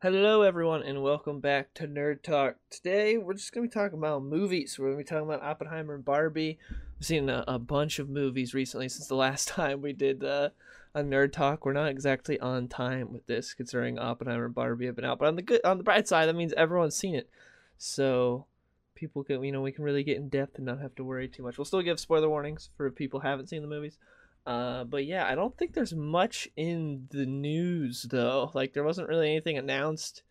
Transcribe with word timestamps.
Hello, 0.00 0.42
everyone, 0.42 0.84
and 0.84 1.02
welcome 1.02 1.40
back 1.40 1.74
to 1.74 1.88
Nerd 1.88 2.22
Talk. 2.22 2.54
Today, 2.70 3.18
we're 3.18 3.34
just 3.34 3.52
going 3.52 3.68
to 3.68 3.68
be 3.68 3.74
talking 3.74 3.98
about 3.98 4.22
movies. 4.22 4.78
We're 4.78 4.92
going 4.92 4.98
to 4.98 5.02
be 5.04 5.08
talking 5.08 5.28
about 5.28 5.42
Oppenheimer 5.42 5.92
and 5.92 6.04
Barbie. 6.04 6.60
We've 6.96 7.04
seen 7.04 7.28
a, 7.28 7.42
a 7.48 7.58
bunch 7.58 7.98
of 7.98 8.08
movies 8.08 8.54
recently 8.54 8.88
since 8.88 9.08
the 9.08 9.16
last 9.16 9.48
time 9.48 9.82
we 9.82 9.92
did 9.92 10.22
uh, 10.22 10.50
a 10.94 11.02
Nerd 11.02 11.32
Talk. 11.32 11.66
We're 11.66 11.72
not 11.72 11.88
exactly 11.88 12.38
on 12.38 12.68
time 12.68 13.12
with 13.12 13.26
this, 13.26 13.54
considering 13.54 13.98
Oppenheimer 13.98 14.44
and 14.44 14.54
Barbie 14.54 14.86
have 14.86 14.94
been 14.94 15.04
out. 15.04 15.18
But 15.18 15.26
on 15.26 15.34
the 15.34 15.42
good, 15.42 15.62
on 15.64 15.78
the 15.78 15.82
bright 15.82 16.06
side, 16.06 16.26
that 16.26 16.36
means 16.36 16.52
everyone's 16.52 16.94
seen 16.94 17.16
it, 17.16 17.28
so 17.76 18.46
people 18.94 19.24
can, 19.24 19.42
you 19.42 19.50
know, 19.50 19.62
we 19.62 19.72
can 19.72 19.82
really 19.82 20.04
get 20.04 20.16
in 20.16 20.28
depth 20.28 20.58
and 20.58 20.66
not 20.66 20.80
have 20.80 20.94
to 20.94 21.02
worry 21.02 21.26
too 21.26 21.42
much. 21.42 21.58
We'll 21.58 21.64
still 21.64 21.82
give 21.82 21.98
spoiler 21.98 22.28
warnings 22.28 22.70
for 22.76 22.88
people 22.92 23.18
haven't 23.18 23.48
seen 23.48 23.62
the 23.62 23.68
movies. 23.68 23.98
Uh, 24.48 24.84
but 24.84 25.04
yeah, 25.04 25.26
I 25.26 25.34
don't 25.34 25.54
think 25.58 25.74
there's 25.74 25.94
much 25.94 26.48
in 26.56 27.06
the 27.10 27.26
news 27.26 28.06
though. 28.08 28.50
Like 28.54 28.72
there 28.72 28.82
wasn't 28.82 29.10
really 29.10 29.30
anything 29.30 29.58
announced 29.58 30.22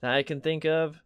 that 0.00 0.10
I 0.10 0.24
can 0.24 0.40
think 0.40 0.64
of, 0.64 1.00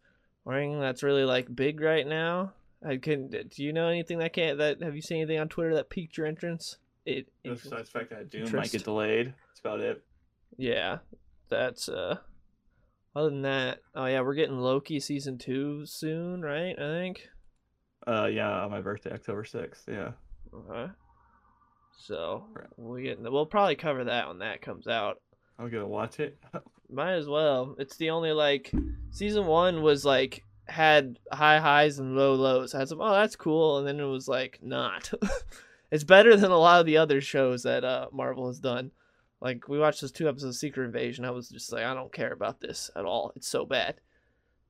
or 0.45 0.55
anything 0.55 0.79
that's 0.79 1.03
really 1.03 1.25
like 1.25 1.55
big 1.55 1.79
right 1.79 2.07
now. 2.07 2.53
I 2.83 2.97
can. 2.97 3.29
Do 3.29 3.63
you 3.63 3.71
know 3.71 3.87
anything 3.87 4.17
that 4.17 4.33
can't? 4.33 4.57
that 4.57 4.81
have 4.81 4.95
you 4.95 5.03
seen 5.03 5.17
anything 5.17 5.39
on 5.39 5.47
Twitter 5.47 5.75
that 5.75 5.91
piqued 5.91 6.17
your 6.17 6.25
interest? 6.25 6.77
It. 7.05 7.27
Besides 7.43 7.91
the 7.91 7.99
fact 7.99 8.09
that 8.09 8.31
Dune 8.31 8.45
interest. 8.45 8.55
might 8.55 8.71
get 8.71 8.83
delayed. 8.83 9.27
That's 9.27 9.59
about 9.59 9.81
it. 9.81 10.03
Yeah, 10.57 10.97
that's 11.49 11.87
uh. 11.87 12.17
Other 13.15 13.29
than 13.29 13.43
that, 13.43 13.81
oh 13.93 14.07
yeah, 14.07 14.21
we're 14.21 14.33
getting 14.33 14.57
Loki 14.57 14.99
season 14.99 15.37
two 15.37 15.85
soon, 15.85 16.41
right? 16.41 16.73
I 16.79 16.99
think. 16.99 17.29
Uh, 18.07 18.25
yeah, 18.25 18.49
on 18.49 18.71
my 18.71 18.81
birthday, 18.81 19.13
October 19.13 19.45
sixth. 19.45 19.83
Yeah. 19.87 20.13
Okay. 20.51 20.91
So 21.95 22.45
Right. 22.53 22.67
we 22.77 23.03
get 23.03 23.19
we'll 23.21 23.45
probably 23.45 23.75
cover 23.75 24.03
that 24.05 24.27
when 24.27 24.39
that 24.39 24.61
comes 24.61 24.87
out. 24.87 25.21
I'm 25.57 25.69
gonna 25.69 25.87
watch 25.87 26.19
it. 26.19 26.37
Might 26.89 27.13
as 27.13 27.27
well. 27.27 27.75
It's 27.79 27.97
the 27.97 28.09
only 28.11 28.31
like 28.31 28.71
season 29.11 29.47
one 29.47 29.81
was 29.81 30.05
like 30.05 30.43
had 30.67 31.19
high 31.31 31.59
highs 31.59 31.99
and 31.99 32.15
low 32.15 32.33
lows. 32.35 32.73
Had 32.73 32.89
some 32.89 33.01
oh 33.01 33.13
that's 33.13 33.35
cool, 33.35 33.77
and 33.77 33.87
then 33.87 33.99
it 33.99 34.05
was 34.05 34.27
like 34.27 34.59
not. 34.61 35.11
it's 35.91 36.03
better 36.03 36.35
than 36.35 36.51
a 36.51 36.57
lot 36.57 36.79
of 36.79 36.85
the 36.85 36.97
other 36.97 37.21
shows 37.21 37.63
that 37.63 37.83
uh 37.83 38.07
Marvel 38.11 38.47
has 38.47 38.59
done. 38.59 38.91
Like 39.41 39.67
we 39.67 39.79
watched 39.79 40.01
those 40.01 40.11
two 40.11 40.27
episodes 40.27 40.55
of 40.55 40.59
Secret 40.59 40.85
Invasion. 40.85 41.25
I 41.25 41.31
was 41.31 41.49
just 41.49 41.71
like 41.71 41.83
I 41.85 41.93
don't 41.93 42.13
care 42.13 42.33
about 42.33 42.59
this 42.61 42.89
at 42.95 43.05
all. 43.05 43.31
It's 43.35 43.47
so 43.47 43.65
bad. 43.65 43.95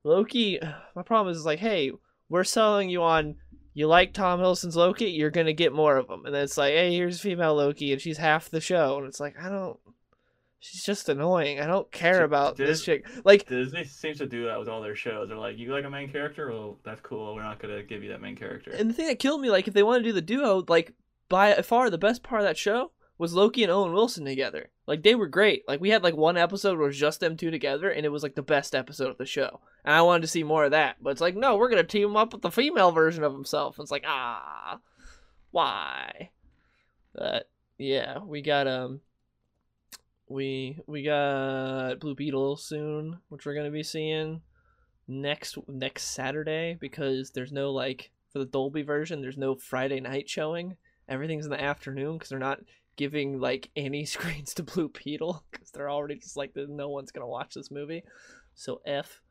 Loki. 0.04 0.60
My 0.96 1.02
problem 1.04 1.34
is 1.36 1.46
like 1.46 1.60
hey 1.60 1.92
we're 2.30 2.44
selling 2.44 2.90
you 2.90 3.04
on. 3.04 3.36
You 3.78 3.88
like 3.88 4.14
Tom 4.14 4.40
Hiddleston's 4.40 4.76
Loki, 4.78 5.12
you're 5.12 5.30
gonna 5.30 5.54
get 5.54 5.74
more 5.74 5.98
of 5.98 6.08
them, 6.08 6.26
and 6.26 6.34
then 6.34 6.44
it's 6.44 6.58
like, 6.58 6.74
hey, 6.74 6.96
here's 6.96 7.20
female 7.20 7.54
Loki, 7.56 7.92
and 7.92 8.02
she's 8.02 8.18
half 8.18 8.50
the 8.50 8.62
show, 8.62 8.98
and 8.98 9.06
it's 9.06 9.20
like, 9.20 9.36
I 9.40 9.50
don't, 9.50 9.78
she's 10.60 10.84
just 10.84 11.10
annoying. 11.10 11.60
I 11.60 11.68
don't 11.68 11.92
care 11.92 12.20
Did- 12.20 12.24
about 12.24 12.56
this 12.56 12.84
chick. 12.84 13.06
Like, 13.26 13.48
Disney 13.48 13.84
seems 13.84 14.20
to 14.20 14.28
do 14.28 14.46
that 14.46 14.58
with 14.58 14.70
all 14.70 14.82
their 14.82 14.96
shows. 14.96 15.28
They're 15.28 15.38
like, 15.38 15.58
you 15.58 15.74
like 15.74 15.84
a 15.84 15.90
main 15.90 16.10
character? 16.10 16.50
Well, 16.50 16.80
that's 16.86 17.02
cool. 17.02 17.36
We're 17.36 17.44
not 17.44 17.60
gonna 17.60 17.84
give 17.84 18.02
you 18.02 18.10
that 18.12 18.22
main 18.22 18.38
character. 18.38 18.72
and 18.72 18.90
the 18.90 18.94
thing 18.94 19.08
that 19.08 19.20
killed 19.20 19.42
me, 19.42 19.50
like, 19.50 19.68
if 19.68 19.74
they 19.74 19.84
want 19.84 20.02
to 20.02 20.10
do 20.10 20.14
the 20.14 20.22
duo, 20.22 20.64
like, 20.70 20.94
by 21.28 21.54
far 21.62 21.90
the 21.90 21.98
best 21.98 22.24
part 22.24 22.42
of 22.42 22.48
that 22.48 22.58
show 22.58 22.92
was 23.18 23.34
Loki 23.34 23.64
and 23.64 23.72
Owen 23.72 23.94
Wilson 23.94 24.26
together. 24.26 24.70
Like, 24.88 25.04
they 25.04 25.16
were 25.16 25.28
great. 25.28 25.68
Like, 25.68 25.80
we 25.80 25.90
had 25.90 26.04
like 26.04 26.16
one 26.16 26.38
episode 26.38 26.78
where 26.78 26.86
it 26.86 26.90
was 26.90 26.98
just 26.98 27.20
them 27.20 27.38
two 27.38 27.52
together, 27.52 27.90
and 27.90 28.06
it 28.06 28.10
was 28.10 28.24
like 28.24 28.36
the 28.36 28.42
best 28.42 28.76
episode 28.76 29.10
of 29.10 29.18
the 29.18 29.26
show. 29.26 29.62
And 29.84 29.94
I 29.94 30.02
wanted 30.02 30.22
to 30.22 30.28
see 30.28 30.44
more 30.44 30.66
of 30.66 30.72
that, 30.72 30.98
but 31.02 31.12
it's 31.12 31.22
like, 31.22 31.36
no, 31.36 31.56
we're 31.56 31.70
gonna 31.70 31.84
team 31.84 32.10
him 32.10 32.18
up 32.18 32.34
with 32.34 32.42
the 32.42 32.52
female 32.52 32.92
version 32.92 33.24
of 33.24 33.34
himself. 33.34 33.80
It's 33.80 33.92
like, 33.92 34.04
ah, 34.06 34.80
why? 35.52 36.32
But 37.14 37.50
yeah, 37.78 38.20
we 38.20 38.42
got 38.42 38.68
um. 38.68 39.02
We 40.28 40.80
we 40.88 41.04
got 41.04 42.00
Blue 42.00 42.16
Beetle 42.16 42.58
soon, 42.58 43.20
which 43.30 43.46
we're 43.46 43.54
gonna 43.54 43.70
be 43.70 43.84
seeing 43.84 44.42
next 45.08 45.58
next 45.68 46.16
Saturday 46.16 46.78
because 46.80 47.32
there's 47.32 47.52
no 47.52 47.72
like 47.72 48.12
for 48.34 48.40
the 48.40 48.46
Dolby 48.46 48.82
version, 48.82 49.22
there's 49.22 49.38
no 49.38 49.56
Friday 49.56 50.00
night 50.00 50.30
showing. 50.30 50.76
Everything's 51.08 51.46
in 51.46 51.52
the 51.52 51.62
afternoon 51.62 52.14
because 52.14 52.30
they're 52.30 52.40
not 52.40 52.60
giving 52.96 53.40
like 53.40 53.70
any 53.76 54.06
screens 54.06 54.54
to 54.56 54.64
Blue 54.64 54.90
Beetle 54.90 55.44
because 55.52 55.72
they're 55.72 55.90
already 55.90 56.16
just 56.16 56.38
like 56.38 56.56
no 56.56 56.90
one's 56.90 57.12
gonna 57.12 57.28
watch 57.28 57.54
this 57.54 57.72
movie. 57.72 58.04
So 58.54 58.82
f. 58.86 59.22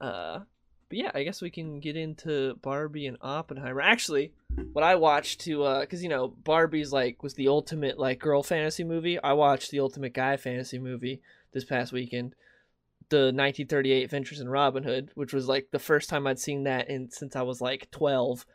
Uh, 0.00 0.40
but 0.88 0.98
yeah, 0.98 1.10
I 1.14 1.24
guess 1.24 1.42
we 1.42 1.50
can 1.50 1.80
get 1.80 1.96
into 1.96 2.54
Barbie 2.62 3.06
and 3.06 3.16
Oppenheimer. 3.20 3.80
Actually, 3.80 4.32
what 4.72 4.84
I 4.84 4.94
watched 4.94 5.40
to 5.42 5.64
uh, 5.64 5.80
because 5.80 6.02
you 6.02 6.08
know 6.08 6.28
Barbie's 6.28 6.92
like 6.92 7.22
was 7.22 7.34
the 7.34 7.48
ultimate 7.48 7.98
like 7.98 8.18
girl 8.18 8.42
fantasy 8.42 8.84
movie. 8.84 9.18
I 9.18 9.32
watched 9.32 9.70
the 9.70 9.80
ultimate 9.80 10.14
guy 10.14 10.36
fantasy 10.36 10.78
movie 10.78 11.20
this 11.52 11.64
past 11.64 11.92
weekend 11.92 12.34
the 13.08 13.26
1938 13.26 14.02
Adventures 14.04 14.40
in 14.40 14.48
Robin 14.48 14.82
Hood, 14.82 15.10
which 15.14 15.32
was 15.32 15.48
like 15.48 15.68
the 15.70 15.78
first 15.78 16.08
time 16.08 16.26
I'd 16.26 16.38
seen 16.38 16.64
that 16.64 16.90
in 16.90 17.10
since 17.10 17.36
I 17.36 17.42
was 17.42 17.60
like 17.60 17.90
12. 17.90 18.44
Oh, 18.48 18.52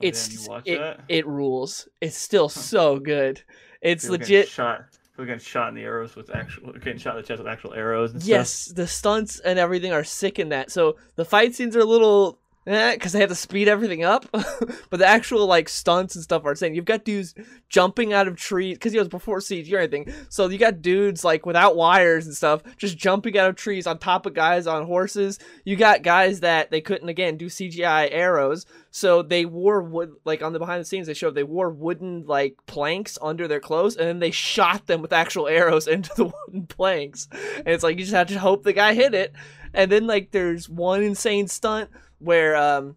It's 0.00 0.32
you 0.32 0.48
watch 0.50 0.62
it, 0.66 0.78
that? 0.78 1.00
it 1.08 1.26
rules. 1.26 1.88
It's 2.00 2.16
still 2.16 2.48
so 2.48 2.98
good. 2.98 3.42
It's 3.84 4.04
People 4.04 4.18
legit. 4.18 4.48
Shot. 4.48 4.86
People 5.12 5.26
getting 5.26 5.40
shot 5.40 5.68
in 5.68 5.76
the 5.76 5.82
arrows 5.82 6.16
with 6.16 6.34
actual, 6.34 6.72
getting 6.72 6.98
shot 6.98 7.14
in 7.14 7.22
the 7.22 7.28
chest 7.28 7.38
with 7.38 7.46
actual 7.46 7.74
arrows. 7.74 8.12
And 8.12 8.22
Yes, 8.24 8.66
the 8.66 8.88
stunts 8.88 9.38
and 9.38 9.60
everything 9.60 9.92
are 9.92 10.02
sick 10.02 10.40
in 10.40 10.48
that. 10.48 10.72
So 10.72 10.96
the 11.14 11.24
fight 11.24 11.54
scenes 11.54 11.76
are 11.76 11.80
a 11.80 11.84
little 11.84 12.40
Eh, 12.66 12.94
because 12.94 13.12
they 13.12 13.20
have 13.20 13.28
to 13.28 13.34
speed 13.34 13.68
everything 13.68 14.04
up, 14.04 14.24
but 14.32 14.98
the 14.98 15.06
actual 15.06 15.46
like 15.46 15.68
stunts 15.68 16.14
and 16.14 16.24
stuff 16.24 16.46
are 16.46 16.52
insane. 16.52 16.74
You've 16.74 16.86
got 16.86 17.04
dudes 17.04 17.34
jumping 17.68 18.14
out 18.14 18.26
of 18.26 18.36
trees 18.36 18.78
because 18.78 18.94
it 18.94 18.98
was 18.98 19.08
before 19.08 19.40
CG 19.40 19.70
or 19.70 19.78
anything. 19.80 20.10
So 20.30 20.48
you 20.48 20.56
got 20.56 20.80
dudes 20.80 21.26
like 21.26 21.44
without 21.44 21.76
wires 21.76 22.24
and 22.24 22.34
stuff, 22.34 22.62
just 22.78 22.96
jumping 22.96 23.36
out 23.36 23.50
of 23.50 23.56
trees 23.56 23.86
on 23.86 23.98
top 23.98 24.24
of 24.24 24.32
guys 24.32 24.66
on 24.66 24.86
horses. 24.86 25.38
You 25.66 25.76
got 25.76 26.02
guys 26.02 26.40
that 26.40 26.70
they 26.70 26.80
couldn't 26.80 27.10
again 27.10 27.36
do 27.36 27.46
CGI 27.46 28.08
arrows, 28.10 28.64
so 28.90 29.20
they 29.20 29.44
wore 29.44 29.82
wood 29.82 30.14
like 30.24 30.42
on 30.42 30.54
the 30.54 30.58
behind 30.58 30.80
the 30.80 30.86
scenes 30.86 31.06
they 31.06 31.12
showed 31.12 31.34
they 31.34 31.42
wore 31.42 31.68
wooden 31.68 32.24
like 32.24 32.56
planks 32.64 33.18
under 33.20 33.46
their 33.46 33.60
clothes, 33.60 33.96
and 33.96 34.08
then 34.08 34.20
they 34.20 34.30
shot 34.30 34.86
them 34.86 35.02
with 35.02 35.12
actual 35.12 35.48
arrows 35.48 35.86
into 35.94 36.14
the 36.16 36.24
wooden 36.24 36.66
planks. 36.66 37.28
And 37.58 37.68
it's 37.68 37.84
like 37.84 37.98
you 37.98 38.04
just 38.04 38.14
have 38.14 38.28
to 38.28 38.38
hope 38.38 38.62
the 38.62 38.72
guy 38.72 38.94
hit 38.94 39.12
it. 39.12 39.34
And 39.74 39.92
then 39.92 40.06
like 40.06 40.30
there's 40.30 40.66
one 40.66 41.02
insane 41.02 41.46
stunt 41.48 41.90
where 42.24 42.56
um 42.56 42.96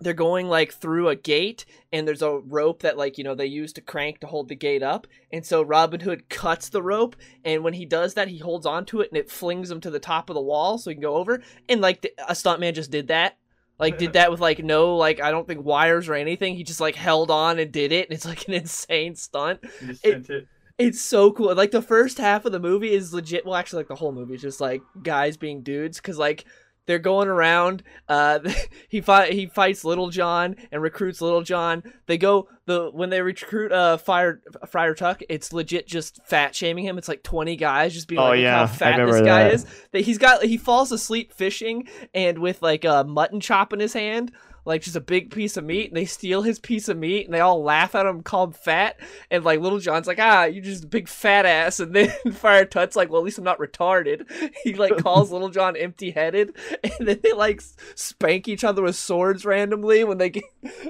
they're 0.00 0.14
going 0.14 0.48
like 0.48 0.72
through 0.72 1.08
a 1.08 1.14
gate 1.14 1.64
and 1.92 2.08
there's 2.08 2.22
a 2.22 2.38
rope 2.38 2.82
that 2.82 2.96
like 2.96 3.18
you 3.18 3.24
know 3.24 3.34
they 3.34 3.46
use 3.46 3.72
to 3.72 3.80
crank 3.80 4.18
to 4.18 4.26
hold 4.26 4.48
the 4.48 4.54
gate 4.56 4.82
up 4.82 5.06
and 5.32 5.46
so 5.46 5.62
robin 5.62 6.00
hood 6.00 6.28
cuts 6.28 6.68
the 6.70 6.82
rope 6.82 7.14
and 7.44 7.62
when 7.62 7.74
he 7.74 7.84
does 7.84 8.14
that 8.14 8.26
he 8.28 8.38
holds 8.38 8.66
onto 8.66 9.00
it 9.00 9.08
and 9.10 9.18
it 9.18 9.30
flings 9.30 9.70
him 9.70 9.80
to 9.80 9.90
the 9.90 10.00
top 10.00 10.28
of 10.28 10.34
the 10.34 10.40
wall 10.40 10.76
so 10.76 10.90
he 10.90 10.94
can 10.96 11.02
go 11.02 11.14
over 11.16 11.40
and 11.68 11.80
like 11.80 12.00
the, 12.02 12.12
a 12.28 12.32
stuntman 12.32 12.74
just 12.74 12.90
did 12.90 13.08
that 13.08 13.36
like 13.78 13.96
did 13.98 14.12
that 14.14 14.30
with 14.30 14.40
like 14.40 14.58
no 14.64 14.96
like 14.96 15.20
i 15.20 15.30
don't 15.30 15.46
think 15.46 15.64
wires 15.64 16.08
or 16.08 16.14
anything 16.14 16.56
he 16.56 16.64
just 16.64 16.80
like 16.80 16.96
held 16.96 17.30
on 17.30 17.58
and 17.60 17.70
did 17.70 17.92
it 17.92 18.08
and 18.08 18.14
it's 18.16 18.26
like 18.26 18.48
an 18.48 18.54
insane 18.62 19.14
stunt 19.14 19.60
it- 20.02 20.28
it. 20.30 20.48
it's 20.78 21.00
so 21.00 21.30
cool. 21.32 21.54
Like 21.54 21.70
the 21.70 21.82
first 21.82 22.18
half 22.18 22.44
of 22.44 22.50
the 22.50 22.58
movie 22.58 22.92
is 22.92 23.12
legit. 23.12 23.44
Well, 23.44 23.54
actually, 23.54 23.80
like 23.80 23.88
the 23.88 23.94
whole 23.94 24.10
movie 24.10 24.34
is 24.34 24.40
just 24.42 24.60
like 24.60 24.82
guys 25.02 25.36
being 25.36 25.62
dudes 25.62 25.98
because 25.98 26.18
like 26.18 26.44
they're 26.86 26.98
going 26.98 27.28
around. 27.28 27.82
Uh, 28.08 28.40
he 28.88 29.00
fight 29.00 29.32
he 29.32 29.46
fights 29.46 29.84
Little 29.84 30.10
John 30.10 30.56
and 30.70 30.82
recruits 30.82 31.20
Little 31.20 31.42
John. 31.42 31.82
They 32.06 32.18
go 32.18 32.48
the 32.66 32.90
when 32.90 33.10
they 33.10 33.22
recruit 33.22 33.72
uh 33.72 33.96
Fire 33.96 34.40
Friar 34.68 34.94
Tuck. 34.94 35.22
It's 35.28 35.52
legit 35.52 35.86
just 35.86 36.20
fat 36.26 36.54
shaming 36.54 36.84
him. 36.84 36.98
It's 36.98 37.08
like 37.08 37.22
twenty 37.22 37.56
guys 37.56 37.94
just 37.94 38.08
being 38.08 38.20
Oh, 38.20 38.24
like, 38.24 38.36
"Look 38.36 38.42
yeah, 38.42 38.66
how 38.66 38.66
fat 38.66 39.04
this 39.04 39.20
guy 39.20 39.44
that. 39.44 39.54
is." 39.54 39.66
That 39.92 40.00
he's 40.02 40.18
got 40.18 40.42
he 40.42 40.56
falls 40.56 40.92
asleep 40.92 41.32
fishing 41.32 41.88
and 42.14 42.38
with 42.38 42.62
like 42.62 42.84
a 42.84 43.04
mutton 43.04 43.40
chop 43.40 43.72
in 43.72 43.80
his 43.80 43.92
hand. 43.92 44.32
Like 44.64 44.82
just 44.82 44.96
a 44.96 45.00
big 45.00 45.30
piece 45.30 45.56
of 45.56 45.64
meat, 45.64 45.88
and 45.88 45.96
they 45.96 46.04
steal 46.04 46.42
his 46.42 46.58
piece 46.58 46.88
of 46.88 46.96
meat, 46.96 47.24
and 47.24 47.34
they 47.34 47.40
all 47.40 47.62
laugh 47.62 47.94
at 47.94 48.06
him, 48.06 48.22
call 48.22 48.44
him 48.44 48.52
fat, 48.52 48.98
and 49.30 49.44
like 49.44 49.60
Little 49.60 49.80
John's 49.80 50.06
like, 50.06 50.20
ah, 50.20 50.44
you're 50.44 50.62
just 50.62 50.84
a 50.84 50.88
big 50.88 51.08
fat 51.08 51.46
ass, 51.46 51.80
and 51.80 51.94
then 51.94 52.10
Friar 52.32 52.64
Tuck's 52.64 52.96
like, 52.96 53.10
well, 53.10 53.20
at 53.20 53.24
least 53.24 53.38
I'm 53.38 53.44
not 53.44 53.58
retarded. 53.58 54.30
He 54.62 54.74
like 54.74 54.98
calls 54.98 55.32
Little 55.32 55.48
John 55.48 55.76
empty-headed, 55.76 56.54
and 56.84 57.08
then 57.08 57.20
they 57.22 57.32
like 57.32 57.60
spank 57.94 58.46
each 58.46 58.64
other 58.64 58.82
with 58.82 58.96
swords 58.96 59.44
randomly 59.44 60.04
when 60.04 60.18
they 60.18 60.30
get, 60.30 60.44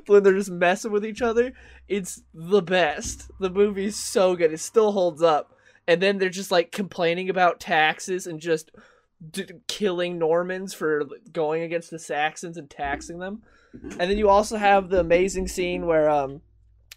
when 0.06 0.22
they're 0.22 0.34
just 0.34 0.50
messing 0.50 0.92
with 0.92 1.06
each 1.06 1.22
other. 1.22 1.52
It's 1.88 2.22
the 2.34 2.62
best. 2.62 3.30
The 3.40 3.50
movie's 3.50 3.96
so 3.96 4.36
good. 4.36 4.52
It 4.52 4.60
still 4.60 4.92
holds 4.92 5.22
up. 5.22 5.54
And 5.86 6.00
then 6.00 6.18
they're 6.18 6.28
just 6.28 6.50
like 6.50 6.70
complaining 6.70 7.28
about 7.28 7.60
taxes 7.60 8.26
and 8.26 8.40
just 8.40 8.70
d- 9.30 9.46
killing 9.68 10.18
Normans 10.18 10.74
for 10.74 11.04
going 11.32 11.62
against 11.62 11.90
the 11.90 11.98
Saxons 11.98 12.56
and 12.56 12.68
taxing 12.68 13.18
them. 13.18 13.42
And 13.72 14.10
then 14.10 14.18
you 14.18 14.28
also 14.28 14.56
have 14.56 14.88
the 14.88 15.00
amazing 15.00 15.48
scene 15.48 15.86
where, 15.86 16.08
um, 16.10 16.42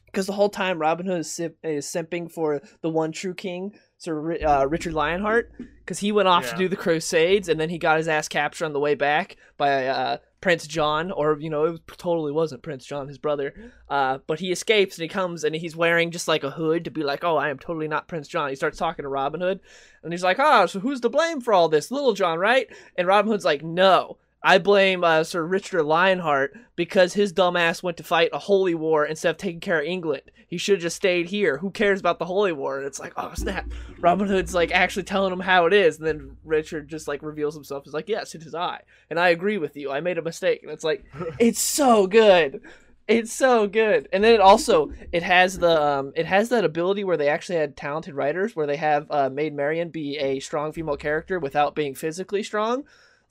because 0.05 0.27
the 0.27 0.33
whole 0.33 0.49
time 0.49 0.79
Robin 0.79 1.05
Hood 1.05 1.19
is, 1.19 1.31
simp- 1.31 1.57
is 1.63 1.85
simping 1.85 2.31
for 2.31 2.61
the 2.81 2.89
one 2.89 3.11
true 3.11 3.33
king, 3.33 3.75
Sir 3.97 4.37
uh, 4.45 4.65
Richard 4.65 4.93
Lionheart, 4.93 5.51
because 5.79 5.99
he 5.99 6.11
went 6.11 6.27
off 6.27 6.49
to 6.49 6.57
do 6.57 6.67
the 6.67 6.75
Crusades 6.75 7.49
and 7.49 7.59
then 7.59 7.69
he 7.69 7.77
got 7.77 7.97
his 7.97 8.07
ass 8.07 8.27
captured 8.27 8.65
on 8.65 8.73
the 8.73 8.79
way 8.79 8.95
back 8.95 9.37
by 9.57 9.87
uh, 9.87 10.17
Prince 10.41 10.67
John, 10.67 11.11
or 11.11 11.39
you 11.39 11.49
know, 11.49 11.65
it 11.65 11.81
totally 11.97 12.31
wasn't 12.31 12.61
Prince 12.61 12.85
John, 12.85 13.07
his 13.07 13.17
brother. 13.17 13.53
Uh, 13.89 14.19
but 14.27 14.39
he 14.39 14.51
escapes 14.51 14.95
and 14.95 15.03
he 15.03 15.09
comes 15.09 15.43
and 15.43 15.55
he's 15.55 15.75
wearing 15.75 16.11
just 16.11 16.27
like 16.27 16.43
a 16.43 16.51
hood 16.51 16.85
to 16.85 16.91
be 16.91 17.03
like, 17.03 17.23
oh, 17.23 17.35
I 17.35 17.49
am 17.49 17.57
totally 17.57 17.87
not 17.87 18.07
Prince 18.07 18.27
John. 18.27 18.49
He 18.49 18.55
starts 18.55 18.77
talking 18.77 19.03
to 19.03 19.09
Robin 19.09 19.41
Hood, 19.41 19.59
and 20.03 20.13
he's 20.13 20.23
like, 20.23 20.39
ah, 20.39 20.61
oh, 20.61 20.65
so 20.67 20.79
who's 20.79 21.01
to 21.01 21.09
blame 21.09 21.41
for 21.41 21.53
all 21.53 21.67
this? 21.67 21.89
Little 21.89 22.13
John, 22.13 22.37
right? 22.37 22.67
And 22.95 23.07
Robin 23.07 23.31
Hood's 23.31 23.43
like, 23.43 23.63
no. 23.63 24.17
I 24.45 24.59
blame 24.59 25.03
uh, 25.03 25.23
Sir 25.23 25.43
Richard 25.43 25.81
Lionheart 25.81 26.55
because 26.75 27.15
his 27.15 27.33
dumbass 27.33 27.81
went 27.81 27.97
to 27.97 28.03
fight 28.03 28.29
a 28.31 28.37
holy 28.37 28.75
war 28.75 29.03
instead 29.03 29.31
of 29.31 29.37
taking 29.37 29.59
care 29.59 29.79
of 29.79 29.87
England. 29.87 30.21
He 30.47 30.59
should 30.59 30.75
have 30.75 30.83
just 30.83 30.97
stayed 30.97 31.29
here. 31.29 31.57
Who 31.57 31.71
cares 31.71 31.99
about 31.99 32.19
the 32.19 32.25
holy 32.25 32.51
war? 32.51 32.77
And 32.77 32.85
it's 32.85 32.99
like, 32.99 33.13
oh 33.17 33.33
snap! 33.33 33.65
Robin 33.99 34.27
Hood's 34.27 34.53
like 34.53 34.71
actually 34.71 35.01
telling 35.01 35.33
him 35.33 35.39
how 35.39 35.65
it 35.65 35.73
is, 35.73 35.97
and 35.97 36.05
then 36.05 36.37
Richard 36.43 36.87
just 36.87 37.07
like 37.07 37.23
reveals 37.23 37.55
himself 37.55 37.85
He's 37.85 37.93
like, 37.95 38.07
yes, 38.07 38.35
it 38.35 38.43
is 38.43 38.53
I, 38.53 38.81
and 39.09 39.19
I 39.19 39.29
agree 39.29 39.57
with 39.57 39.75
you. 39.75 39.91
I 39.91 39.99
made 40.01 40.19
a 40.19 40.21
mistake, 40.21 40.61
and 40.61 40.71
it's 40.71 40.83
like, 40.83 41.03
it's 41.39 41.59
so 41.59 42.05
good. 42.05 42.61
It's 43.07 43.33
so 43.33 43.65
good, 43.65 44.07
and 44.13 44.23
then 44.23 44.35
it 44.35 44.41
also 44.41 44.91
it 45.11 45.23
has 45.23 45.57
the 45.57 45.81
um, 45.81 46.13
it 46.15 46.27
has 46.27 46.49
that 46.49 46.63
ability 46.63 47.03
where 47.03 47.17
they 47.17 47.29
actually 47.29 47.57
had 47.57 47.75
talented 47.75 48.13
writers 48.13 48.55
where 48.55 48.67
they 48.67 48.77
have 48.77 49.07
uh, 49.09 49.29
Maid 49.31 49.55
Marian 49.55 49.89
be 49.89 50.17
a 50.17 50.39
strong 50.39 50.71
female 50.71 50.97
character 50.97 51.39
without 51.39 51.73
being 51.73 51.95
physically 51.95 52.43
strong 52.43 52.83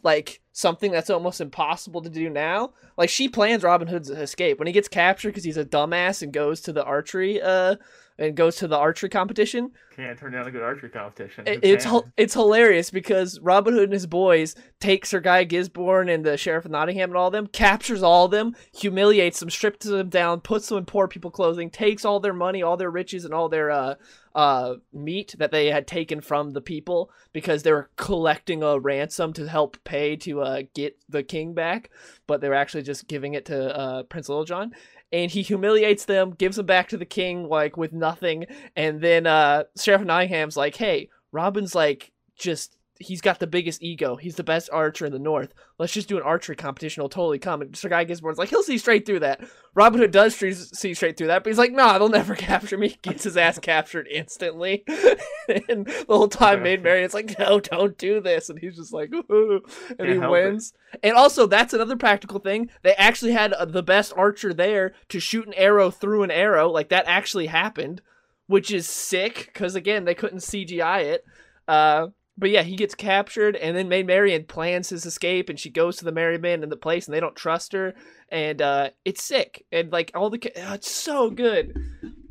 like 0.05 0.41
something 0.55 0.93
that's 0.93 1.11
almost 1.11 1.41
impossible 1.41 2.01
to 2.01 2.09
do 2.09 2.31
now. 2.31 2.71
Like 2.97 3.11
she 3.11 3.29
plans 3.29 3.65
Robin 3.65 3.89
Hood's 3.89 4.09
escape 4.09 4.59
when 4.59 4.69
he 4.69 4.73
gets 4.73 4.89
captured 4.89 5.31
because 5.31 5.43
he's 5.43 5.57
a 5.57 5.65
dumbass 5.65 6.23
and 6.23 6.33
goes 6.33 6.61
to 6.63 6.73
the 6.73 6.85
archery 6.85 7.43
uh 7.43 7.75
and 8.19 8.37
goes 8.37 8.57
to 8.57 8.69
the 8.69 8.77
archery 8.77 9.09
competition. 9.09 9.73
Can't 9.95 10.19
turn 10.19 10.33
down 10.33 10.47
a 10.47 10.51
good 10.51 10.63
archery 10.63 10.89
competition. 10.89 11.47
It, 11.47 11.61
it's 11.63 11.87
it's 12.17 12.35
hilarious 12.35 12.91
because 12.91 13.39
Robin 13.41 13.75
Hood 13.75 13.85
and 13.85 13.93
his 13.93 14.07
boys 14.07 14.55
take 14.81 15.07
Sir 15.07 15.21
Guy 15.21 15.45
Gisborne 15.45 16.09
and 16.09 16.25
the 16.25 16.37
Sheriff 16.37 16.65
of 16.65 16.71
Nottingham 16.71 17.11
and 17.11 17.17
all 17.17 17.29
of 17.29 17.33
them, 17.33 17.47
captures 17.47 18.03
all 18.03 18.25
of 18.25 18.31
them, 18.31 18.55
humiliates 18.75 19.41
them, 19.41 19.51
strips 19.51 19.87
them 19.87 20.09
down, 20.09 20.41
puts 20.41 20.69
them 20.69 20.79
in 20.79 20.85
poor 20.85 21.09
people 21.09 21.31
clothing, 21.31 21.71
takes 21.71 22.05
all 22.05 22.21
their 22.21 22.33
money, 22.33 22.63
all 22.63 22.77
their 22.77 22.91
riches, 22.91 23.25
and 23.25 23.35
all 23.35 23.49
their 23.49 23.71
uh 23.71 23.95
uh 24.35 24.75
meat 24.93 25.37
that 25.39 25.53
they 25.53 25.67
had 25.71 25.87
taken 25.87 26.21
from 26.21 26.51
the 26.51 26.61
people 26.61 27.09
because 27.33 27.63
they 27.63 27.71
were 27.71 27.89
collecting 27.97 28.65
a 28.65 28.77
ransom 28.81 29.33
to 29.33 29.49
help 29.49 29.77
pay 29.85 30.17
to 30.17 30.41
uh 30.41 30.63
get 30.75 30.99
the 31.09 31.23
king 31.23 31.55
back, 31.55 31.91
but 32.27 32.41
they 32.41 32.49
were 32.49 32.55
actually 32.55 32.83
just 32.83 33.07
giving 33.07 33.35
it 33.35 33.45
to 33.45 33.77
uh 33.77 34.03
Prince 34.05 34.29
Littlejohn 34.29 34.73
and 35.15 35.31
he 35.31 35.43
humiliates 35.43 36.07
them, 36.07 36.33
gives 36.33 36.57
them 36.57 36.67
back 36.67 36.89
to 36.89 36.97
the 36.97 37.05
king 37.07 37.49
like 37.49 37.77
with 37.77 37.93
nothing, 37.93 38.47
and 38.75 39.01
then 39.01 39.27
uh 39.27 39.65
Sheriff 39.81 40.03
Nottingham's 40.03 40.57
like, 40.57 40.77
"Hey, 40.77 41.09
Robin's 41.31 41.75
like 41.75 42.11
just 42.37 42.77
he's 43.01 43.21
got 43.21 43.41
the 43.41 43.47
biggest 43.47 43.83
ego. 43.83 44.17
He's 44.17 44.37
the 44.37 44.45
best 44.45 44.71
archer 44.73 45.07
in 45.07 45.13
the 45.13 45.19
north. 45.19 45.53
Let's 45.79 45.93
just 45.93 46.09
do 46.09 46.17
an 46.17 46.23
archery 46.23 46.55
competition. 46.55 47.01
He'll 47.01 47.09
totally 47.09 47.39
come. 47.39 47.61
And 47.61 47.77
Sir 47.77 47.89
Guy 47.89 48.05
Gisborne's 48.05 48.39
like, 48.39 48.51
he'll 48.51 48.63
see 48.63 48.79
straight 48.79 49.05
through 49.05 49.21
that. 49.21 49.41
Robin 49.75 50.01
Hood 50.01 50.13
does 50.13 50.37
see 50.37 50.95
straight 50.95 51.17
through 51.17 51.27
that, 51.27 51.43
but 51.43 51.51
he's 51.51 51.59
like, 51.59 51.73
nah, 51.73 51.99
they'll 51.99 52.09
never 52.09 52.35
capture 52.37 52.79
me. 52.79 52.97
Gets 53.03 53.25
his 53.25 53.37
ass 53.37 53.59
captured 53.59 54.07
instantly. 54.09 54.85
and 54.89 55.87
the 55.87 56.05
whole 56.09 56.29
time, 56.29 56.63
Maid 56.63 56.83
Marian's 56.83 57.15
like, 57.15 57.37
no, 57.39 57.59
don't 57.59 57.99
do 57.99 58.21
this. 58.21 58.49
And 58.49 58.59
he's 58.59 58.77
just 58.77 58.93
like, 58.93 59.13
Ooh. 59.13 59.63
and 59.89 59.99
Can't 59.99 60.11
he 60.11 60.19
wins. 60.19 60.73
It. 60.93 61.01
And 61.03 61.17
also, 61.17 61.47
that's 61.47 61.75
another 61.75 61.97
practical 61.97 62.39
thing. 62.39 62.71
They 62.83 62.95
actually 62.95 63.33
had 63.33 63.53
uh, 63.53 63.65
the 63.65 63.83
best 63.83 64.13
archer 64.17 64.55
there 64.55 64.95
to 65.09 65.19
shoot 65.19 65.47
an 65.47 65.55
arrow 65.55 65.91
through 65.91 66.23
an 66.23 66.31
arrow. 66.31 66.71
Like, 66.71 66.91
that 66.91 67.07
actually 67.09 67.47
happened, 67.47 68.03
which 68.47 68.71
is 68.71 68.89
sick, 68.89 69.51
because 69.53 69.75
again, 69.75 70.05
they 70.05 70.15
couldn't 70.15 70.39
CGI 70.39 71.05
it. 71.05 71.25
Uh, 71.67 72.09
but 72.37 72.51
yeah, 72.51 72.63
he 72.63 72.77
gets 72.77 72.95
captured, 72.95 73.57
and 73.57 73.77
then 73.77 73.89
Maid 73.89 74.07
Marian 74.07 74.45
plans 74.45 74.89
his 74.89 75.07
escape, 75.07 75.49
and 75.49 75.59
she 75.59 75.71
goes 75.71 75.97
to 75.97 76.05
the 76.05 76.13
married 76.13 76.43
men 76.43 76.63
in 76.63 76.69
the 76.69 76.77
place, 76.77 77.07
and 77.07 77.15
they 77.15 77.21
don't 77.21 77.37
trust 77.37 77.73
her, 77.73 77.95
and 78.29 78.61
uh, 78.61 78.91
it's 79.05 79.23
sick, 79.23 79.65
and 79.71 79.93
like 79.93 80.11
all 80.15 80.31
the, 80.31 80.41
oh, 80.57 80.75
it's 80.75 80.91
so 80.91 81.31
good. 81.31 81.77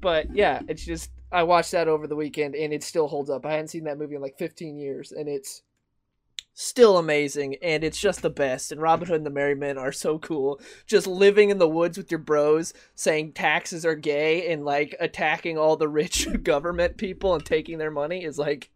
But 0.01 0.35
yeah, 0.35 0.61
it's 0.67 0.85
just 0.85 1.09
I 1.31 1.43
watched 1.43 1.71
that 1.71 1.87
over 1.87 2.05
the 2.05 2.15
weekend, 2.15 2.55
and 2.55 2.73
it 2.73 2.83
still 2.83 3.07
holds 3.07 3.29
up. 3.29 3.45
I 3.45 3.51
hadn't 3.51 3.69
seen 3.69 3.85
that 3.85 3.97
movie 3.97 4.15
in 4.15 4.21
like 4.21 4.37
15 4.37 4.77
years, 4.77 5.13
and 5.13 5.29
it's 5.29 5.63
still 6.53 6.97
amazing, 6.97 7.55
and 7.61 7.83
it's 7.83 7.99
just 7.99 8.21
the 8.21 8.29
best. 8.29 8.71
And 8.71 8.81
Robin 8.81 9.07
Hood 9.07 9.17
and 9.17 9.25
the 9.25 9.31
Merry 9.31 9.55
Men 9.55 9.77
are 9.77 9.91
so 9.91 10.19
cool. 10.19 10.59
Just 10.85 11.07
living 11.07 11.49
in 11.49 11.57
the 11.57 11.67
woods 11.67 11.97
with 11.97 12.11
your 12.11 12.19
bros, 12.19 12.73
saying 12.93 13.33
taxes 13.33 13.85
are 13.85 13.95
gay, 13.95 14.51
and 14.51 14.65
like 14.65 14.95
attacking 14.99 15.57
all 15.57 15.77
the 15.77 15.87
rich 15.87 16.27
government 16.43 16.97
people 16.97 17.33
and 17.33 17.45
taking 17.45 17.77
their 17.77 17.91
money 17.91 18.23
is 18.23 18.37
like 18.37 18.69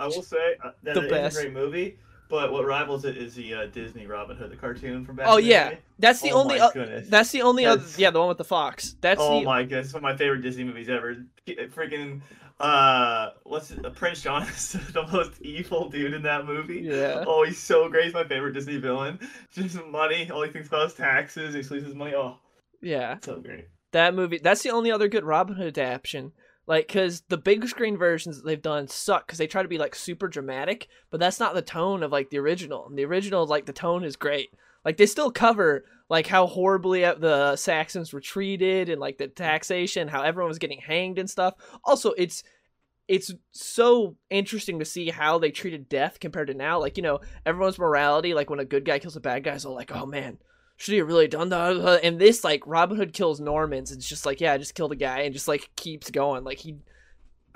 I 0.00 0.06
will 0.06 0.22
say 0.22 0.56
uh, 0.62 0.70
that 0.82 0.94
the 0.94 1.02
best. 1.02 1.38
a 1.38 1.42
great 1.42 1.52
movie. 1.52 1.98
But 2.28 2.52
what 2.52 2.64
rivals 2.64 3.04
it 3.04 3.16
is 3.18 3.34
the 3.34 3.54
uh, 3.54 3.66
Disney 3.66 4.06
Robin 4.06 4.36
Hood, 4.36 4.50
the 4.50 4.56
cartoon 4.56 5.04
from 5.04 5.16
back. 5.16 5.26
Oh 5.28 5.36
yeah, 5.36 5.74
that's 5.98 6.20
the 6.20 6.32
oh 6.32 6.40
only. 6.40 6.58
Uh, 6.58 6.70
that's 7.04 7.30
the 7.30 7.42
only 7.42 7.64
that's, 7.64 7.94
other. 7.94 8.02
Yeah, 8.02 8.10
the 8.10 8.18
one 8.18 8.28
with 8.28 8.38
the 8.38 8.44
fox. 8.44 8.96
That's. 9.00 9.20
Oh 9.20 9.40
the... 9.40 9.44
my 9.44 9.62
goodness, 9.62 9.92
one 9.92 10.00
of 10.00 10.02
my 10.02 10.16
favorite 10.16 10.40
Disney 10.40 10.64
movies 10.64 10.88
ever. 10.88 11.16
Freaking, 11.46 12.22
uh, 12.60 13.30
what's 13.42 13.70
it, 13.70 13.94
Prince 13.94 14.22
John 14.22 14.42
is 14.48 14.72
the 14.72 15.06
most 15.12 15.40
evil 15.42 15.90
dude 15.90 16.14
in 16.14 16.22
that 16.22 16.46
movie. 16.46 16.80
Yeah. 16.80 17.24
Oh, 17.26 17.44
he's 17.44 17.58
so 17.58 17.88
great. 17.90 18.06
He's 18.06 18.14
my 18.14 18.26
favorite 18.26 18.52
Disney 18.52 18.78
villain. 18.78 19.18
Just 19.50 19.76
money. 19.84 20.30
All 20.30 20.42
he 20.42 20.50
thinks 20.50 20.68
about 20.68 20.86
is 20.86 20.94
taxes. 20.94 21.54
He 21.54 21.62
sleeps 21.62 21.84
his 21.84 21.94
money. 21.94 22.14
Oh. 22.14 22.38
Yeah. 22.80 23.18
So 23.22 23.38
great. 23.38 23.68
That 23.92 24.14
movie. 24.14 24.40
That's 24.42 24.62
the 24.62 24.70
only 24.70 24.90
other 24.90 25.08
good 25.08 25.24
Robin 25.24 25.56
Hood 25.56 25.78
adaptation. 25.78 26.32
Like, 26.66 26.86
because 26.86 27.22
the 27.28 27.36
big 27.36 27.68
screen 27.68 27.96
versions 27.96 28.36
that 28.36 28.46
they've 28.46 28.60
done 28.60 28.88
suck 28.88 29.26
because 29.26 29.38
they 29.38 29.46
try 29.46 29.62
to 29.62 29.68
be 29.68 29.78
like 29.78 29.94
super 29.94 30.28
dramatic, 30.28 30.88
but 31.10 31.20
that's 31.20 31.40
not 31.40 31.54
the 31.54 31.62
tone 31.62 32.02
of 32.02 32.12
like 32.12 32.30
the 32.30 32.38
original. 32.38 32.86
And 32.86 32.98
the 32.98 33.04
original, 33.04 33.46
like, 33.46 33.66
the 33.66 33.72
tone 33.72 34.04
is 34.04 34.16
great. 34.16 34.50
Like, 34.84 34.96
they 34.96 35.06
still 35.06 35.30
cover 35.30 35.84
like 36.08 36.26
how 36.26 36.46
horribly 36.46 37.04
uh, 37.04 37.14
the 37.14 37.56
Saxons 37.56 38.12
were 38.12 38.20
treated 38.20 38.88
and 38.88 39.00
like 39.00 39.18
the 39.18 39.28
taxation, 39.28 40.08
how 40.08 40.22
everyone 40.22 40.48
was 40.48 40.58
getting 40.58 40.80
hanged 40.80 41.18
and 41.18 41.28
stuff. 41.28 41.54
Also, 41.84 42.12
it's 42.12 42.44
it's 43.06 43.34
so 43.52 44.16
interesting 44.30 44.78
to 44.78 44.84
see 44.84 45.10
how 45.10 45.38
they 45.38 45.50
treated 45.50 45.88
death 45.88 46.18
compared 46.20 46.48
to 46.48 46.54
now. 46.54 46.80
Like, 46.80 46.96
you 46.96 47.02
know, 47.02 47.20
everyone's 47.44 47.78
morality, 47.78 48.32
like 48.32 48.48
when 48.48 48.60
a 48.60 48.64
good 48.64 48.84
guy 48.84 48.98
kills 48.98 49.16
a 49.16 49.20
bad 49.20 49.44
guy, 49.44 49.54
is 49.54 49.66
all 49.66 49.74
like, 49.74 49.94
oh 49.94 50.06
man, 50.06 50.38
should 50.76 50.92
he 50.92 50.98
have 50.98 51.08
really 51.08 51.28
done 51.28 51.48
that? 51.50 51.76
Uh, 51.76 51.98
and 52.02 52.20
this, 52.20 52.44
like, 52.44 52.62
Robin 52.66 52.96
Hood 52.96 53.12
kills 53.12 53.40
Normans. 53.40 53.92
It's 53.92 54.08
just 54.08 54.26
like, 54.26 54.40
yeah, 54.40 54.52
I 54.52 54.58
just 54.58 54.74
killed 54.74 54.92
a 54.92 54.96
guy 54.96 55.20
and 55.20 55.32
just 55.32 55.48
like 55.48 55.70
keeps 55.76 56.10
going. 56.10 56.44
Like 56.44 56.58
he, 56.58 56.76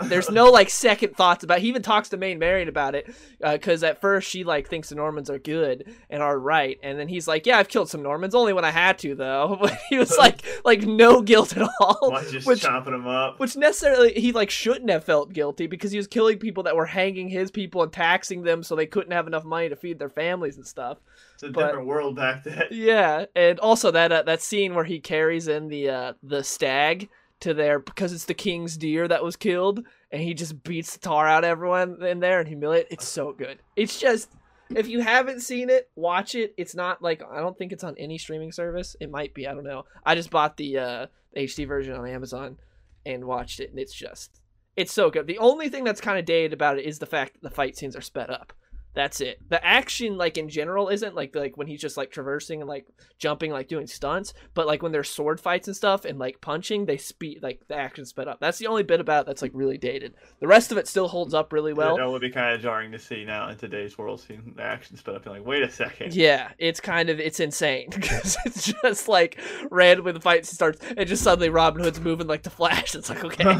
there's 0.05 0.31
no 0.31 0.51
like 0.51 0.71
second 0.71 1.17
thoughts 1.17 1.43
about. 1.43 1.59
It. 1.59 1.63
He 1.63 1.69
even 1.69 1.83
talks 1.83 2.09
to 2.11 2.17
Maid 2.17 2.39
Marian 2.39 2.69
about 2.69 2.95
it 2.95 3.13
because 3.41 3.83
uh, 3.83 3.89
at 3.89 4.01
first 4.01 4.29
she 4.29 4.45
like 4.45 4.69
thinks 4.69 4.89
the 4.91 4.95
Normans 4.95 5.29
are 5.29 5.39
good 5.39 5.93
and 6.09 6.23
are 6.23 6.39
right, 6.39 6.79
and 6.83 6.99
then 6.99 7.09
he's 7.09 7.27
like, 7.27 7.47
yeah, 7.47 7.59
I've 7.59 7.69
killed 7.69 7.91
some 7.91 8.03
Normans, 8.03 8.35
only 8.35 8.53
when 8.53 8.65
I 8.65 8.71
had 8.71 8.99
to 9.01 9.15
though. 9.15 9.59
But 9.69 9.77
he 9.91 9.99
was 9.99 10.17
like, 10.17 10.43
like 10.65 10.83
no 10.83 11.21
guilt 11.21 11.57
at 11.57 11.69
all. 11.81 12.11
Why 12.11 12.25
just 12.25 12.47
which, 12.47 12.61
chopping 12.61 12.93
them 12.93 13.09
up? 13.09 13.41
Which 13.41 13.57
necessarily 13.57 14.13
he 14.13 14.33
like 14.33 14.51
shouldn't 14.51 14.91
have 14.91 15.05
felt 15.05 15.33
guilty 15.33 15.67
because 15.67 15.91
he 15.91 15.97
was 15.97 16.07
killing 16.07 16.39
people 16.39 16.63
that 16.63 16.77
were 16.77 16.87
hanging 16.87 17.29
his 17.29 17.51
people 17.51 17.83
and 17.83 17.93
taxing 17.93 18.43
them 18.43 18.63
so 18.63 18.77
they 18.77 18.87
couldn't 18.87 19.13
have 19.13 19.27
enough 19.27 19.45
money 19.45 19.69
to 19.69 19.77
feed 19.77 19.99
their 19.99 20.09
families 20.09 20.57
and 20.57 20.67
stuff. 20.67 20.99
It's 21.35 21.43
a 21.43 21.51
but, 21.51 21.67
different 21.67 21.87
world 21.87 22.15
back 22.17 22.45
then. 22.45 22.65
Yeah, 22.71 23.27
and 23.35 23.59
also 23.59 23.91
that 23.91 24.13
uh, 24.13 24.23
that 24.23 24.43
scene 24.43 24.75
where 24.75 24.85
he 24.85 25.01
carries 25.01 25.49
in 25.49 25.69
the 25.69 25.91
uh, 25.91 26.13
the 26.23 26.45
stag 26.45 27.09
to 27.41 27.55
there 27.55 27.79
because 27.79 28.13
it's 28.13 28.25
the 28.25 28.35
king's 28.35 28.77
deer 28.77 29.07
that 29.09 29.25
was 29.25 29.37
killed, 29.37 29.85
and 30.11 30.23
he 30.23 30.35
just 30.35 30.63
beats 30.63 30.95
the 30.95 31.01
tar 31.01 31.27
out 31.27 31.45
of 31.45 31.51
everyone 31.51 32.03
in 32.05 32.21
there 32.21 32.41
and 32.41 32.49
humiliate. 32.49 32.89
It's 32.91 33.07
so 33.07 33.33
good. 33.33 33.59
It's 33.77 33.99
just 33.99 34.31
if 34.75 34.89
you 34.89 35.01
haven't 35.01 35.41
seen 35.41 35.71
it, 35.71 35.91
watch 35.97 36.35
it. 36.35 36.55
It's 36.57 36.75
not 36.75 37.03
like 37.03 37.23
I 37.31 37.41
don't 37.41 37.57
think 37.57 37.73
it's 37.73 37.85
on 37.85 37.95
any 37.99 38.19
streaming 38.19 38.53
service. 38.53 38.97
It 39.01 39.11
might 39.11 39.35
be. 39.35 39.47
I 39.47 39.55
don't 39.55 39.65
know. 39.65 39.85
I 40.05 40.15
just 40.15 40.31
bought 40.31 40.57
the 40.57 40.79
uh, 40.79 41.07
HD 41.37 41.67
version 41.67 41.95
on 41.95 42.07
Amazon 42.07 42.59
and 43.07 43.25
watched 43.25 43.61
it, 43.61 43.71
and 43.71 43.79
it's 43.79 43.95
just 43.95 44.41
it's 44.77 44.93
so 44.93 45.11
good. 45.11 45.27
The 45.27 45.39
only 45.39 45.69
thing 45.69 45.85
that's 45.85 46.01
kind 46.01 46.19
of 46.19 46.25
dated 46.25 46.53
about 46.53 46.79
it 46.79 46.85
is 46.85 46.99
the 46.99 47.07
fact 47.07 47.35
that 47.35 47.43
the 47.43 47.55
fight 47.55 47.77
scenes 47.77 47.97
are 47.97 48.01
sped 48.01 48.31
up. 48.31 48.53
That's 48.99 49.21
it. 49.21 49.39
The 49.49 49.65
action, 49.65 50.17
like 50.17 50.37
in 50.39 50.49
general, 50.49 50.89
isn't 50.89 51.15
like 51.15 51.33
like 51.37 51.57
when 51.57 51.69
he's 51.69 51.81
just 51.81 51.97
like 51.97 52.11
traversing 52.11 52.61
and 52.61 52.69
like 52.69 52.85
jumping, 53.17 53.53
like 53.53 53.69
doing 53.69 53.87
stunts. 53.87 54.35
But 54.55 54.67
like 54.67 54.83
when 54.83 54.91
there's 54.91 55.09
sword 55.09 55.39
fights 55.39 55.69
and 55.69 55.77
stuff 55.77 56.05
and 56.05 56.19
like 56.19 56.41
punching, 56.41 56.85
they 56.85 56.97
speed 56.97 57.39
like 57.41 57.61
the 57.69 57.77
action 57.77 58.05
sped 58.05 58.27
up. 58.27 58.41
That's 58.41 58.59
the 58.59 58.67
only 58.67 58.83
bit 58.83 58.99
about 58.99 59.25
that's 59.25 59.41
like 59.41 59.53
really 59.55 59.79
dated. 59.79 60.15
The 60.41 60.49
rest 60.49 60.73
of 60.73 60.79
it 60.79 60.89
still 60.89 61.07
holds 61.07 61.33
up 61.33 61.53
really 61.53 61.73
well. 61.73 61.97
That 61.97 62.11
would 62.11 62.21
be 62.21 62.31
kind 62.31 62.53
of 62.53 62.61
jarring 62.61 62.91
to 62.91 62.99
see 62.99 63.25
now 63.25 63.49
in 63.51 63.57
today's 63.57 63.97
world, 63.97 64.21
seeing 64.21 64.55
the 64.57 64.65
action 64.65 64.97
sped 64.97 65.15
up. 65.15 65.27
And 65.27 65.37
like, 65.37 65.47
wait 65.47 65.63
a 65.63 65.71
second. 65.71 66.13
Yeah, 66.13 66.51
it's 66.59 66.81
kind 66.81 67.09
of 67.09 67.21
it's 67.21 67.39
insane 67.39 67.91
because 67.95 68.37
it's 68.47 68.73
just 68.83 69.07
like 69.07 69.39
randomly 69.71 70.11
the 70.11 70.21
fight 70.21 70.45
starts 70.45 70.85
and 70.97 71.09
just 71.09 71.23
suddenly 71.23 71.51
Robin 71.51 71.85
Hood's 71.85 72.01
moving 72.01 72.27
like 72.27 72.43
the 72.43 72.51
Flash. 72.51 72.95
It's 72.97 73.11
like 73.11 73.23
okay, 73.23 73.57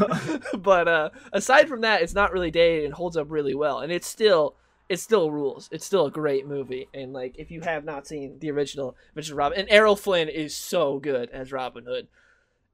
but 0.57 0.89
uh 0.89 1.11
aside 1.31 1.69
from 1.69 1.79
that, 1.81 2.01
it's 2.01 2.13
not 2.13 2.33
really 2.33 2.51
dated 2.51 2.83
and 2.83 2.93
holds 2.93 3.15
up 3.15 3.27
really 3.29 3.55
well, 3.55 3.79
and 3.79 3.89
it's 3.89 4.07
still 4.07 4.57
it 4.89 4.99
still 4.99 5.29
rules. 5.29 5.69
It's 5.71 5.85
still 5.85 6.07
a 6.07 6.11
great 6.11 6.47
movie, 6.47 6.89
and 6.93 7.13
like 7.13 7.35
if 7.37 7.51
you 7.51 7.61
have 7.61 7.85
not 7.85 8.07
seen 8.07 8.39
the 8.39 8.49
original, 8.51 8.97
Richard 9.13 9.35
Robin 9.35 9.59
and 9.59 9.69
Errol 9.69 9.95
Flynn 9.95 10.27
is 10.27 10.55
so 10.55 10.99
good 10.99 11.29
as 11.29 11.51
Robin 11.51 11.85
Hood. 11.85 12.07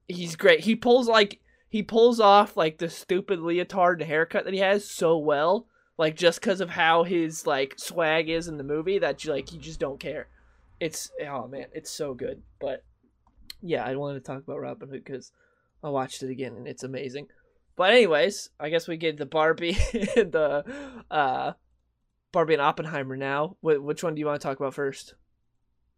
He's 0.08 0.38
great. 0.38 0.62
He 0.62 0.76
pulls 0.76 1.10
like 1.10 1.42
he 1.68 1.84
pulls 1.84 2.22
off 2.22 2.56
like 2.56 2.78
the 2.78 2.90
stupid 2.90 3.40
leotard 3.40 4.02
and 4.02 4.10
haircut 4.10 4.46
that 4.46 4.54
he 4.54 4.62
has 4.62 4.90
so 4.90 5.18
well, 5.18 5.68
like 5.98 6.16
just 6.16 6.40
because 6.40 6.62
of 6.62 6.70
how 6.70 7.04
his 7.04 7.46
like 7.46 7.76
swag 7.78 8.30
is 8.30 8.48
in 8.48 8.58
the 8.58 8.64
movie 8.64 9.00
that 9.00 9.26
you 9.26 9.32
like 9.32 9.52
you 9.52 9.60
just 9.60 9.80
don't 9.80 10.00
care. 10.00 10.28
it's 10.80 11.12
oh 11.28 11.48
man, 11.48 11.66
it's 11.74 11.92
so 11.92 12.14
good. 12.14 12.42
But 12.62 12.84
yeah, 13.62 13.84
I 13.84 13.96
wanted 13.96 14.24
to 14.24 14.32
talk 14.32 14.42
about 14.42 14.62
Robin 14.62 14.88
Hood 14.88 15.04
because 15.04 15.34
I 15.84 15.90
watched 15.90 16.24
it 16.24 16.30
again 16.30 16.56
and 16.56 16.68
it's 16.68 16.84
amazing. 16.84 17.28
But 17.76 17.92
anyways, 17.92 18.52
I 18.58 18.70
guess 18.70 18.88
we 18.88 18.96
get 18.96 19.18
the 19.18 19.26
Barbie, 19.26 19.74
the 19.92 20.64
uh, 21.12 21.54
Barbie 22.36 22.54
and 22.54 22.62
Oppenheimer. 22.62 23.16
Now, 23.16 23.56
Wh- 23.62 23.82
which 23.82 24.04
one 24.04 24.14
do 24.14 24.20
you 24.20 24.26
want 24.26 24.42
to 24.42 24.46
talk 24.46 24.60
about 24.60 24.74
first? 24.74 25.14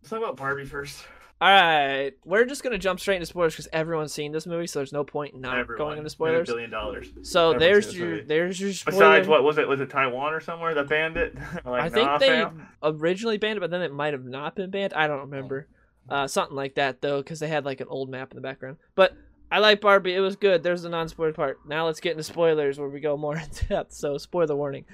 Let's 0.02 0.12
talk 0.12 0.20
about 0.20 0.38
Barbie 0.38 0.66
first. 0.66 1.04
All 1.42 1.50
right, 1.50 2.14
we're 2.26 2.46
just 2.46 2.64
gonna 2.64 2.78
jump 2.78 3.00
straight 3.00 3.16
into 3.16 3.26
spoilers 3.26 3.54
because 3.54 3.68
everyone's 3.74 4.14
seen 4.14 4.32
this 4.32 4.46
movie, 4.48 4.66
so 4.68 4.80
there's 4.80 4.94
no 4.94 5.04
point 5.04 5.34
in 5.36 5.42
not 5.42 5.58
Everyone. 5.58 5.78
going 5.86 5.98
into 6.00 6.10
spoilers. 6.10 6.48
billion 6.48 6.70
dollars. 6.70 7.10
So 7.24 7.52
Everyone's 7.52 7.60
there's 7.60 7.98
your 7.98 8.08
movie. 8.10 8.24
there's 8.24 8.62
your 8.62 8.74
spoiler. 8.74 8.98
Besides, 8.98 9.28
what 9.28 9.44
was 9.44 9.58
it? 9.58 9.68
Was 9.68 9.82
it 9.82 9.90
Taiwan 9.90 10.34
or 10.34 10.40
somewhere 10.40 10.74
that 10.76 10.88
banned 10.88 11.18
it? 11.18 11.36
like, 11.66 11.82
I 11.82 11.90
think 11.90 12.06
nah, 12.08 12.18
they 12.20 12.28
fam? 12.28 12.68
originally 12.82 13.38
banned 13.38 13.58
it, 13.58 13.60
but 13.62 13.70
then 13.72 13.82
it 13.82 13.92
might 13.94 14.14
have 14.14 14.26
not 14.26 14.56
been 14.56 14.70
banned. 14.72 14.94
I 14.94 15.08
don't 15.08 15.22
remember. 15.22 15.68
Oh. 16.10 16.16
Uh, 16.16 16.28
something 16.28 16.56
like 16.56 16.76
that 16.76 17.02
though, 17.02 17.18
because 17.18 17.40
they 17.40 17.48
had 17.48 17.66
like 17.66 17.82
an 17.82 17.88
old 17.88 18.10
map 18.10 18.32
in 18.32 18.36
the 18.36 18.42
background. 18.42 18.78
But 18.96 19.14
I 19.52 19.60
like 19.60 19.82
Barbie. 19.82 20.14
It 20.16 20.20
was 20.22 20.36
good. 20.36 20.64
There's 20.64 20.82
the 20.82 20.90
non-spoiler 20.90 21.34
part. 21.34 21.60
Now 21.68 21.86
let's 21.86 22.00
get 22.00 22.12
into 22.12 22.24
spoilers 22.24 22.80
where 22.80 22.90
we 22.90 23.00
go 23.00 23.16
more 23.18 23.38
in 23.38 23.50
depth. 23.70 23.94
So 23.94 24.18
spoiler 24.18 24.56
warning. 24.56 24.86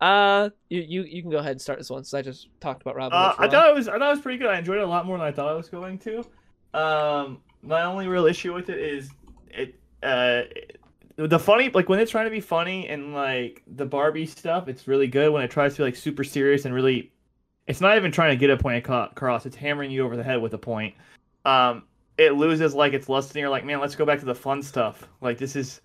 Uh, 0.00 0.50
you 0.68 0.80
you, 0.80 1.02
you 1.02 1.22
can 1.22 1.30
go 1.30 1.38
ahead 1.38 1.52
and 1.52 1.60
start 1.60 1.78
this 1.78 1.90
one 1.90 2.04
since 2.04 2.14
I 2.14 2.22
just 2.22 2.48
talked 2.60 2.82
about 2.82 2.96
Robin. 2.96 3.16
Uh, 3.16 3.28
Hood 3.28 3.36
for 3.36 3.42
a 3.42 3.46
I 3.46 3.50
thought 3.50 3.68
it 3.68 3.74
was 3.74 3.88
I 3.88 3.98
thought 3.98 4.08
it 4.08 4.14
was 4.14 4.20
pretty 4.20 4.38
good. 4.38 4.48
I 4.48 4.58
enjoyed 4.58 4.78
it 4.78 4.84
a 4.84 4.86
lot 4.86 5.06
more 5.06 5.18
than 5.18 5.26
I 5.26 5.32
thought 5.32 5.48
I 5.48 5.54
was 5.54 5.68
going 5.68 5.98
to. 6.00 6.24
Um, 6.72 7.38
my 7.62 7.82
only 7.82 8.06
real 8.08 8.26
issue 8.26 8.54
with 8.54 8.70
it 8.70 8.78
is 8.78 9.10
it 9.48 9.74
uh 10.02 10.42
the 11.16 11.38
funny 11.38 11.68
like 11.70 11.88
when 11.88 12.00
it's 12.00 12.10
trying 12.10 12.24
to 12.24 12.30
be 12.30 12.40
funny 12.40 12.88
and 12.88 13.12
like 13.12 13.62
the 13.66 13.84
Barbie 13.84 14.26
stuff, 14.26 14.68
it's 14.68 14.88
really 14.88 15.06
good. 15.06 15.32
When 15.32 15.42
it 15.42 15.50
tries 15.50 15.74
to 15.74 15.78
be 15.78 15.84
like 15.84 15.96
super 15.96 16.24
serious 16.24 16.64
and 16.64 16.74
really, 16.74 17.12
it's 17.66 17.80
not 17.80 17.96
even 17.96 18.10
trying 18.10 18.30
to 18.30 18.36
get 18.36 18.48
a 18.50 18.56
point 18.56 18.84
across. 18.86 19.44
It's 19.44 19.56
hammering 19.56 19.90
you 19.90 20.04
over 20.04 20.16
the 20.16 20.22
head 20.22 20.40
with 20.40 20.54
a 20.54 20.58
point. 20.58 20.94
Um, 21.44 21.84
it 22.16 22.32
loses 22.34 22.74
like 22.74 22.94
it's 22.94 23.08
less 23.08 23.28
than 23.28 23.40
you're 23.40 23.50
like, 23.50 23.64
man, 23.64 23.80
let's 23.80 23.96
go 23.96 24.06
back 24.06 24.20
to 24.20 24.26
the 24.26 24.34
fun 24.34 24.62
stuff. 24.62 25.08
Like 25.20 25.36
this 25.36 25.56
is 25.56 25.80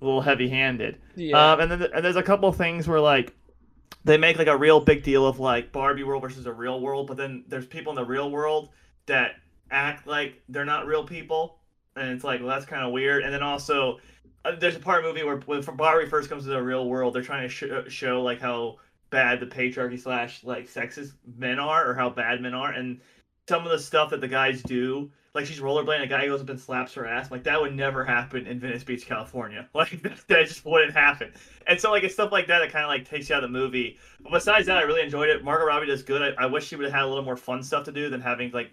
a 0.00 0.04
little 0.04 0.20
heavy 0.22 0.48
handed. 0.48 0.98
yeah. 1.14 1.52
Um, 1.52 1.60
and 1.60 1.70
then 1.70 1.82
and 1.94 2.04
there's 2.04 2.16
a 2.16 2.22
couple 2.22 2.50
things 2.52 2.88
where 2.88 3.00
like 3.00 3.34
they 4.04 4.16
make 4.16 4.38
like 4.38 4.46
a 4.46 4.56
real 4.56 4.80
big 4.80 5.02
deal 5.02 5.26
of 5.26 5.38
like 5.38 5.72
Barbie 5.72 6.04
world 6.04 6.22
versus 6.22 6.46
a 6.46 6.52
real 6.52 6.80
world, 6.80 7.06
but 7.06 7.16
then 7.16 7.44
there's 7.48 7.66
people 7.66 7.92
in 7.92 7.96
the 7.96 8.04
real 8.04 8.30
world 8.30 8.70
that 9.06 9.36
act 9.70 10.06
like 10.06 10.42
they're 10.48 10.64
not 10.64 10.86
real 10.86 11.04
people, 11.04 11.58
and 11.96 12.10
it's 12.10 12.24
like 12.24 12.40
well 12.40 12.48
that's 12.48 12.66
kind 12.66 12.84
of 12.84 12.92
weird. 12.92 13.22
And 13.22 13.32
then 13.32 13.42
also 13.42 13.98
uh, 14.44 14.56
there's 14.56 14.76
a 14.76 14.80
part 14.80 15.04
of 15.04 15.04
the 15.04 15.10
movie 15.12 15.24
where 15.24 15.36
when 15.40 15.76
Barbie 15.76 16.08
first 16.08 16.28
comes 16.28 16.44
to 16.44 16.50
the 16.50 16.62
real 16.62 16.86
world, 16.88 17.14
they're 17.14 17.22
trying 17.22 17.48
to 17.48 17.54
sh- 17.88 17.92
show 17.92 18.22
like 18.22 18.40
how 18.40 18.78
bad 19.10 19.40
the 19.40 19.46
patriarchy 19.46 20.00
slash 20.00 20.44
like 20.44 20.68
sexist 20.68 21.12
men 21.36 21.58
are 21.58 21.88
or 21.88 21.94
how 21.94 22.08
bad 22.08 22.40
men 22.40 22.54
are, 22.54 22.72
and 22.72 23.00
some 23.48 23.64
of 23.64 23.70
the 23.70 23.78
stuff 23.78 24.10
that 24.10 24.20
the 24.20 24.28
guys 24.28 24.62
do. 24.62 25.10
Like 25.32 25.46
she's 25.46 25.60
rollerblading, 25.60 26.02
a 26.02 26.06
guy 26.08 26.26
goes 26.26 26.40
up 26.40 26.48
and 26.48 26.58
slaps 26.58 26.94
her 26.94 27.06
ass. 27.06 27.30
Like 27.30 27.44
that 27.44 27.60
would 27.60 27.74
never 27.74 28.04
happen 28.04 28.46
in 28.46 28.58
Venice 28.58 28.82
Beach, 28.82 29.06
California. 29.06 29.68
Like 29.74 30.02
that, 30.02 30.18
that 30.28 30.46
just 30.48 30.64
wouldn't 30.64 30.92
happen. 30.92 31.32
And 31.66 31.80
so 31.80 31.90
like 31.90 32.02
it's 32.02 32.14
stuff 32.14 32.32
like 32.32 32.48
that 32.48 32.58
that 32.58 32.72
kind 32.72 32.84
of 32.84 32.88
like 32.88 33.08
takes 33.08 33.28
you 33.28 33.36
out 33.36 33.44
of 33.44 33.50
the 33.50 33.58
movie. 33.58 33.98
But 34.20 34.32
besides 34.32 34.66
that, 34.66 34.78
I 34.78 34.82
really 34.82 35.02
enjoyed 35.02 35.28
it. 35.28 35.44
Margot 35.44 35.66
Robbie 35.66 35.86
does 35.86 36.02
good. 36.02 36.20
I, 36.20 36.44
I 36.44 36.46
wish 36.46 36.66
she 36.66 36.76
would 36.76 36.84
have 36.84 36.94
had 36.94 37.04
a 37.04 37.08
little 37.08 37.24
more 37.24 37.36
fun 37.36 37.62
stuff 37.62 37.84
to 37.84 37.92
do 37.92 38.10
than 38.10 38.20
having 38.20 38.50
like, 38.50 38.70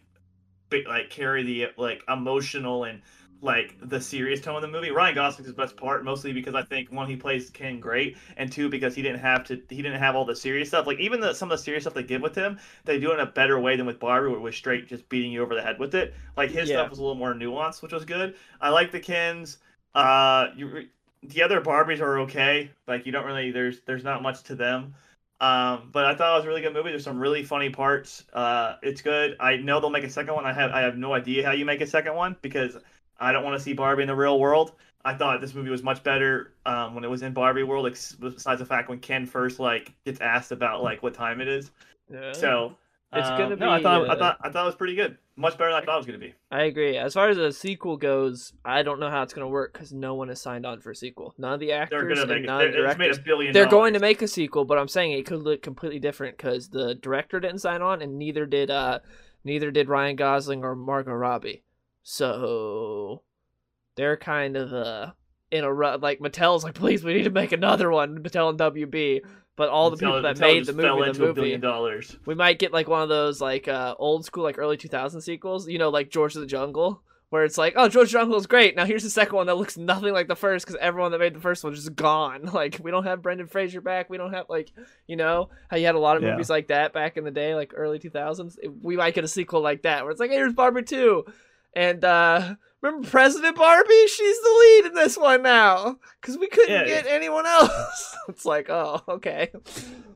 like 0.87 1.09
carry 1.09 1.43
the 1.43 1.67
like 1.77 2.01
emotional 2.09 2.85
and 2.85 3.01
like 3.41 3.75
the 3.81 4.01
serious 4.01 4.41
tone 4.41 4.55
of 4.55 4.61
the 4.63 4.67
movie. 4.67 4.89
Ryan 4.89 5.15
Gosling's 5.15 5.51
best 5.53 5.77
part, 5.77 6.03
mostly 6.03 6.33
because 6.33 6.55
I 6.55 6.63
think 6.63 6.91
one 6.91 7.07
he 7.07 7.15
plays 7.15 7.49
Ken 7.51 7.79
great, 7.79 8.17
and 8.35 8.51
two 8.51 8.67
because 8.69 8.95
he 8.95 9.01
didn't 9.03 9.19
have 9.19 9.43
to 9.45 9.61
he 9.69 9.81
didn't 9.81 9.99
have 9.99 10.15
all 10.15 10.25
the 10.25 10.35
serious 10.35 10.69
stuff. 10.69 10.87
Like 10.87 10.99
even 10.99 11.19
the 11.19 11.33
some 11.33 11.51
of 11.51 11.57
the 11.57 11.63
serious 11.63 11.83
stuff 11.83 11.93
they 11.93 12.03
give 12.03 12.21
with 12.21 12.35
him, 12.35 12.59
they 12.85 12.99
do 12.99 13.11
it 13.11 13.15
in 13.15 13.19
a 13.19 13.25
better 13.31 13.59
way 13.59 13.75
than 13.75 13.85
with 13.85 13.99
Barbie, 13.99 14.29
where 14.29 14.37
it 14.37 14.41
was 14.41 14.55
straight 14.55 14.87
just 14.87 15.07
beating 15.09 15.31
you 15.31 15.43
over 15.43 15.53
the 15.55 15.61
head 15.61 15.79
with 15.79 15.93
it. 15.95 16.13
Like 16.35 16.49
his 16.51 16.69
Yeah. 16.69 16.69
stuff 16.69 16.89
was 16.89 16.99
a 16.99 17.01
little 17.01 17.15
more 17.15 17.33
nuanced, 17.33 17.81
which 17.83 17.93
was 17.93 18.05
good. 18.05 18.35
I 18.59 18.69
like 18.69 18.91
the 18.91 18.99
Kens. 18.99 19.59
Uh, 19.93 20.47
you 20.55 20.87
the 21.23 21.41
other 21.41 21.61
Barbies 21.61 21.99
are 21.99 22.19
okay. 22.21 22.71
Like 22.87 23.05
you 23.05 23.11
don't 23.11 23.25
really 23.25 23.51
there's 23.51 23.81
there's 23.81 24.03
not 24.03 24.21
much 24.21 24.43
to 24.43 24.55
them. 24.55 24.95
Um, 25.39 25.89
but 25.91 26.05
I 26.05 26.15
thought 26.15 26.33
it 26.33 26.37
was 26.37 26.45
a 26.45 26.47
really 26.47 26.61
good 26.61 26.73
movie. 26.73 26.89
There's 26.89 27.03
some 27.03 27.19
really 27.19 27.43
funny 27.43 27.69
parts. 27.69 28.25
Uh, 28.33 28.75
it's 28.81 29.01
good. 29.01 29.35
I 29.39 29.57
know 29.57 29.79
they'll 29.79 29.91
make 29.91 30.03
a 30.03 30.09
second 30.09 30.33
one. 30.33 30.45
I 30.45 30.53
have 30.53 30.71
I 30.71 30.81
have 30.81 30.97
no 30.97 31.13
idea 31.13 31.45
how 31.45 31.51
you 31.51 31.65
make 31.65 31.81
a 31.81 31.87
second 31.87 32.15
one 32.15 32.35
because 32.41 32.75
I 33.19 33.31
don't 33.31 33.43
want 33.43 33.57
to 33.57 33.63
see 33.63 33.73
Barbie 33.73 34.03
in 34.03 34.07
the 34.07 34.15
real 34.15 34.39
world. 34.39 34.73
I 35.05 35.13
thought 35.13 35.39
this 35.41 35.53
movie 35.53 35.69
was 35.69 35.83
much 35.83 36.03
better 36.03 36.53
um, 36.65 36.93
when 36.93 37.03
it 37.03 37.09
was 37.09 37.21
in 37.21 37.31
Barbie 37.33 37.63
world. 37.63 37.87
ex- 37.87 38.13
Besides 38.13 38.59
the 38.59 38.65
fact 38.65 38.89
when 38.89 38.99
Ken 38.99 39.25
first 39.25 39.59
like 39.59 39.93
gets 40.05 40.19
asked 40.21 40.51
about 40.51 40.83
like 40.83 41.01
what 41.03 41.13
time 41.13 41.39
it 41.41 41.47
is. 41.47 41.71
Yeah. 42.11 42.33
So 42.33 42.75
It's 43.13 43.27
um, 43.27 43.37
gonna 43.37 43.55
be. 43.55 43.61
no. 43.61 43.71
I 43.71 43.81
thought 43.81 44.09
I 44.09 44.13
uh, 44.13 44.17
thought 44.17 44.37
I 44.41 44.49
thought 44.49 44.63
it 44.63 44.65
was 44.65 44.75
pretty 44.75 44.95
good. 44.95 45.17
Much 45.39 45.55
better 45.57 45.69
than 45.71 45.81
I 45.81 45.85
thought 45.85 45.93
it 45.95 45.97
was 45.99 46.05
gonna 46.07 46.17
be. 46.17 46.33
I 46.51 46.63
agree. 46.63 46.97
As 46.97 47.13
far 47.13 47.29
as 47.29 47.37
the 47.37 47.51
sequel 47.53 47.95
goes, 47.95 48.53
I 48.65 48.81
don't 48.83 48.99
know 48.99 49.09
how 49.09 49.21
it's 49.21 49.33
gonna 49.33 49.47
work 49.47 49.71
because 49.71 49.93
no 49.93 50.15
one 50.15 50.27
has 50.29 50.41
signed 50.41 50.65
on 50.65 50.81
for 50.81 50.91
a 50.91 50.95
sequel. 50.95 51.33
None 51.37 51.53
of 51.53 51.59
the 51.59 51.71
actors 51.73 52.19
and 52.19 52.45
none 52.45 52.61
of 52.65 52.73
the 52.73 52.77
they're- 52.77 52.85
It's 52.87 52.97
made 52.97 53.05
directors. 53.05 53.17
a 53.19 53.21
billion. 53.21 53.53
They're 53.53 53.67
going 53.67 53.93
to 53.93 53.99
make 53.99 54.21
a 54.23 54.27
sequel, 54.27 54.65
but 54.65 54.77
I'm 54.79 54.87
saying 54.87 55.11
it 55.13 55.25
could 55.27 55.43
look 55.43 55.61
completely 55.61 55.99
different 55.99 56.37
because 56.37 56.69
the 56.69 56.95
director 56.95 57.39
didn't 57.39 57.59
sign 57.59 57.81
on, 57.81 58.01
and 58.01 58.17
neither 58.17 58.45
did 58.47 58.71
uh, 58.71 58.99
neither 59.43 59.69
did 59.71 59.87
Ryan 59.89 60.15
Gosling 60.15 60.63
or 60.63 60.75
Margot 60.75 61.13
Robbie. 61.13 61.63
So 62.09 63.23
they're 63.97 64.15
kind 64.15 64.55
of 64.55 64.73
uh 64.73 65.11
in 65.51 65.65
a 65.65 65.73
rut. 65.73 65.99
Like 66.01 66.19
Mattel's 66.19 66.63
like, 66.63 66.73
please, 66.73 67.03
we 67.03 67.13
need 67.13 67.23
to 67.25 67.29
make 67.31 67.51
another 67.51 67.91
one. 67.91 68.19
Mattel 68.23 68.49
and 68.49 68.57
WB, 68.57 69.21
but 69.57 69.67
all 69.67 69.89
the 69.89 69.97
Mattel- 69.97 69.99
people 69.99 70.21
that 70.21 70.37
Mattel 70.37 70.39
made 70.39 70.59
the 70.61 70.71
just 70.71 70.79
fell 70.79 70.95
movie, 70.99 71.09
into 71.09 71.19
the 71.19 71.25
a 71.25 71.27
movie, 71.27 71.41
billion 71.41 71.59
dollars. 71.61 72.15
we 72.25 72.33
might 72.33 72.59
get 72.59 72.71
like 72.71 72.87
one 72.87 73.01
of 73.01 73.09
those 73.09 73.41
like 73.41 73.67
uh 73.67 73.93
old 73.99 74.23
school 74.23 74.43
like 74.43 74.57
early 74.57 74.77
2000 74.77 75.19
sequels 75.19 75.67
you 75.67 75.77
know 75.79 75.89
like 75.89 76.09
george 76.09 76.33
of 76.35 76.41
the 76.41 76.47
jungle 76.47 77.01
where 77.29 77.43
it's 77.43 77.57
like 77.57 77.73
oh 77.75 77.89
george 77.89 78.09
jungle 78.09 78.37
is 78.37 78.47
great 78.47 78.75
now 78.77 78.85
here's 78.85 79.03
the 79.03 79.09
second 79.09 79.35
one 79.35 79.47
that 79.47 79.55
looks 79.57 79.75
nothing 79.77 80.13
like 80.13 80.29
the 80.29 80.35
first 80.35 80.65
because 80.65 80.79
everyone 80.79 81.11
that 81.11 81.19
made 81.19 81.35
the 81.35 81.39
first 81.41 81.61
one 81.61 81.73
is 81.73 81.79
just 81.83 81.95
gone 81.95 82.45
like 82.53 82.79
we 82.83 82.89
don't 82.91 83.03
have 83.03 83.21
brendan 83.21 83.47
fraser 83.47 83.81
back 83.81 84.09
we 84.09 84.17
don't 84.17 84.31
have 84.33 84.45
like 84.47 84.71
you 85.07 85.17
know 85.17 85.49
how 85.69 85.75
you 85.75 85.85
had 85.85 85.95
a 85.95 85.99
lot 85.99 86.15
of 86.15 86.23
Yeah. 86.23 86.31
movies 86.31 86.49
like 86.49 86.67
that 86.67 86.93
back 86.93 87.17
in 87.17 87.25
the 87.25 87.31
day 87.31 87.53
like 87.53 87.73
early 87.75 87.99
2000s 87.99 88.55
we 88.81 88.95
might 88.95 89.13
get 89.13 89.23
a 89.25 89.27
sequel 89.27 89.59
like 89.61 89.81
that 89.83 90.03
where 90.03 90.11
it's 90.11 90.19
like 90.21 90.29
hey, 90.29 90.37
here's 90.37 90.53
barbie 90.53 90.83
2 90.83 91.25
and 91.77 92.03
uh 92.03 92.55
remember 92.81 93.07
president 93.07 93.55
barbie 93.55 94.07
she's 94.07 94.41
the 94.41 94.57
lead 94.59 94.85
in 94.87 94.93
this 94.93 95.17
one 95.17 95.41
now 95.41 95.97
because 96.21 96.37
we 96.37 96.47
couldn't 96.47 96.71
Yeah, 96.75 96.85
get 96.85 97.07
anyone 97.07 97.45
else 97.45 98.15
it's 98.29 98.45
like 98.45 98.69
oh 98.69 99.01
okay 99.07 99.49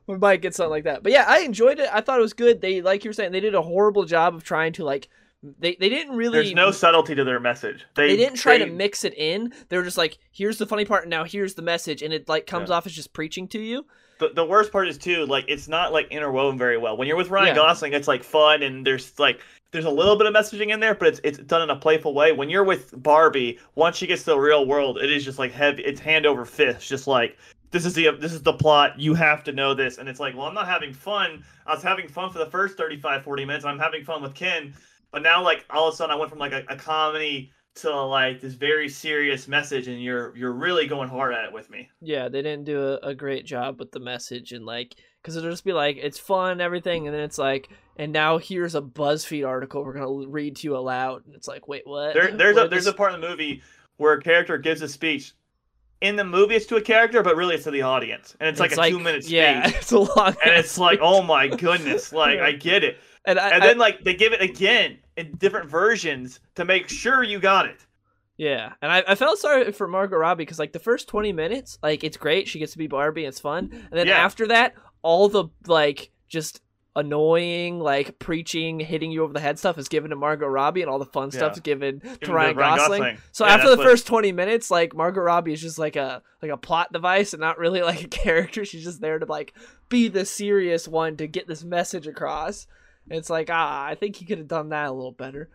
we 0.08 0.18
might 0.18 0.42
get 0.42 0.54
something 0.56 0.72
like 0.72 0.84
that. 0.86 1.04
But 1.04 1.12
yeah, 1.14 1.26
I 1.28 1.40
enjoyed 1.42 1.80
it. 1.80 1.88
I 1.94 2.02
thought 2.02 2.18
it 2.18 2.22
was 2.24 2.34
good. 2.34 2.60
They 2.60 2.82
like 2.82 3.04
you 3.06 3.10
were 3.10 3.14
saying, 3.14 3.32
they 3.32 3.40
did 3.40 3.56
a 3.56 3.62
horrible 3.62 4.04
job 4.04 4.34
of 4.36 4.44
trying 4.44 4.74
to 4.74 4.84
like 4.84 5.08
they 5.44 5.76
they 5.80 5.90
didn't 5.90 6.18
really 6.18 6.40
There's 6.40 6.54
no 6.54 6.72
subtlety 6.72 7.16
to 7.16 7.24
their 7.24 7.40
message. 7.40 7.86
They, 7.96 8.08
they 8.08 8.18
didn't 8.18 8.38
try 8.38 8.58
to 8.58 8.66
mix 8.66 9.06
it 9.06 9.14
in. 9.16 9.54
They 9.70 9.78
were 9.78 9.84
just 9.84 9.98
like, 10.00 10.18
here's 10.32 10.58
the 10.58 10.66
funny 10.66 10.86
part, 10.86 11.04
and 11.04 11.10
now 11.12 11.24
here's 11.24 11.54
the 11.54 11.62
message, 11.62 12.02
and 12.02 12.12
it 12.14 12.28
like 12.28 12.46
comes 12.48 12.70
Yeah. 12.70 12.76
off 12.78 12.86
as 12.88 12.94
just 12.94 13.14
preaching 13.14 13.48
to 13.50 13.60
you. 13.60 13.86
The, 14.22 14.30
the 14.36 14.46
worst 14.46 14.72
part 14.72 14.88
is 14.88 14.98
too 14.98 15.26
like 15.26 15.44
it's 15.48 15.68
not 15.68 15.92
like 15.92 16.08
interwoven 16.12 16.58
very 16.58 16.78
well. 16.78 16.96
When 16.96 17.08
you're 17.08 17.18
with 17.18 17.30
ryan 17.30 17.48
Yeah. 17.48 17.56
gosling 17.56 17.92
it's 17.94 18.08
like 18.08 18.24
fun 18.24 18.62
and 18.64 18.86
there's 18.86 19.18
like 19.20 19.42
there's 19.72 19.86
a 19.86 19.90
little 19.90 20.16
bit 20.16 20.28
of 20.28 20.34
messaging 20.34 20.72
in 20.72 20.80
there 20.80 20.94
but 20.96 21.08
it's 21.10 21.20
it's 21.24 21.38
done 21.40 21.62
in 21.64 21.70
a 21.72 21.76
playful 21.76 22.14
way. 22.14 22.32
When 22.32 22.50
you're 22.50 22.64
with 22.64 22.94
barbie 23.02 23.60
once 23.76 23.98
she 23.98 24.06
gets 24.08 24.24
to 24.24 24.32
the 24.32 24.40
real 24.40 24.66
world 24.66 25.00
it 25.00 25.12
is 25.12 25.26
just 25.26 25.40
like 25.40 25.52
heavy 25.52 25.84
it's 25.84 26.00
hand 26.00 26.26
over 26.26 26.46
fist 26.46 26.88
just 26.88 27.08
like 27.08 27.38
this 27.72 27.86
is 27.86 27.94
the 27.94 28.12
this 28.20 28.32
is 28.34 28.44
the 28.44 28.54
plot 28.54 29.00
you 29.00 29.14
have 29.16 29.44
to 29.46 29.52
know 29.52 29.74
this. 29.74 29.98
And 29.98 30.08
it's 30.08 30.20
like 30.20 30.36
well 30.38 30.46
i'm 30.46 30.54
not 30.54 30.68
having 30.68 30.94
fun. 30.94 31.44
I 31.66 31.74
was 31.74 31.84
having 31.84 32.08
fun 32.08 32.32
for 32.32 32.38
the 32.40 32.50
first 32.52 32.78
35 32.78 33.24
40 33.24 33.46
minutes 33.46 33.66
i'm 33.66 33.80
having 33.80 34.04
fun 34.04 34.22
with 34.22 34.36
ken. 34.36 34.74
But 35.12 35.24
now 35.24 35.42
like 35.44 35.66
all 35.72 35.88
of 35.88 35.94
a 35.94 35.98
sudden 35.98 36.14
i 36.14 36.18
went 36.18 36.30
from 36.30 36.40
like 36.40 36.54
a, 36.54 36.64
a 36.70 36.76
comedy 36.76 37.52
to 37.74 37.90
like 38.04 38.42
this 38.42 38.54
very 38.54 38.90
serious 38.90 39.48
message 39.48 39.88
and 39.88 40.04
you're 40.04 40.36
you're 40.36 40.52
really 40.52 40.88
going 40.88 41.08
hard 41.08 41.34
at 41.34 41.46
it 41.46 41.54
with 41.54 41.70
me 41.70 41.90
Yeah, 42.02 42.28
they 42.28 42.42
didn't 42.42 42.66
do 42.66 42.82
a, 42.82 42.98
a 43.10 43.16
great 43.16 43.46
job 43.46 43.80
with 43.80 43.92
the 43.92 44.00
message 44.00 44.52
and 44.52 44.66
like 44.66 44.96
because 45.22 45.36
it'll 45.38 45.50
just 45.52 45.64
be 45.64 45.72
like 45.74 45.98
it's 45.98 46.18
fun 46.20 46.54
and 46.54 46.62
everything, 46.62 47.06
and 47.08 47.16
then 47.16 47.22
it's 47.24 47.38
like, 47.38 47.70
and 47.96 48.12
now 48.12 48.40
here's 48.40 48.74
a 48.74 48.82
BuzzFeed 48.82 49.48
article 49.48 49.84
we're 49.86 49.94
gonna 49.94 50.28
read 50.28 50.56
to 50.58 50.68
you 50.68 50.76
aloud, 50.76 51.28
and 51.28 51.36
it's 51.36 51.48
like, 51.48 51.68
wait, 51.68 51.84
what? 51.86 52.16
There, 52.16 52.32
there's 52.32 52.58
a 52.64 52.68
there's 52.68 52.82
is- 52.84 52.88
a 52.88 52.94
part 52.94 53.14
in 53.14 53.22
the 53.22 53.30
movie 53.30 53.62
where 53.98 54.14
a 54.14 54.22
character 54.22 54.58
gives 54.58 54.82
a 54.82 54.88
speech. 54.90 55.34
In 56.02 56.16
the 56.16 56.24
movie, 56.24 56.56
it's 56.56 56.66
to 56.66 56.78
a 56.78 56.82
character, 56.82 57.22
but 57.22 57.36
really 57.36 57.54
it's 57.54 57.66
to 57.66 57.72
the 57.72 57.84
audience, 57.84 58.36
and 58.40 58.50
it's, 58.50 58.60
like 58.60 58.72
a 58.72 58.90
two 58.90 58.98
minute 59.00 59.24
speech. 59.26 59.34
Yeah, 59.34 59.68
it's 59.70 59.92
a 59.92 60.00
long. 60.00 60.36
And 60.44 60.56
it's 60.56 60.80
like, 60.80 60.98
oh 61.04 61.22
my 61.22 61.48
goodness, 61.56 62.12
like 62.12 62.38
Yeah. 62.38 62.46
I 62.46 62.52
get 62.54 62.84
it. 62.84 62.98
and 63.24 63.38
I, 63.38 63.50
And 63.52 63.64
I- 63.64 63.68
then 63.68 63.78
like 63.78 64.04
they 64.04 64.16
give 64.16 64.34
it 64.34 64.42
again 64.42 64.98
in 65.28 65.36
different 65.38 65.70
versions 65.70 66.40
to 66.56 66.66
make 66.66 66.90
sure 66.90 67.24
you 67.24 67.40
got 67.40 67.66
it. 67.68 67.86
Yeah, 68.38 68.74
and 68.82 68.92
I, 68.92 69.04
I 69.08 69.16
felt 69.16 69.38
sorry 69.38 69.72
for 69.72 69.88
Margot 69.88 70.18
Robbie 70.18 70.44
because 70.46 70.58
like 70.60 70.74
the 70.74 70.80
first 70.80 71.08
twenty 71.08 71.32
minutes, 71.32 71.78
like 71.84 72.04
it's 72.04 72.18
great, 72.18 72.48
she 72.48 72.60
gets 72.60 72.72
to 72.72 72.78
be 72.78 72.88
Barbie, 72.88 73.26
it's 73.26 73.40
fun, 73.40 73.70
and 73.72 73.90
then 74.00 74.08
Yeah. 74.08 74.24
after 74.26 74.48
that, 74.48 74.74
all 75.04 75.30
the 75.30 75.46
like 75.68 76.12
just 76.28 76.62
annoying 76.96 77.80
like 77.80 78.20
preaching, 78.20 78.80
hitting 78.80 79.12
you 79.12 79.24
over 79.24 79.34
the 79.34 79.40
head 79.40 79.58
stuff 79.60 79.78
is 79.78 79.88
given 79.90 80.10
to 80.10 80.16
Margot 80.16 80.48
Robbie, 80.48 80.82
and 80.82 80.90
all 80.90 81.00
the 81.00 81.06
fun 81.06 81.30
Yeah. 81.32 81.38
stuff 81.40 81.54
is 81.54 81.60
given 81.60 82.00
to 82.00 82.18
Given 82.18 82.36
Ryan, 82.36 82.56
Gosling. 82.56 83.18
So 83.32 83.46
Yeah, 83.46 83.54
after 83.54 83.70
the 83.70 83.78
what- 83.78 83.86
first 83.86 84.08
twenty 84.08 84.32
minutes, 84.32 84.72
like 84.72 84.96
Margot 84.96 85.22
Robbie 85.22 85.54
is 85.54 85.62
just 85.62 85.78
like 85.80 85.96
a 85.96 86.22
like 86.42 86.52
a 86.52 86.58
plot 86.58 86.92
device 86.92 87.34
and 87.34 87.42
not 87.42 87.58
really 87.60 87.82
like 87.82 88.04
a 88.04 88.08
character. 88.24 88.66
She's 88.66 88.84
just 88.84 89.02
there 89.02 89.20
to 89.20 89.26
like 89.26 89.54
be 89.90 90.08
the 90.08 90.26
serious 90.26 90.88
one 90.88 91.18
to 91.18 91.28
get 91.28 91.48
this 91.48 91.64
message 91.64 92.08
across. 92.08 92.66
It's 93.10 93.30
like 93.30 93.50
ah, 93.52 93.86
I 93.86 93.96
think 93.96 94.16
he 94.16 94.26
could 94.26 94.38
have 94.38 94.48
done 94.48 94.70
that 94.70 94.88
a 94.88 94.92
little 94.92 95.12
better. 95.12 95.50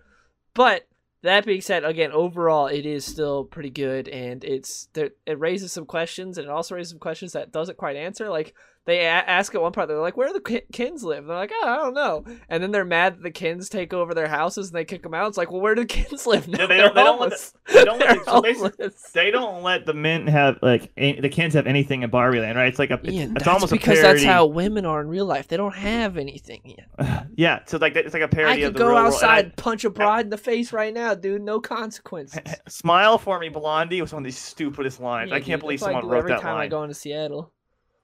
But 0.54 0.86
that 1.22 1.44
being 1.44 1.60
said, 1.60 1.84
again, 1.84 2.12
overall, 2.12 2.66
it 2.66 2.86
is 2.86 3.04
still 3.04 3.44
pretty 3.44 3.70
good, 3.70 4.08
and 4.08 4.44
it's 4.44 4.88
there. 4.92 5.10
It 5.26 5.38
raises 5.38 5.72
some 5.72 5.86
questions, 5.86 6.38
and 6.38 6.46
it 6.46 6.50
also 6.50 6.74
raises 6.74 6.90
some 6.90 6.98
questions 6.98 7.32
that 7.32 7.52
doesn't 7.52 7.78
quite 7.78 7.96
answer. 7.96 8.28
Like 8.28 8.54
they 8.86 9.00
a- 9.00 9.08
ask 9.10 9.54
at 9.54 9.60
one 9.60 9.72
part, 9.72 9.88
they're 9.88 9.98
like, 10.00 10.16
"Where 10.16 10.28
do 10.28 10.32
the 10.34 10.40
Ki- 10.40 10.62
Kens 10.72 11.04
live?" 11.04 11.18
And 11.18 11.28
they're 11.30 11.36
like, 11.36 11.52
"Oh, 11.54 11.68
I 11.68 11.76
don't 11.76 11.94
know." 11.94 12.24
And 12.48 12.62
then 12.62 12.70
they're 12.70 12.84
mad 12.84 13.16
that 13.16 13.22
the 13.22 13.30
Kens 13.30 13.68
take 13.68 13.92
over 13.92 14.14
their 14.14 14.28
houses 14.28 14.68
and 14.68 14.76
they 14.76 14.84
kick 14.84 15.02
them 15.02 15.12
out. 15.12 15.28
It's 15.28 15.36
like, 15.36 15.50
well, 15.50 15.60
where 15.60 15.74
do 15.74 15.82
the 15.82 15.86
Kens 15.86 16.26
live 16.26 16.48
now? 16.48 16.60
Yeah, 16.60 16.66
they 16.66 16.76
don't- 16.78 16.94
they 16.94 17.02
don't 17.02 17.20
let 17.20 17.32
homeless. 17.32 17.54
They 17.72 17.84
don't 17.84 17.98
let, 17.98 18.24
so 18.24 18.40
basically, 18.42 18.88
they 19.12 19.30
don't 19.30 19.62
let 19.62 19.86
the 19.86 19.92
men 19.94 20.26
have 20.28 20.58
like 20.62 20.90
any, 20.96 21.20
the 21.20 21.28
kids 21.28 21.54
have 21.54 21.66
anything 21.66 22.02
in 22.02 22.10
Barbie 22.10 22.40
Land, 22.40 22.56
right? 22.56 22.68
It's 22.68 22.78
like 22.78 22.90
a 22.90 23.00
it's, 23.02 23.12
Ian, 23.12 23.36
it's 23.36 23.46
almost 23.46 23.72
because 23.72 24.00
that's 24.00 24.22
how 24.22 24.46
women 24.46 24.86
are 24.86 25.00
in 25.00 25.08
real 25.08 25.26
life. 25.26 25.48
They 25.48 25.56
don't 25.56 25.74
have 25.74 26.16
anything 26.16 26.62
yet. 26.64 27.26
yeah, 27.36 27.60
so 27.66 27.78
like 27.78 27.96
it's 27.96 28.14
like 28.14 28.22
a 28.22 28.28
parody 28.28 28.52
I 28.52 28.56
could 28.56 28.66
of 28.68 28.72
the 28.74 28.78
go 28.78 28.96
outside, 28.96 29.44
And 29.46 29.56
punch 29.56 29.84
a 29.84 29.90
broad 29.90 30.24
in 30.26 30.30
the 30.30 30.38
face 30.38 30.72
right 30.72 30.94
now, 30.94 31.14
dude. 31.14 31.42
No 31.42 31.60
consequences. 31.60 32.40
Smile 32.68 33.18
for 33.18 33.38
me, 33.40 33.48
Blondie 33.48 34.00
was 34.00 34.12
one 34.12 34.22
of 34.22 34.26
the 34.26 34.32
stupidest 34.32 35.00
lines. 35.00 35.32
I 35.32 35.40
can't 35.40 35.46
dude, 35.46 35.60
believe 35.62 35.82
I 35.82 35.86
someone 35.86 36.06
wrote 36.06 36.18
every 36.18 36.30
that 36.32 36.40
time 36.42 36.54
I 36.54 36.58
line. 36.60 36.70
go 36.70 36.82
into 36.84 36.94
Seattle. 36.94 37.52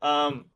Um, 0.02 0.46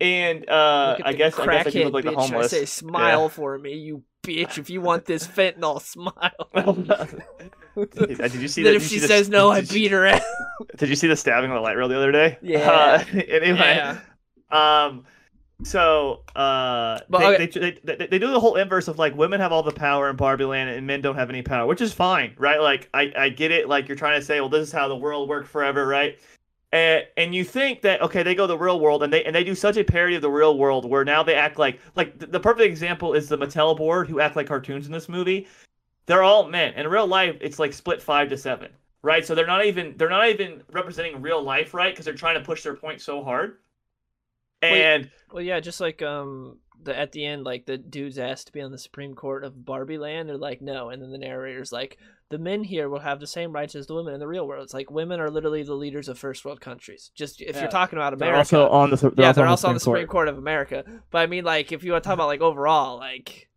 and 0.00 0.48
uh, 0.48 0.98
I 1.04 1.12
guess 1.12 1.38
I 1.38 1.62
guess 1.62 1.74
I 1.74 1.78
look 1.80 1.94
like 1.94 2.04
the 2.04 2.12
bitch. 2.12 2.32
I 2.32 2.46
say, 2.46 2.64
smile 2.66 3.28
for 3.28 3.58
me, 3.58 3.74
you 3.74 4.02
bitch. 4.22 4.58
If 4.58 4.68
you 4.70 4.80
want 4.82 5.06
this 5.06 5.26
fentanyl, 5.26 5.80
smile. 5.80 6.12
did 7.92 8.34
you 8.34 8.48
see 8.48 8.62
that? 8.64 8.74
if 8.74 8.86
she 8.86 8.98
says 8.98 9.28
the, 9.28 9.36
no, 9.36 9.50
I 9.50 9.62
beat 9.62 9.90
her 9.90 10.06
ass. 10.06 10.22
Did 10.76 10.88
you 10.88 10.96
see 10.96 11.06
the 11.06 11.16
stabbing 11.16 11.50
on 11.50 11.56
the 11.56 11.62
light 11.62 11.76
rail 11.76 11.88
the 11.88 11.96
other 11.96 12.12
day? 12.12 12.38
Yeah. 12.42 12.70
Uh, 12.70 13.04
anyway, 13.28 13.76
Yeah. 13.76 13.98
um, 14.50 15.04
so 15.62 16.22
uh, 16.34 17.00
But, 17.08 17.18
they, 17.18 17.26
okay. 17.26 17.46
they, 17.46 17.70
they, 17.84 17.96
they, 17.96 18.06
they 18.06 18.18
do 18.18 18.30
the 18.30 18.40
whole 18.40 18.56
inverse 18.56 18.88
of 18.88 18.98
like 18.98 19.14
women 19.16 19.40
have 19.40 19.52
all 19.52 19.62
the 19.62 19.72
power 19.72 20.08
in 20.10 20.16
Barbie 20.16 20.44
Land 20.44 20.70
and 20.70 20.86
men 20.86 21.02
don't 21.02 21.16
have 21.16 21.28
any 21.30 21.42
power, 21.42 21.66
which 21.66 21.80
is 21.80 21.92
fine, 21.92 22.34
right? 22.38 22.60
Like 22.60 22.88
I 22.94 23.12
I 23.16 23.28
get 23.28 23.50
it. 23.52 23.68
Like 23.68 23.88
you're 23.88 23.96
trying 23.96 24.18
to 24.20 24.24
say, 24.24 24.40
well, 24.40 24.48
this 24.50 24.66
is 24.68 24.72
how 24.72 24.88
the 24.88 24.96
world 24.96 25.28
worked 25.28 25.48
forever, 25.48 25.86
right? 25.86 26.18
And, 26.72 27.04
and 27.16 27.34
you 27.34 27.44
think 27.44 27.82
that 27.82 28.02
okay, 28.02 28.22
they 28.22 28.34
go 28.34 28.44
to 28.44 28.48
the 28.48 28.58
real 28.58 28.80
world 28.80 29.02
and 29.02 29.12
they 29.12 29.24
and 29.24 29.34
they 29.34 29.44
do 29.44 29.54
such 29.54 29.76
a 29.76 29.84
parody 29.84 30.16
of 30.16 30.22
the 30.22 30.30
real 30.30 30.58
world 30.58 30.88
where 30.88 31.04
now 31.04 31.22
they 31.22 31.34
act 31.34 31.58
like 31.58 31.78
like 31.94 32.18
the, 32.18 32.40
perfect 32.40 32.66
example 32.66 33.14
is 33.14 33.28
the 33.28 33.38
Mattel 33.38 33.76
board 33.76 34.08
who 34.08 34.20
act 34.20 34.36
like 34.36 34.48
cartoons 34.48 34.86
in 34.86 34.92
this 34.92 35.08
movie. 35.08 35.46
They're 36.06 36.22
all 36.22 36.48
men. 36.48 36.74
In 36.74 36.88
real 36.88 37.06
life, 37.06 37.36
it's 37.40 37.58
like 37.58 37.72
split 37.72 38.02
five 38.02 38.28
to 38.30 38.36
seven, 38.36 38.70
right? 39.02 39.24
So 39.24 39.34
they're 39.34 39.46
not 39.46 39.64
even 39.64 39.94
they're 39.96 40.08
not 40.08 40.28
even 40.28 40.62
representing 40.72 41.22
real 41.22 41.42
life, 41.42 41.72
right? 41.72 41.92
Because 41.92 42.04
they're 42.04 42.14
trying 42.14 42.38
to 42.38 42.44
push 42.44 42.62
their 42.62 42.74
point 42.74 43.00
so 43.00 43.22
hard. 43.22 43.58
And 44.62 45.10
Well, 45.32 45.42
yeah, 45.42 45.60
just 45.60 45.80
like 45.80 46.02
um, 46.02 46.58
the 46.82 46.98
at 46.98 47.12
the 47.12 47.24
end, 47.24 47.44
like 47.44 47.66
the 47.66 47.78
dude's 47.78 48.18
asked 48.18 48.48
to 48.48 48.52
be 48.52 48.60
on 48.60 48.72
the 48.72 48.78
Supreme 48.78 49.14
Court 49.14 49.44
of 49.44 49.64
Barbie 49.64 49.98
Land, 49.98 50.28
they're 50.28 50.36
like, 50.36 50.62
no, 50.62 50.90
and 50.90 51.02
then 51.02 51.10
the 51.10 51.18
narrator's 51.18 51.72
like, 51.72 51.98
the 52.28 52.38
men 52.38 52.64
here 52.64 52.88
will 52.88 52.98
have 53.00 53.20
the 53.20 53.26
same 53.26 53.52
rights 53.52 53.74
as 53.74 53.86
the 53.86 53.94
women 53.94 54.12
in 54.14 54.20
the 54.20 54.26
real 54.26 54.46
world. 54.48 54.64
It's 54.64 54.74
like 54.74 54.90
women 54.90 55.20
are 55.20 55.30
literally 55.30 55.62
the 55.62 55.74
leaders 55.74 56.08
of 56.08 56.18
first 56.18 56.44
world 56.44 56.60
countries. 56.60 57.10
Just 57.14 57.40
if 57.40 57.54
Yeah. 57.54 57.62
you're 57.62 57.70
talking 57.70 57.98
about 57.98 58.18
they're 58.18 58.30
America, 58.30 58.58
also 58.58 58.68
on 58.68 58.90
the 58.90 58.96
they're 58.96 59.12
yeah, 59.16 59.26
also 59.28 59.34
they're 59.34 59.44
on 59.46 59.50
also 59.50 59.68
on 59.68 59.74
the 59.74 59.78
the 59.78 59.84
Supreme 59.84 60.06
Court 60.08 60.28
of 60.28 60.36
America. 60.38 60.84
But 61.10 61.18
I 61.18 61.26
mean, 61.26 61.44
like, 61.44 61.70
if 61.72 61.84
you 61.84 61.92
want 61.92 62.02
to 62.04 62.08
talk 62.08 62.14
about 62.14 62.26
like 62.26 62.40
overall, 62.40 62.96
like 62.98 63.48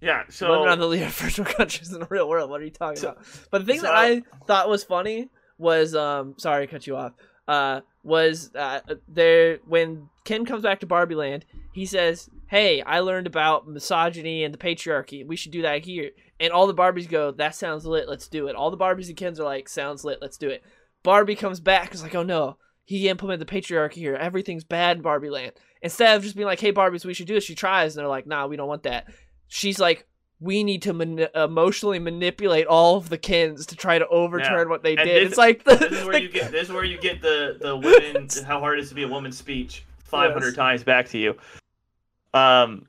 Yeah, 0.00 0.24
so 0.28 0.50
women 0.50 0.68
are 0.68 0.76
the 0.76 0.86
leader 0.88 1.04
of 1.06 1.12
first 1.12 1.38
world 1.38 1.54
countries 1.56 1.92
in 1.92 2.00
the 2.00 2.06
real 2.10 2.28
world. 2.28 2.50
What 2.50 2.60
are 2.60 2.64
you 2.64 2.70
talking 2.70 2.96
So- 2.96 3.10
about? 3.10 3.24
But 3.50 3.58
the 3.60 3.72
thing 3.72 3.80
so- 3.80 3.86
that 3.86 3.94
I 3.94 4.22
thought 4.46 4.68
was 4.68 4.82
funny 4.82 5.28
was, 5.58 5.94
um, 5.94 6.34
sorry 6.38 6.66
to 6.66 6.70
cut 6.72 6.86
you 6.86 6.96
off. 6.96 7.12
Uh, 7.46 7.80
was 8.02 8.50
uh, 8.54 8.80
there 9.08 9.58
when 9.66 10.08
Ken 10.24 10.44
comes 10.46 10.62
back 10.62 10.80
to 10.80 10.86
Barbie 10.86 11.16
Land, 11.16 11.44
he 11.72 11.84
says, 11.84 12.30
"Hey, 12.46 12.80
I 12.82 13.00
learned 13.00 13.26
about 13.26 13.68
misogyny 13.68 14.42
and 14.44 14.54
the 14.54 14.58
patriarchy. 14.58 15.26
We 15.26 15.36
should 15.36 15.52
do 15.52 15.62
that 15.62 15.84
here." 15.84 16.10
And 16.40 16.52
all 16.52 16.66
the 16.66 16.74
Barbies 16.74 17.08
go, 17.08 17.30
"That 17.30 17.54
sounds 17.54 17.84
lit. 17.86 18.08
Let's 18.08 18.26
do 18.26 18.48
it." 18.48 18.56
All 18.56 18.70
the 18.70 18.76
Barbies 18.78 19.08
and 19.08 19.16
Kens 19.16 19.38
are 19.38 19.44
like, 19.44 19.68
"Sounds 19.68 20.04
lit. 20.04 20.18
Let's 20.22 20.38
do 20.38 20.48
it." 20.48 20.62
Barbie 21.02 21.36
comes 21.36 21.60
back, 21.60 21.94
is 21.94 22.02
like, 22.02 22.14
"Oh 22.14 22.22
no." 22.22 22.56
He 22.84 23.08
implemented 23.08 23.46
the 23.46 23.52
patriarchy 23.52 23.94
here. 23.94 24.16
Everything's 24.16 24.64
bad 24.64 24.96
in 24.96 25.02
Barbie 25.02 25.30
Land. 25.30 25.52
Instead 25.82 26.16
of 26.16 26.22
just 26.24 26.34
being 26.34 26.46
like, 26.46 26.58
"Hey, 26.60 26.72
Barbies, 26.72 27.04
we 27.04 27.14
should 27.14 27.26
do 27.26 27.34
this," 27.34 27.44
she 27.44 27.54
tries, 27.54 27.94
and 27.94 28.00
they're 28.00 28.08
like, 28.08 28.26
"Nah, 28.26 28.46
we 28.46 28.56
don't 28.56 28.68
want 28.68 28.82
that." 28.84 29.06
She's 29.48 29.78
like, 29.78 30.06
we 30.42 30.64
need 30.64 30.80
to 30.82 30.94
mani- 30.94 31.28
emotionally 31.34 31.98
manipulate 31.98 32.66
all 32.66 32.96
of 32.96 33.10
the 33.10 33.18
Kens 33.18 33.66
to 33.66 33.76
try 33.76 33.98
to 33.98 34.08
overturn 34.08 34.66
Yeah. 34.66 34.70
what 34.70 34.82
they 34.82 34.96
did. 34.96 35.06
this- 35.06 35.28
it's 35.28 35.36
like 35.38 35.64
the, 35.64 35.74
this 35.76 35.92
is 35.92 36.04
where 36.06 36.14
the- 36.14 36.22
you 36.22 36.28
get 36.30 36.50
this 36.50 36.68
is 36.68 36.72
where 36.72 36.84
you 36.84 36.96
get 36.98 37.20
the 37.20 37.58
the 37.60 37.76
women 38.16 38.26
how 38.46 38.58
hard 38.58 38.78
it 38.78 38.82
is 38.84 38.88
to 38.88 38.94
be 38.94 39.02
a 39.02 39.08
woman's 39.08 39.36
speech 39.36 39.84
500 40.04 40.46
Yes. 40.46 40.54
times 40.56 40.82
back 40.82 41.08
to 41.10 41.18
you. 41.18 41.34
Um 42.32 42.86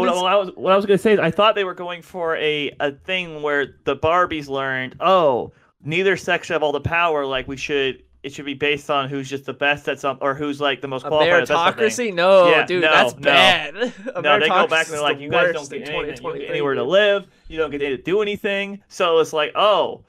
What, 0.00 0.08
I 0.08 0.36
was 0.36 0.50
what 0.54 0.72
I 0.72 0.76
was 0.76 0.86
gonna 0.86 0.98
say 0.98 1.14
is 1.14 1.20
I 1.20 1.30
thought 1.30 1.54
they 1.54 1.64
were 1.64 1.74
going 1.74 2.02
for 2.02 2.36
a 2.36 2.70
a 2.80 2.92
thing 2.92 3.42
where 3.42 3.76
the 3.84 3.96
Barbies 3.96 4.48
learned 4.48 4.96
oh 5.00 5.52
neither 5.84 6.16
sex 6.16 6.46
should 6.46 6.54
have 6.54 6.62
all 6.62 6.72
the 6.72 6.80
power 6.80 7.26
like 7.26 7.46
we 7.48 7.56
should 7.56 8.02
it 8.24 8.32
should 8.32 8.46
be 8.46 8.54
based 8.54 8.90
on 8.90 9.10
who's 9.10 9.28
just 9.28 9.44
the 9.44 9.52
best 9.52 9.86
at 9.86 10.00
something 10.00 10.26
or 10.26 10.34
who's 10.34 10.58
like 10.58 10.80
the 10.80 10.88
most 10.88 11.04
qualified 11.04 11.42
at 11.42 11.48
something. 11.48 11.84
meritocracy. 11.84 12.14
No, 12.14 12.48
Yeah, 12.48 12.64
dude, 12.64 12.82
no, 12.82 12.90
that's 12.90 13.14
no. 13.16 13.20
bad. 13.20 13.76
A 13.76 14.22
No, 14.22 14.40
they 14.40 14.48
go 14.48 14.66
back 14.66 14.86
and 14.86 14.94
they're 14.94 15.02
like, 15.02 15.18
the 15.18 15.24
you 15.24 15.30
guys 15.30 15.52
don't 15.52 15.70
in 15.70 15.80
get, 15.80 15.90
anything, 15.90 16.00
you 16.00 16.06
don't 16.06 16.16
2023, 16.16 16.40
get 16.40 16.50
anywhere 16.50 16.74
to 16.74 16.82
live, 16.84 17.26
you 17.48 17.58
don't 17.58 17.70
get 17.70 17.80
to 17.80 17.98
do 17.98 18.22
anything. 18.22 18.82
So 18.88 19.18
it's 19.18 19.34
like, 19.34 19.52
oh, 19.54 20.04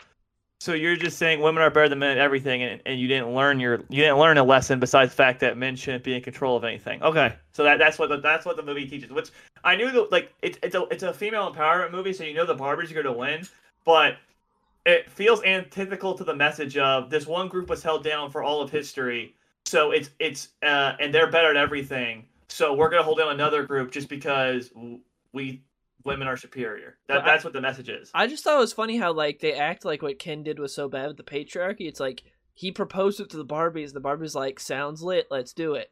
so 0.65 0.73
you're 0.73 0.95
just 0.95 1.19
saying 1.19 1.41
women 1.41 1.61
are 1.61 1.69
better 1.69 1.89
than 1.89 1.99
men 1.99 2.09
at 2.09 2.17
everything, 2.17 2.63
and, 2.63 2.81
and 2.87 2.99
you 2.99 3.07
didn't 3.07 3.35
learn 3.35 3.59
your 3.59 3.81
you 3.87 4.01
didn't 4.01 4.17
learn 4.17 4.39
a 4.39 4.43
lesson 4.43 4.79
besides 4.79 5.11
the 5.11 5.15
fact 5.15 5.39
that 5.41 5.59
men 5.59 5.75
shouldn't 5.75 6.03
be 6.03 6.15
in 6.15 6.23
control 6.23 6.57
of 6.57 6.63
anything. 6.63 7.03
Okay, 7.03 7.35
so 7.51 7.63
that 7.63 7.77
that's 7.77 7.99
what 7.99 8.09
the, 8.09 8.19
that's 8.19 8.47
what 8.47 8.55
the 8.57 8.63
movie 8.63 8.87
teaches. 8.87 9.11
Which 9.11 9.29
I 9.63 9.75
knew 9.75 9.91
that 9.91 10.11
like 10.11 10.33
it's 10.41 10.57
it's 10.63 10.73
a 10.73 10.85
it's 10.85 11.03
a 11.03 11.13
female 11.13 11.53
empowerment 11.53 11.91
movie, 11.91 12.13
so 12.13 12.23
you 12.23 12.33
know 12.33 12.47
the 12.47 12.55
Barbies 12.55 12.89
are 12.89 12.95
going 12.95 13.05
to 13.05 13.13
win, 13.13 13.47
but 13.85 14.17
it 14.87 15.07
feels 15.07 15.43
antithetical 15.43 16.15
to 16.15 16.23
the 16.23 16.35
message 16.35 16.77
of 16.77 17.11
this 17.11 17.27
one 17.27 17.47
group 17.47 17.69
was 17.69 17.83
held 17.83 18.03
down 18.03 18.31
for 18.31 18.41
all 18.41 18.59
of 18.59 18.71
history, 18.71 19.35
so 19.65 19.91
it's 19.91 20.09
it's 20.17 20.49
uh, 20.63 20.93
and 20.99 21.13
they're 21.13 21.29
better 21.29 21.51
at 21.51 21.57
everything. 21.57 22.25
So 22.47 22.73
we're 22.73 22.89
gonna 22.89 23.03
hold 23.03 23.19
down 23.19 23.31
another 23.31 23.61
group 23.61 23.91
just 23.91 24.09
because 24.09 24.71
we 25.31 25.61
women 26.05 26.27
are 26.27 26.37
superior. 26.37 26.97
That 27.07 27.23
I- 27.23 27.25
that's 27.25 27.43
what 27.43 27.53
the 27.53 27.61
message 27.61 27.89
is. 27.89 28.11
I 28.13 28.27
just 28.27 28.43
thought 28.43 28.57
it 28.57 28.59
was 28.59 28.73
funny 28.73 28.97
how 28.97 29.11
like 29.11 29.39
they 29.39 29.53
act 29.53 29.83
like 29.83 30.01
what 30.01 30.19
Ken 30.19 30.43
did 30.43 30.59
was 30.59 30.73
so 30.73 30.87
bad 30.87 31.07
with 31.07 31.17
the 31.17 31.23
patriarchy. 31.23 31.87
It's 31.87 31.99
like 31.99 32.23
he 32.53 32.71
proposed 32.71 33.19
it 33.19 33.29
to 33.31 33.37
the 33.37 33.45
Barbies. 33.45 33.93
The 33.93 34.01
Barbies 34.01 34.35
like 34.35 34.59
sounds 34.59 35.01
lit. 35.01 35.27
Let's 35.29 35.53
do 35.53 35.73
it. 35.73 35.91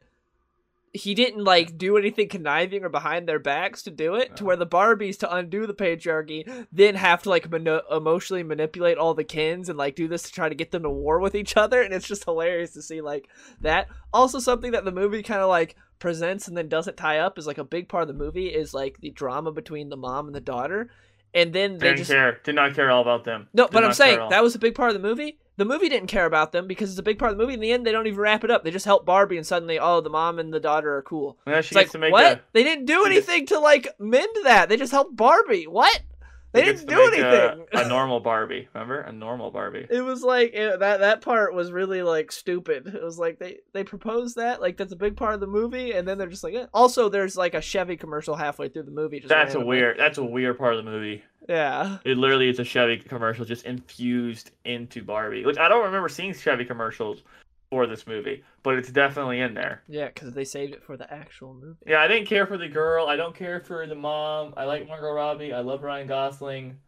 He 0.96 1.12
didn't 1.14 1.42
like 1.42 1.76
do 1.76 1.96
anything 1.98 2.28
conniving 2.28 2.84
or 2.84 2.88
behind 2.88 3.28
their 3.28 3.40
backs 3.40 3.82
to 3.82 3.90
do 3.90 4.14
it. 4.14 4.28
To 4.28 4.32
uh-huh. 4.34 4.44
where 4.46 4.56
the 4.56 4.66
Barbies 4.66 5.18
to 5.18 5.34
undo 5.34 5.66
the 5.66 5.74
patriarchy 5.74 6.66
then 6.70 6.94
have 6.94 7.24
to 7.24 7.30
like 7.30 7.50
mano- 7.50 7.82
emotionally 7.90 8.44
manipulate 8.44 8.96
all 8.96 9.12
the 9.12 9.24
Kens 9.24 9.68
and 9.68 9.76
like 9.76 9.96
do 9.96 10.06
this 10.06 10.22
to 10.22 10.32
try 10.32 10.48
to 10.48 10.54
get 10.54 10.70
them 10.70 10.84
to 10.84 10.90
war 10.90 11.18
with 11.18 11.34
each 11.34 11.56
other. 11.56 11.82
And 11.82 11.92
it's 11.92 12.06
just 12.06 12.24
hilarious 12.24 12.72
to 12.74 12.82
see 12.82 13.00
like 13.00 13.28
that. 13.60 13.88
Also, 14.12 14.38
something 14.38 14.70
that 14.70 14.84
the 14.84 14.92
movie 14.92 15.24
kind 15.24 15.40
of 15.40 15.48
like 15.48 15.74
presents 16.04 16.46
and 16.48 16.54
then 16.56 16.68
doesn't 16.68 16.98
tie 16.98 17.18
up 17.18 17.38
is 17.38 17.46
like 17.46 17.56
a 17.56 17.64
big 17.64 17.88
part 17.88 18.02
of 18.02 18.08
the 18.08 18.14
movie 18.14 18.48
is 18.48 18.74
like 18.74 19.00
the 19.00 19.08
drama 19.10 19.50
between 19.50 19.88
the 19.88 19.96
mom 19.96 20.26
and 20.26 20.34
the 20.34 20.40
daughter. 20.40 20.90
And 21.32 21.52
then 21.54 21.78
they 21.78 21.86
Didn't 21.88 21.96
just 21.98 22.10
care. 22.10 22.38
Did 22.44 22.54
not 22.56 22.74
care 22.74 22.90
all 22.90 23.00
about 23.00 23.24
them. 23.24 23.48
no, 23.54 23.64
Did 23.64 23.72
but 23.72 23.84
I'm 23.84 23.94
saying 23.94 24.20
that 24.28 24.42
was 24.42 24.54
a 24.54 24.58
big 24.58 24.74
part 24.74 24.90
of 24.90 24.94
the 24.94 25.08
movie. 25.08 25.38
The 25.56 25.64
movie 25.64 25.88
didn't 25.88 26.08
care 26.08 26.26
about 26.26 26.52
them 26.52 26.66
because 26.66 26.90
it's 26.90 26.98
a 26.98 27.02
big 27.02 27.18
part 27.18 27.32
of 27.32 27.38
the 27.38 27.42
movie. 27.42 27.54
In 27.54 27.60
the 27.60 27.72
end, 27.72 27.86
they 27.86 27.92
don't 27.92 28.06
even 28.06 28.20
wrap 28.20 28.44
it 28.44 28.50
up. 28.50 28.64
They 28.64 28.70
just 28.70 28.84
help 28.84 29.06
Barbie, 29.06 29.36
and 29.38 29.46
suddenly, 29.46 29.78
oh, 29.78 30.00
the 30.00 30.10
mom 30.10 30.38
and 30.38 30.52
the 30.52 30.60
daughter 30.60 30.94
are 30.96 31.02
cool. 31.02 31.38
Yeah, 31.46 31.58
It's 31.58 31.68
she 31.68 31.74
like 31.74 31.84
gets 31.86 31.92
to 31.92 31.98
make 31.98 32.12
what? 32.12 32.38
a 32.38 32.40
They 32.52 32.64
didn't 32.64 32.84
do 32.86 33.04
anything 33.06 33.46
to 33.46 33.58
like 33.60 33.88
mend 33.98 34.28
that. 34.44 34.68
They 34.68 34.76
just 34.76 34.92
helped 34.92 35.16
Barbie. 35.16 35.66
What? 35.66 36.02
They 36.54 36.64
didn't 36.64 36.86
do 36.86 37.10
make 37.10 37.20
a- 37.20 37.52
anything. 37.52 37.66
A, 37.72 37.88
normal 37.88 38.20
Barbie, 38.20 38.68
remember? 38.72 39.00
A 39.00 39.12
normal 39.12 39.50
Barbie. 39.50 39.86
it 39.90 40.00
was 40.02 40.22
like 40.22 40.54
it, 40.54 40.78
that. 40.80 41.00
That 41.00 41.20
part 41.20 41.52
was 41.52 41.72
really 41.72 42.02
like 42.02 42.30
stupid. 42.30 42.86
It 42.86 43.02
was 43.02 43.18
like 43.18 43.38
they 43.38 43.58
they 43.72 43.82
proposed 43.84 44.36
that 44.36 44.60
like 44.60 44.76
that's 44.76 44.92
a 44.92 44.96
big 44.96 45.16
part 45.16 45.34
of 45.34 45.40
the 45.40 45.46
movie, 45.46 45.92
and 45.92 46.06
then 46.06 46.16
they're 46.16 46.28
just 46.28 46.44
like, 46.44 46.54
eh. 46.54 46.66
also 46.72 47.08
there's 47.08 47.36
like 47.36 47.54
a 47.54 47.60
Chevy 47.60 47.96
commercial 47.96 48.36
halfway 48.36 48.68
through 48.68 48.84
the 48.84 48.90
movie. 48.92 49.18
Just 49.18 49.28
That's 49.28 49.54
a 49.54 49.60
weird. 49.60 49.98
That's 49.98 50.18
a 50.18 50.24
weird 50.24 50.56
part 50.56 50.74
of 50.74 50.84
the 50.84 50.90
movie. 50.90 51.22
Yeah. 51.48 51.98
It 52.04 52.16
literally 52.16 52.48
is 52.48 52.58
a 52.58 52.64
Chevy 52.64 52.96
commercial 52.98 53.44
just 53.44 53.66
infused 53.66 54.52
into 54.64 55.02
Barbie, 55.02 55.44
which 55.44 55.58
I 55.58 55.68
don't 55.68 55.84
remember 55.84 56.08
seeing 56.08 56.32
Chevy 56.32 56.64
commercials 56.64 57.22
for 57.74 57.88
this 57.88 58.06
movie, 58.06 58.44
but 58.62 58.76
it's 58.76 58.88
definitely 58.92 59.40
in 59.40 59.52
there. 59.52 59.82
Yeah, 59.88 60.06
because 60.06 60.32
they 60.32 60.44
saved 60.44 60.74
it 60.74 60.84
for 60.84 60.96
the 60.96 61.12
actual 61.12 61.54
movie. 61.54 61.76
Yeah, 61.84 61.98
I 62.00 62.06
didn't 62.06 62.28
care 62.28 62.46
for 62.46 62.56
the 62.56 62.68
girl. 62.68 63.08
I 63.08 63.16
don't 63.16 63.34
care 63.34 63.58
for 63.60 63.84
the 63.84 63.96
mom. 63.96 64.54
I 64.56 64.64
like 64.64 64.86
Margot 64.86 65.10
Robbie. 65.12 65.52
I 65.52 65.58
love 65.58 65.82
Ryan 65.82 66.06
Gosling. 66.06 66.78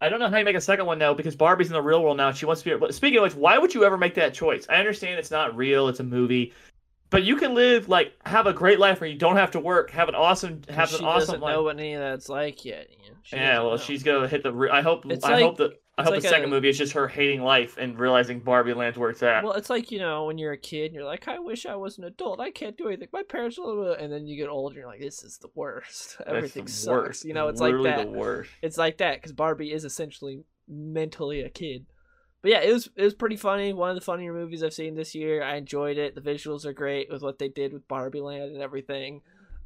I 0.00 0.08
don't 0.08 0.18
know 0.18 0.28
how 0.28 0.36
you 0.38 0.44
make 0.44 0.56
a 0.56 0.60
second 0.60 0.86
one 0.86 0.98
now 0.98 1.14
because 1.14 1.36
Barbie's 1.36 1.68
in 1.68 1.72
the 1.74 1.80
real 1.82 2.02
world 2.02 2.16
now. 2.16 2.32
She 2.32 2.46
wants 2.46 2.62
to 2.62 2.70
be. 2.70 2.76
But 2.76 2.94
speaking 2.96 3.18
of 3.18 3.22
which, 3.22 3.34
why 3.36 3.58
would 3.58 3.72
you 3.72 3.84
ever 3.84 3.96
make 3.96 4.14
that 4.14 4.34
choice? 4.34 4.66
I 4.68 4.74
understand 4.74 5.20
it's 5.20 5.30
not 5.30 5.56
real. 5.56 5.86
It's 5.86 6.00
a 6.00 6.04
movie, 6.04 6.52
but 7.10 7.22
you 7.22 7.36
can 7.36 7.54
live 7.54 7.88
like 7.88 8.12
have 8.26 8.48
a 8.48 8.52
great 8.52 8.80
life 8.80 9.00
where 9.00 9.08
you 9.08 9.16
don't 9.18 9.36
have 9.36 9.52
to 9.52 9.60
work. 9.60 9.90
Have 9.90 10.08
an 10.08 10.16
awesome. 10.16 10.62
Have 10.68 10.88
she 10.88 10.98
an 10.98 11.04
awesome 11.04 11.26
doesn't 11.26 11.40
life. 11.42 11.52
know 11.54 11.62
what 11.62 11.76
any 11.78 11.94
of 11.94 12.00
that's 12.00 12.28
like 12.28 12.64
yet. 12.64 12.88
You 12.90 13.10
know? 13.12 13.16
Yeah, 13.32 13.60
well, 13.60 13.70
know. 13.70 13.76
she's 13.76 14.02
gonna 14.02 14.26
hit 14.26 14.42
the. 14.42 14.52
re- 14.52 14.70
I 14.70 14.82
hope. 14.82 15.06
It's 15.06 15.24
I 15.24 15.34
like- 15.34 15.44
hope 15.44 15.56
that. 15.58 15.80
I 15.98 16.02
hope 16.04 16.12
like 16.12 16.22
the 16.22 16.28
second 16.28 16.46
a- 16.46 16.48
movie 16.50 16.68
is 16.68 16.78
just 16.78 16.92
her 16.92 17.08
hating 17.08 17.42
life 17.42 17.76
and 17.78 17.98
realizing 17.98 18.40
Barbie 18.40 18.72
Land's 18.72 18.96
where 18.98 19.10
it's 19.10 19.22
at. 19.22 19.42
Well, 19.44 19.52
it's 19.54 19.68
like 19.68 19.90
you 19.90 19.98
know 19.98 20.26
when 20.26 20.38
you're 20.38 20.52
a 20.52 20.58
kid, 20.58 20.86
and 20.86 20.94
you're 20.94 21.04
like, 21.04 21.28
I 21.28 21.38
wish 21.38 21.66
I 21.66 21.74
was 21.76 21.98
an 21.98 22.04
adult. 22.04 22.40
I 22.40 22.50
can't 22.50 22.76
do 22.76 22.86
anything. 22.88 23.08
My 23.12 23.22
parents 23.22 23.58
will. 23.58 23.92
And 23.92 24.12
then 24.12 24.26
you 24.26 24.36
get 24.36 24.48
older, 24.48 24.74
and 24.74 24.78
you're 24.82 24.86
like, 24.86 25.00
this 25.00 25.22
is 25.22 25.38
the 25.38 25.48
worst. 25.54 26.16
Everything 26.26 26.64
the 26.66 26.70
sucks. 26.70 26.86
worst. 26.88 27.24
You 27.24 27.34
know, 27.34 27.48
it's 27.48 27.60
Literally 27.60 27.90
like 27.90 27.98
that. 27.98 28.12
the 28.12 28.18
worst. 28.18 28.50
It's 28.62 28.78
like 28.78 28.98
that 28.98 29.16
because 29.16 29.32
Barbie 29.32 29.72
is 29.72 29.84
essentially 29.84 30.44
mentally 30.68 31.40
a 31.42 31.48
kid. 31.48 31.86
But 32.40 32.52
yeah, 32.52 32.60
it 32.60 32.72
was 32.72 32.88
it 32.94 33.02
was 33.02 33.14
pretty 33.14 33.36
funny. 33.36 33.72
One 33.72 33.90
of 33.90 33.96
the 33.96 34.00
funnier 34.00 34.32
movies 34.32 34.62
I've 34.62 34.72
seen 34.72 34.94
this 34.94 35.14
year. 35.14 35.42
I 35.42 35.56
enjoyed 35.56 35.98
it. 35.98 36.14
The 36.14 36.20
visuals 36.20 36.64
are 36.64 36.72
great 36.72 37.10
with 37.10 37.22
what 37.22 37.38
they 37.40 37.48
did 37.48 37.72
with 37.72 37.88
Barbie 37.88 38.20
Land 38.20 38.52
and 38.52 38.62
everything. 38.62 39.22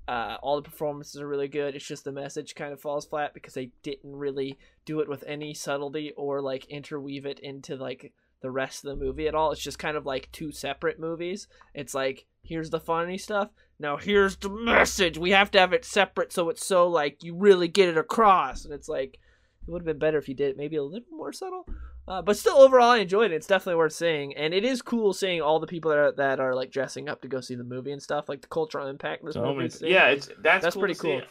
Uh, 0.09 0.37
all 0.43 0.57
the 0.57 0.69
performances 0.69 1.21
are 1.21 1.29
really 1.29 1.49
good. 1.49 1.77
It's 1.77 1.87
just 1.87 2.05
the 2.05 2.13
message 2.13 2.55
kind 2.55 2.73
of 2.73 2.81
falls 2.81 3.07
flat 3.07 3.35
because 3.35 3.55
they 3.55 3.71
didn't 3.83 4.17
really 4.17 4.59
do 4.85 5.01
it 5.01 5.09
with 5.09 5.23
any 5.27 5.55
subtlety 5.55 6.13
or 6.17 6.41
like 6.41 6.65
interweave 6.67 7.25
it 7.25 7.39
into 7.39 7.77
like 7.77 8.13
the 8.41 8.51
rest 8.51 8.85
of 8.85 8.91
the 8.91 9.05
movie 9.05 9.29
at 9.29 9.35
all. 9.35 9.53
It's 9.53 9.63
just 9.63 9.79
kind 9.79 9.97
of 9.97 10.05
like 10.05 10.29
two 10.33 10.51
separate 10.51 10.99
movies. 10.99 11.47
It's 11.73 11.95
like 11.95 12.27
here's 12.43 12.71
the 12.71 12.81
funny 12.81 13.17
stuff. 13.17 13.51
Now 13.79 13.97
here's 13.97 14.37
the 14.37 14.51
message. 14.51 15.17
We 15.17 15.31
have 15.31 15.51
to 15.53 15.61
have 15.61 15.73
it 15.73 15.85
separate 15.85 16.33
so 16.33 16.51
it's 16.51 16.67
so 16.67 16.89
like 16.89 17.23
you 17.23 17.37
really 17.37 17.69
get 17.69 17.89
it 17.89 17.97
across. 17.97 18.65
And 18.65 18.75
it's 18.75 18.89
like 18.89 19.19
it 19.67 19.71
would 19.71 19.83
have 19.83 19.87
been 19.87 19.99
better 19.99 20.19
if 20.19 20.29
you 20.29 20.35
did 20.35 20.51
it 20.51 20.57
maybe 20.57 20.77
a 20.77 20.83
little 20.83 21.07
more 21.13 21.33
subtle. 21.33 21.65
Uh, 22.09 22.21
but 22.21 22.37
still, 22.37 22.57
overall, 22.59 22.91
I 22.91 22.99
enjoyed 22.99 23.31
it. 23.31 23.35
It's 23.37 23.47
definitely 23.47 23.77
worth 23.77 23.93
seeing, 23.93 24.35
and 24.37 24.53
it 24.53 24.65
is 24.65 24.83
cool 24.83 25.13
seeing 25.13 25.41
all 25.41 25.61
the 25.61 25.69
people 25.69 25.91
that 25.91 25.99
are, 25.99 26.13
that 26.13 26.41
are 26.41 26.55
like 26.55 26.71
dressing 26.73 27.09
up 27.09 27.23
to 27.23 27.29
go 27.29 27.41
see 27.41 27.55
the 27.55 27.65
movie 27.65 27.93
and 27.93 28.03
stuff. 28.03 28.29
Like 28.29 28.41
the 28.41 28.49
cultural 28.49 28.89
impact 28.89 29.25
this 29.25 29.35
So 29.35 29.55
movie. 29.55 29.71
yeah, 29.83 30.09
it's 30.09 30.29
that's 30.41 30.65
That's 30.65 30.75
cool 30.75 30.83
pretty 30.83 30.95
cool. 30.97 31.23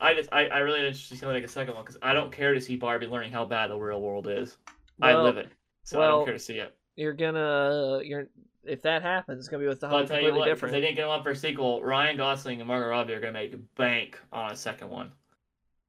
I 0.00 0.14
just 0.14 0.28
I, 0.32 0.46
I 0.46 0.58
really 0.58 0.80
didn't 0.80 0.96
she's 0.96 1.20
gonna 1.20 1.32
make 1.32 1.44
a 1.44 1.48
second 1.48 1.74
one 1.74 1.84
because 1.84 1.98
I 2.02 2.12
don't 2.12 2.30
care 2.30 2.54
to 2.54 2.60
see 2.60 2.76
Barbie 2.76 3.06
learning 3.06 3.32
how 3.32 3.44
bad 3.44 3.70
the 3.70 3.76
real 3.76 4.00
world 4.00 4.28
is. 4.28 4.56
I 5.02 5.14
live 5.14 5.36
it, 5.36 5.48
so 5.82 6.00
I 6.00 6.06
don't 6.08 6.24
care 6.24 6.34
to 6.34 6.38
see 6.38 6.58
it. 6.58 6.74
You're 6.96 7.12
gonna 7.12 8.00
you're 8.04 8.28
if 8.64 8.82
that 8.82 9.02
happens, 9.02 9.38
it's 9.40 9.48
gonna 9.48 9.62
be 9.62 9.68
with 9.68 9.80
the 9.80 9.88
whole 9.88 9.98
completely 10.06 10.38
what, 10.38 10.44
different. 10.46 10.72
they 10.72 10.80
didn't 10.80 10.96
get 10.96 11.06
one 11.08 11.22
for 11.22 11.30
a 11.30 11.36
sequel, 11.36 11.82
Ryan 11.82 12.16
Gosling 12.16 12.60
and 12.60 12.68
Margot 12.68 12.88
Robbie 12.88 13.14
are 13.14 13.20
gonna 13.20 13.32
make 13.32 13.54
bank 13.74 14.20
on 14.32 14.52
a 14.52 14.56
second 14.56 14.90
one. 14.90 15.12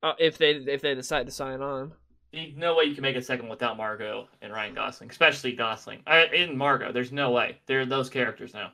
Uh, 0.03 0.13
if 0.19 0.37
they 0.37 0.51
if 0.51 0.81
they 0.81 0.93
decide 0.95 1.25
to 1.25 1.31
sign 1.31 1.61
on. 1.61 1.93
No 2.55 2.75
way 2.75 2.85
you 2.85 2.93
can 2.93 3.01
make 3.01 3.15
a 3.15 3.21
second 3.21 3.49
without 3.49 3.77
Margot 3.77 4.27
and 4.41 4.51
Ryan 4.51 4.75
Gosling, 4.75 5.09
especially 5.09 5.53
Gosling. 5.53 6.01
I, 6.05 6.25
in 6.25 6.57
Margot, 6.57 6.91
there's 6.91 7.11
no 7.11 7.31
way. 7.31 7.57
They're 7.65 7.85
those 7.85 8.09
characters 8.09 8.53
now. 8.53 8.71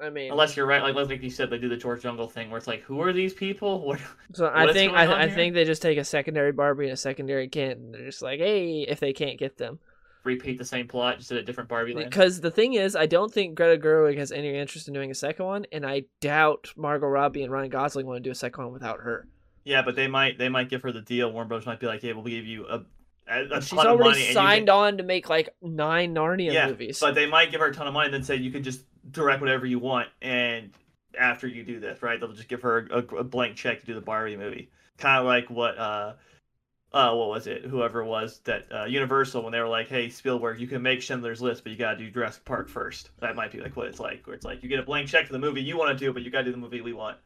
I 0.00 0.10
mean, 0.10 0.30
Unless 0.30 0.56
you're 0.56 0.66
right, 0.66 0.82
like 0.82 0.94
like 0.94 1.22
you 1.22 1.30
said, 1.30 1.50
they 1.50 1.58
do 1.58 1.68
the 1.68 1.76
George 1.76 2.02
Jungle 2.02 2.28
thing 2.28 2.50
where 2.50 2.58
it's 2.58 2.66
like, 2.66 2.82
who 2.82 3.00
are 3.02 3.12
these 3.12 3.34
people? 3.34 3.80
What? 3.84 4.00
so 4.32 4.46
I 4.46 4.64
what's 4.64 4.74
think 4.74 4.92
I, 4.92 5.24
I 5.24 5.28
think 5.28 5.54
they 5.54 5.64
just 5.64 5.82
take 5.82 5.98
a 5.98 6.04
secondary 6.04 6.52
Barbie 6.52 6.84
and 6.84 6.92
a 6.92 6.96
secondary 6.96 7.48
Ken. 7.48 7.72
And 7.72 7.94
they're 7.94 8.06
just 8.06 8.22
like, 8.22 8.38
hey, 8.38 8.82
if 8.82 9.00
they 9.00 9.12
can't 9.12 9.38
get 9.38 9.58
them, 9.58 9.78
Repeat 10.24 10.56
the 10.56 10.64
same 10.64 10.86
plot, 10.86 11.18
just 11.18 11.32
at 11.32 11.38
a 11.38 11.42
different 11.42 11.68
Barbie 11.68 11.94
land. 11.94 12.08
because 12.08 12.40
the 12.40 12.50
thing 12.50 12.74
is, 12.74 12.94
I 12.94 13.06
don't 13.06 13.32
think 13.32 13.56
Greta 13.56 13.80
Gerwig 13.82 14.16
has 14.18 14.30
any 14.30 14.56
interest 14.56 14.86
in 14.86 14.94
doing 14.94 15.10
a 15.10 15.16
second 15.16 15.46
one, 15.46 15.66
and 15.72 15.84
I 15.84 16.04
doubt 16.20 16.72
Margot 16.76 17.08
Robbie 17.08 17.42
and 17.42 17.50
Ryan 17.50 17.70
Gosling 17.70 18.06
want 18.06 18.18
to 18.18 18.22
do 18.22 18.30
a 18.30 18.34
second 18.36 18.62
one 18.62 18.72
without 18.72 19.00
her. 19.00 19.26
Yeah, 19.64 19.82
but 19.82 19.96
they 19.96 20.06
might 20.06 20.38
they 20.38 20.48
might 20.48 20.68
give 20.68 20.82
her 20.82 20.92
the 20.92 21.00
deal. 21.00 21.32
Warner 21.32 21.48
Bros 21.48 21.66
might 21.66 21.80
be 21.80 21.86
like, 21.86 22.02
"Hey, 22.02 22.12
we'll 22.12 22.22
give 22.22 22.46
you 22.46 22.66
a, 22.66 22.82
a, 23.28 23.44
a 23.58 23.60
She's 23.62 23.70
ton 23.70 23.86
of 23.86 23.98
money." 23.98 24.02
already 24.10 24.32
signed 24.32 24.66
can- 24.66 24.76
on 24.76 24.96
to 24.98 25.02
make 25.02 25.28
like 25.28 25.50
nine 25.62 26.14
Narnia 26.14 26.52
Yeah, 26.52 26.68
movies. 26.68 27.00
But 27.00 27.14
they 27.14 27.26
might 27.26 27.50
give 27.50 27.60
her 27.60 27.68
a 27.68 27.74
ton 27.74 27.86
of 27.86 27.94
money 27.94 28.06
and 28.06 28.14
then 28.14 28.22
say 28.22 28.36
you 28.36 28.50
can 28.50 28.62
just 28.62 28.82
direct 29.10 29.40
whatever 29.40 29.66
you 29.66 29.78
want. 29.78 30.08
And 30.20 30.70
after 31.18 31.46
you 31.46 31.62
do 31.64 31.78
this, 31.80 32.02
right, 32.02 32.18
they'll 32.18 32.32
just 32.32 32.48
give 32.48 32.62
her 32.62 32.86
a, 32.90 32.98
a 33.16 33.24
blank 33.24 33.56
check 33.56 33.80
to 33.80 33.86
do 33.86 33.94
the 33.94 34.00
Barbie 34.00 34.36
movie. 34.36 34.70
Kind 34.98 35.18
of 35.20 35.26
like 35.26 35.48
what 35.50 35.76
uh 35.78 36.14
uh 36.92 37.14
what 37.14 37.28
was 37.28 37.46
it? 37.46 37.64
Whoever 37.64 38.02
it 38.02 38.06
was 38.06 38.40
that 38.44 38.66
uh, 38.70 38.84
Universal 38.84 39.42
when 39.42 39.52
they 39.52 39.60
were 39.60 39.68
like, 39.68 39.88
"Hey, 39.88 40.08
Spielberg, 40.10 40.60
you 40.60 40.66
can 40.66 40.82
make 40.82 41.00
Schindler's 41.00 41.40
List, 41.40 41.64
but 41.64 41.72
you 41.72 41.78
gotta 41.78 41.96
do 41.96 42.10
Jurassic 42.10 42.44
Park 42.44 42.68
first. 42.68 43.10
That 43.20 43.34
might 43.34 43.50
be 43.50 43.60
like 43.60 43.76
what 43.76 43.86
it's 43.86 43.98
like, 44.00 44.26
where 44.26 44.34
it's 44.36 44.44
like 44.44 44.62
you 44.62 44.68
get 44.68 44.78
a 44.78 44.82
blank 44.82 45.08
check 45.08 45.26
for 45.26 45.32
the 45.32 45.38
movie 45.38 45.62
you 45.62 45.76
want 45.78 45.98
to 45.98 46.04
do, 46.04 46.12
but 46.12 46.22
you 46.22 46.30
gotta 46.30 46.44
do 46.44 46.52
the 46.52 46.58
movie 46.58 46.80
we 46.82 46.92
want. 46.92 47.16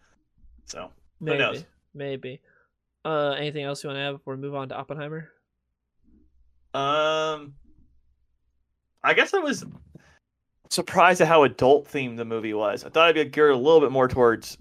So 0.67 0.91
maybe, 1.21 1.39
knows? 1.39 1.65
maybe. 1.95 2.41
Uh, 3.05 3.35
anything 3.39 3.65
else 3.65 3.83
you 3.85 3.89
want 3.89 3.99
to 3.99 4.03
add 4.03 4.13
before 4.13 4.35
we 4.37 4.41
move 4.41 4.55
on 4.55 4.69
to 4.69 4.77
Oppenheimer? 4.77 5.31
Um, 6.77 7.55
I 9.03 9.15
guess 9.15 9.33
I 9.33 9.39
was 9.39 9.65
surprised 10.69 11.21
at 11.21 11.29
how 11.29 11.45
adult 11.45 11.89
themed 11.89 12.17
the 12.19 12.25
movie 12.25 12.53
was. 12.53 12.85
I 12.85 12.91
thought 12.91 13.11
it'd 13.11 13.27
be 13.27 13.31
geared 13.31 13.53
a 13.53 13.57
little 13.57 13.81
bit 13.81 13.93
more 13.93 14.09
towards, 14.09 14.59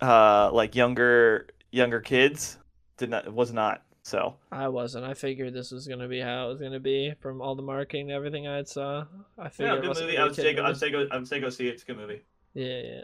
uh, 0.00 0.50
like 0.52 0.74
younger 0.74 1.48
younger 1.70 2.00
kids. 2.00 2.58
Did 2.96 3.10
not 3.10 3.26
it 3.26 3.32
was 3.32 3.52
not. 3.52 3.82
So 4.02 4.36
I 4.52 4.68
wasn't. 4.68 5.04
I 5.04 5.14
figured 5.14 5.52
this 5.52 5.72
was 5.72 5.86
gonna 5.88 6.08
be 6.08 6.20
how 6.20 6.46
it 6.46 6.52
was 6.52 6.60
gonna 6.60 6.80
be 6.80 7.12
from 7.20 7.42
all 7.42 7.54
the 7.54 7.62
marketing 7.62 8.02
and 8.10 8.12
everything 8.12 8.46
I 8.46 8.62
saw. 8.62 9.04
I 9.36 9.48
figured 9.48 9.84
yeah, 9.84 9.92
good 9.92 10.00
movie. 10.00 10.16
I 10.16 10.24
would 10.24 10.34
say 10.36 10.54
go, 10.54 10.62
I'd 10.62 10.66
movies. 10.68 10.80
say 10.80 10.90
go. 10.90 11.08
I 11.10 11.16
would 11.18 11.28
say 11.28 11.40
go 11.40 11.50
see 11.50 11.68
it. 11.68 11.74
It's 11.74 11.82
a 11.82 11.86
good 11.86 11.96
movie. 11.98 12.22
Yeah, 12.54 12.80
yeah. 12.82 13.00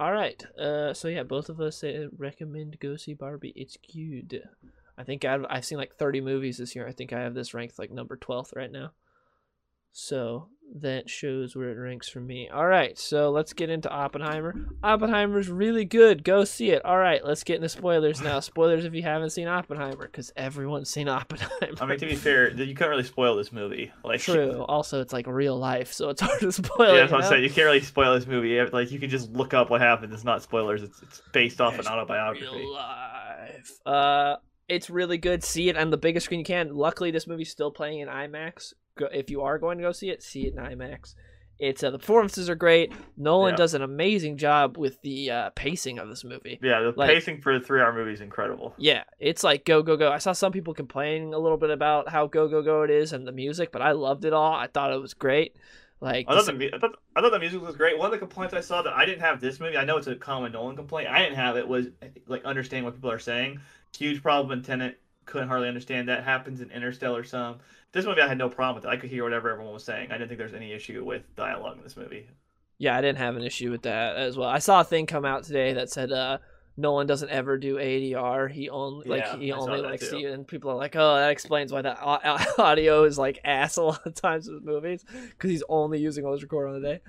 All 0.00 0.12
right. 0.12 0.42
Uh, 0.58 0.92
so 0.94 1.08
yeah, 1.08 1.22
both 1.22 1.50
of 1.50 1.60
us 1.60 1.84
uh, 1.84 2.08
recommend 2.16 2.80
go 2.80 2.96
see 2.96 3.14
Barbie. 3.14 3.52
It's 3.54 3.76
good. 3.76 4.42
I 4.96 5.04
think 5.04 5.24
I've 5.24 5.44
I've 5.48 5.64
seen 5.64 5.78
like 5.78 5.94
thirty 5.96 6.20
movies 6.20 6.58
this 6.58 6.74
year. 6.76 6.86
I 6.86 6.92
think 6.92 7.12
I 7.12 7.20
have 7.20 7.34
this 7.34 7.54
ranked 7.54 7.78
like 7.78 7.90
number 7.90 8.16
twelfth 8.16 8.52
right 8.54 8.70
now. 8.70 8.92
So 9.96 10.48
that 10.80 11.08
shows 11.08 11.54
where 11.54 11.70
it 11.70 11.76
ranks 11.78 12.08
for 12.08 12.18
me. 12.18 12.48
All 12.48 12.66
right, 12.66 12.98
so 12.98 13.30
let's 13.30 13.52
get 13.52 13.70
into 13.70 13.88
Oppenheimer. 13.88 14.52
Oppenheimer's 14.82 15.48
really 15.48 15.84
good. 15.84 16.24
Go 16.24 16.42
see 16.42 16.70
it. 16.70 16.84
All 16.84 16.98
right, 16.98 17.24
let's 17.24 17.44
get 17.44 17.56
into 17.56 17.68
spoilers 17.68 18.20
now. 18.20 18.40
Spoilers 18.40 18.84
if 18.84 18.92
you 18.92 19.02
haven't 19.02 19.30
seen 19.30 19.46
Oppenheimer, 19.46 20.06
because 20.06 20.32
everyone's 20.36 20.90
seen 20.90 21.08
Oppenheimer. 21.20 21.76
I 21.80 21.86
mean, 21.86 21.98
to 22.00 22.06
be 22.06 22.16
fair, 22.16 22.50
you 22.50 22.74
can't 22.74 22.90
really 22.90 23.04
spoil 23.04 23.36
this 23.36 23.52
movie. 23.52 23.92
Like 24.02 24.20
True. 24.20 24.64
Also, 24.68 25.00
it's 25.00 25.12
like 25.12 25.28
real 25.28 25.56
life, 25.56 25.92
so 25.92 26.08
it's 26.08 26.20
hard 26.22 26.40
to 26.40 26.50
spoil. 26.50 26.94
Yeah, 26.94 27.00
that's 27.00 27.12
what 27.12 27.18
you 27.18 27.24
I'm 27.24 27.30
saying. 27.30 27.44
You 27.44 27.50
can't 27.50 27.66
really 27.66 27.80
spoil 27.80 28.14
this 28.14 28.26
movie. 28.26 28.60
Like 28.62 28.90
you 28.90 28.98
can 28.98 29.10
just 29.10 29.30
look 29.30 29.54
up 29.54 29.70
what 29.70 29.80
happened. 29.80 30.12
It's 30.12 30.24
not 30.24 30.42
spoilers. 30.42 30.82
It's 30.82 31.00
it's 31.02 31.22
based 31.32 31.60
off 31.60 31.74
There's 31.74 31.86
an 31.86 31.92
autobiography. 31.92 32.46
real 32.46 32.72
life. 32.72 33.70
Uh, 33.86 34.36
it's 34.68 34.88
really 34.90 35.18
good. 35.18 35.42
See 35.44 35.68
it 35.68 35.76
on 35.76 35.90
the 35.90 35.96
biggest 35.96 36.24
screen 36.24 36.40
you 36.40 36.44
can. 36.46 36.74
Luckily, 36.74 37.10
this 37.10 37.26
movie's 37.26 37.50
still 37.50 37.70
playing 37.70 38.00
in 38.00 38.08
IMAX. 38.08 38.72
Go, 38.96 39.06
if 39.12 39.30
you 39.30 39.42
are 39.42 39.58
going 39.58 39.78
to 39.78 39.82
go 39.84 39.92
see 39.92 40.10
it, 40.10 40.22
see 40.22 40.46
it 40.46 40.54
in 40.54 40.60
IMAX. 40.62 41.14
It's 41.58 41.84
uh, 41.84 41.90
the 41.92 41.98
performances 42.00 42.50
are 42.50 42.56
great. 42.56 42.92
Nolan 43.16 43.52
Yeah. 43.52 43.56
does 43.58 43.74
an 43.74 43.82
amazing 43.82 44.38
job 44.38 44.76
with 44.76 45.00
the 45.02 45.30
uh, 45.30 45.50
pacing 45.50 46.00
of 46.00 46.08
this 46.08 46.24
movie. 46.24 46.58
Yeah, 46.60 46.80
the 46.80 46.92
Like- 46.96 47.10
pacing 47.10 47.40
for 47.42 47.56
the 47.56 47.64
three-hour 47.64 47.92
movie 47.92 48.12
is 48.12 48.20
incredible. 48.20 48.74
Yeah, 48.76 49.04
it's 49.20 49.44
like 49.44 49.64
go 49.64 49.82
go 49.82 49.96
go. 49.96 50.10
I 50.10 50.18
saw 50.18 50.32
some 50.32 50.50
people 50.50 50.74
complaining 50.74 51.32
a 51.32 51.38
little 51.38 51.56
bit 51.58 51.70
about 51.70 52.08
how 52.08 52.26
go 52.26 52.48
go 52.48 52.60
go 52.62 52.82
it 52.82 52.90
is 52.90 53.12
and 53.12 53.24
the 53.26 53.32
music, 53.32 53.70
but 53.70 53.82
I 53.82 53.92
loved 53.92 54.24
it 54.24 54.32
all. 54.32 54.52
I 54.52 54.66
thought 54.66 54.92
it 54.92 55.00
was 55.00 55.14
great. 55.14 55.54
Like 56.00 56.26
I 56.28 56.34
thought, 56.34 56.58
the, 56.58 56.74
I, 56.74 56.78
thought, 56.78 56.96
I 57.16 57.20
thought 57.20 57.30
the 57.30 57.38
music 57.38 57.62
was 57.62 57.76
great. 57.76 57.96
One 57.96 58.06
of 58.06 58.12
the 58.12 58.18
complaints 58.18 58.52
I 58.52 58.60
saw 58.60 58.82
that 58.82 58.92
I 58.92 59.06
didn't 59.06 59.20
have 59.20 59.40
this 59.40 59.60
movie, 59.60 59.76
I 59.76 59.84
know 59.84 59.96
it's 59.96 60.08
a 60.08 60.16
common 60.16 60.52
Nolan 60.52 60.74
complaint. 60.76 61.08
I 61.08 61.20
didn't 61.20 61.36
have 61.36 61.56
it 61.56 61.66
was 61.66 61.86
like 62.26 62.44
understanding 62.44 62.84
what 62.84 62.94
people 62.94 63.12
are 63.12 63.18
saying. 63.20 63.60
Huge 63.96 64.22
problem 64.22 64.58
in 64.58 64.64
Tenet. 64.64 65.00
Couldn't 65.26 65.48
hardly 65.48 65.68
understand 65.68 66.08
that. 66.08 66.24
Happens 66.24 66.60
in 66.60 66.70
Interstellar 66.70 67.24
some. 67.24 67.58
This 67.92 68.04
movie 68.04 68.20
I 68.20 68.28
had 68.28 68.38
no 68.38 68.48
problem 68.48 68.74
with 68.76 68.84
it. 68.84 68.88
I 68.88 68.96
could 68.96 69.10
hear 69.10 69.24
whatever 69.24 69.50
everyone 69.50 69.72
was 69.72 69.84
saying. 69.84 70.10
I 70.10 70.14
didn't 70.18 70.28
think 70.28 70.38
there 70.38 70.46
was 70.46 70.54
any 70.54 70.72
issue 70.72 71.04
with 71.04 71.22
dialogue 71.36 71.78
in 71.78 71.84
this 71.84 71.96
movie. 71.96 72.26
Yeah, 72.78 72.96
I 72.96 73.00
didn't 73.00 73.18
have 73.18 73.36
an 73.36 73.42
issue 73.42 73.70
with 73.70 73.82
that 73.82 74.16
as 74.16 74.36
well. 74.36 74.48
I 74.48 74.58
saw 74.58 74.80
a 74.80 74.84
thing 74.84 75.06
come 75.06 75.24
out 75.24 75.44
today 75.44 75.72
that 75.74 75.90
said 75.90 76.12
uh 76.12 76.38
Nolan 76.76 77.06
doesn't 77.06 77.30
ever 77.30 77.56
do 77.56 77.76
ADR. 77.76 78.50
He 78.50 78.68
only 78.68 79.08
like 79.08 79.22
Yeah, 79.22 79.38
he 79.38 79.52
only 79.52 79.80
likes 79.80 80.08
to 80.08 80.32
and 80.32 80.46
people 80.46 80.72
are 80.72 80.76
like, 80.76 80.96
"Oh, 80.96 81.14
that 81.16 81.30
explains 81.30 81.72
why 81.72 81.82
that 81.82 81.98
au- 82.02 82.18
au- 82.24 82.54
audio 82.62 83.04
is 83.04 83.16
like 83.16 83.38
ass 83.44 83.76
a 83.76 83.82
lot 83.82 84.04
of 84.04 84.14
times 84.14 84.48
in 84.48 84.54
his 84.54 84.62
movies 84.62 85.04
cuz 85.38 85.50
he's 85.50 85.62
only 85.68 86.00
using 86.00 86.24
what 86.24 86.32
was 86.32 86.42
recorded 86.42 86.74
on 86.74 86.82
the 86.82 86.88
day." 86.88 87.00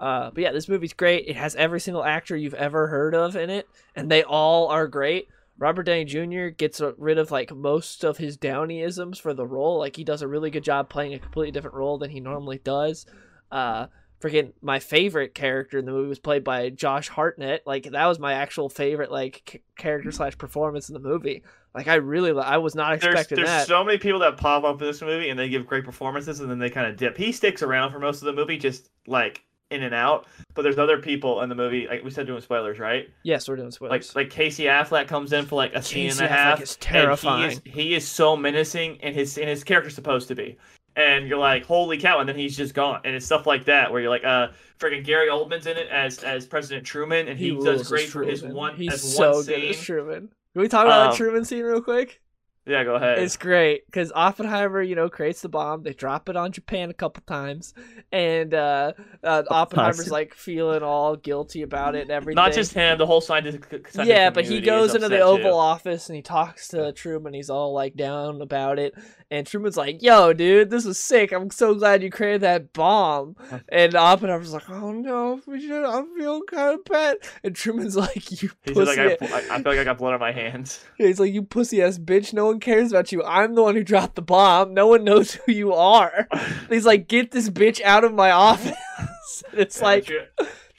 Uh, 0.00 0.32
but 0.32 0.42
yeah, 0.42 0.50
this 0.50 0.68
movie's 0.68 0.92
great. 0.92 1.28
It 1.28 1.36
has 1.36 1.54
every 1.54 1.78
single 1.78 2.02
actor 2.02 2.36
you've 2.36 2.54
ever 2.54 2.88
heard 2.88 3.14
of 3.14 3.36
in 3.36 3.48
it, 3.48 3.68
and 3.94 4.10
they 4.10 4.24
all 4.24 4.66
are 4.66 4.88
great. 4.88 5.28
Robert 5.58 5.84
Downey 5.84 6.04
Jr. 6.04 6.48
gets 6.48 6.80
rid 6.98 7.18
of 7.18 7.30
like 7.30 7.54
most 7.54 8.04
of 8.04 8.18
his 8.18 8.36
Downeyisms 8.36 9.20
for 9.20 9.32
the 9.34 9.46
role. 9.46 9.78
Like 9.78 9.96
he 9.96 10.04
does 10.04 10.22
a 10.22 10.28
really 10.28 10.50
good 10.50 10.64
job 10.64 10.88
playing 10.88 11.14
a 11.14 11.18
completely 11.18 11.52
different 11.52 11.76
role 11.76 11.98
than 11.98 12.10
he 12.10 12.20
normally 12.20 12.58
does. 12.58 13.06
Uh, 13.50 13.86
freaking 14.20 14.52
my 14.62 14.78
favorite 14.78 15.34
character 15.34 15.78
in 15.78 15.84
the 15.84 15.92
movie 15.92 16.08
was 16.08 16.18
played 16.18 16.42
by 16.44 16.70
Josh 16.70 17.08
Hartnett. 17.08 17.62
Like 17.66 17.84
that 17.84 18.06
was 18.06 18.18
my 18.18 18.34
actual 18.34 18.68
favorite 18.68 19.10
like 19.12 19.42
c- 19.50 19.62
character 19.76 20.10
slash 20.10 20.36
performance 20.38 20.88
in 20.88 20.94
the 20.94 21.00
movie. 21.00 21.42
Like 21.74 21.88
I 21.88 21.94
really, 21.94 22.32
I 22.38 22.58
was 22.58 22.74
not 22.74 23.00
There's 23.00 23.14
expecting 23.14 23.36
there's 23.36 23.48
that. 23.48 23.66
so 23.66 23.82
many 23.84 23.98
people 23.98 24.20
that 24.20 24.36
pop 24.36 24.64
up 24.64 24.80
in 24.80 24.86
this 24.86 25.00
movie 25.00 25.28
and 25.30 25.38
they 25.38 25.48
give 25.48 25.66
great 25.66 25.84
performances 25.84 26.40
and 26.40 26.50
then 26.50 26.58
they 26.58 26.70
kind 26.70 26.86
of 26.86 26.96
dip. 26.96 27.16
He 27.16 27.32
sticks 27.32 27.62
around 27.62 27.92
for 27.92 27.98
most 27.98 28.20
of 28.20 28.26
the 28.26 28.32
movie, 28.32 28.58
just 28.58 28.90
like 29.06 29.42
in 29.72 29.82
and 29.82 29.94
out. 29.94 30.26
But 30.54 30.62
there's 30.62 30.78
other 30.78 30.98
people 30.98 31.40
in 31.42 31.48
the 31.48 31.54
movie. 31.54 31.86
Like 31.88 32.04
we 32.04 32.10
said, 32.10 32.26
doing 32.26 32.40
spoilers, 32.42 32.78
right? 32.78 33.08
yes, 33.22 33.48
we're 33.48 33.56
doing 33.56 33.70
spoilers. 33.70 34.14
like 34.14 34.24
like 34.24 34.30
Casey 34.30 34.64
Affleck 34.64 35.08
comes 35.08 35.32
in 35.32 35.46
for 35.46 35.56
like 35.56 35.74
a 35.74 35.82
scene 35.82 36.10
and 36.10 36.20
a 36.20 36.24
Affleck 36.24 36.28
half. 36.28 36.62
is 36.62 36.74
and 36.74 36.80
terrifying. 36.80 37.50
He 37.50 37.70
is, 37.70 37.74
he 37.74 37.94
is 37.94 38.08
so 38.08 38.36
menacing, 38.36 38.98
and 39.02 39.14
his 39.14 39.38
and 39.38 39.48
his 39.48 39.64
character's 39.64 39.94
supposed 39.94 40.28
to 40.28 40.34
be. 40.34 40.56
And 40.94 41.26
you're 41.26 41.38
like, 41.38 41.64
holy 41.64 41.96
cow! 41.98 42.20
And 42.20 42.28
then 42.28 42.36
he's 42.36 42.56
just 42.56 42.74
gone. 42.74 43.00
And 43.04 43.14
it's 43.14 43.24
stuff 43.24 43.46
like 43.46 43.64
that 43.64 43.90
where 43.90 44.00
you're 44.02 44.10
like, 44.10 44.24
uh, 44.24 44.48
freaking 44.78 45.02
Gary 45.04 45.28
Oldman's 45.28 45.66
in 45.66 45.76
it 45.78 45.88
as 45.88 46.18
as 46.22 46.46
President 46.46 46.84
Truman, 46.86 47.28
and 47.28 47.38
he, 47.38 47.50
rules 47.52 47.64
does 47.64 47.88
great 47.88 48.08
for 48.10 48.22
his 48.22 48.42
one 48.42 48.76
He's 48.76 48.92
as 48.92 49.16
so 49.16 49.32
one 49.32 49.44
good 49.46 49.64
as. 49.70 49.80
Truman. 49.80 50.28
Can 50.52 50.60
we 50.62 50.68
talk 50.68 50.84
about 50.84 51.00
Um, 51.00 51.10
that 51.12 51.16
Truman 51.16 51.44
scene 51.46 51.64
real 51.64 51.80
quick? 51.80 52.20
Yeah, 52.64 52.84
go 52.84 52.94
ahead. 52.94 53.18
It's 53.18 53.36
great 53.36 53.86
because 53.86 54.12
Oppenheimer, 54.14 54.80
you 54.80 54.94
know, 54.94 55.08
creates 55.08 55.40
the 55.42 55.48
bomb. 55.48 55.82
They 55.82 55.94
drop 55.94 56.28
it 56.28 56.36
on 56.36 56.52
Japan 56.52 56.90
a 56.90 56.94
couple 56.94 57.22
times, 57.26 57.74
and 58.12 58.54
uh, 58.54 58.92
uh, 59.24 59.42
Oppenheimer's 59.50 60.12
like 60.12 60.32
feeling 60.32 60.82
all 60.82 61.16
guilty 61.16 61.62
about 61.62 61.96
it 61.96 62.02
and 62.02 62.10
everything. 62.12 62.36
Not 62.36 62.52
just 62.52 62.72
him, 62.72 62.98
the 62.98 63.06
whole 63.06 63.20
scientific. 63.20 63.64
scientific 63.68 64.06
yeah, 64.06 64.30
but 64.30 64.44
he 64.44 64.60
goes 64.60 64.94
into 64.94 65.08
the 65.08 65.16
upset, 65.16 65.26
Oval 65.26 65.50
too. 65.50 65.56
Office 65.56 66.08
and 66.08 66.14
he 66.14 66.22
talks 66.22 66.68
to 66.68 66.92
Truman. 66.92 67.34
He's 67.34 67.50
all 67.50 67.72
like 67.72 67.96
down 67.96 68.40
about 68.40 68.78
it, 68.78 68.94
and 69.28 69.44
Truman's 69.44 69.76
like, 69.76 70.00
"Yo, 70.00 70.32
dude, 70.32 70.70
this 70.70 70.86
is 70.86 70.98
sick. 71.00 71.32
I'm 71.32 71.50
so 71.50 71.74
glad 71.74 72.04
you 72.04 72.10
created 72.10 72.42
that 72.42 72.72
bomb." 72.72 73.34
And 73.70 73.96
Oppenheimer's 73.96 74.52
like, 74.52 74.70
"Oh 74.70 74.92
no, 74.92 75.40
we 75.48 75.60
should. 75.66 75.84
I'm 75.84 76.16
feeling 76.16 76.42
kind 76.46 76.74
of 76.78 76.84
bad." 76.84 77.16
And 77.42 77.56
Truman's 77.56 77.96
like, 77.96 78.30
"You 78.40 78.50
He's 78.62 78.74
pussy." 78.74 78.94
just 78.94 79.20
like, 79.20 79.32
I, 79.32 79.52
I 79.52 79.56
I 79.56 79.62
feel 79.62 79.72
like 79.72 79.80
I 79.80 79.84
got 79.84 79.98
blood 79.98 80.14
on 80.14 80.20
my 80.20 80.30
hands. 80.30 80.84
He's 80.96 81.18
like, 81.18 81.32
"You 81.32 81.42
pussy 81.42 81.82
ass 81.82 81.98
bitch. 81.98 82.32
No 82.32 82.51
one 82.52 82.60
cares 82.60 82.92
about 82.92 83.10
you. 83.12 83.22
I'm 83.24 83.54
the 83.54 83.62
one 83.62 83.74
who 83.74 83.82
dropped 83.84 84.14
the 84.14 84.22
bomb. 84.22 84.72
No 84.74 84.86
one 84.86 85.04
knows 85.04 85.32
who 85.34 85.52
you 85.52 85.74
are." 85.74 86.28
He's 86.68 86.86
like, 86.86 87.08
"Get 87.08 87.30
this 87.32 87.48
bitch 87.50 87.80
out 87.82 88.04
of 88.04 88.14
my 88.14 88.30
office." 88.30 88.72
it's 89.52 89.78
Yeah, 89.80 89.84
like 89.84 90.04
Tru- 90.06 90.20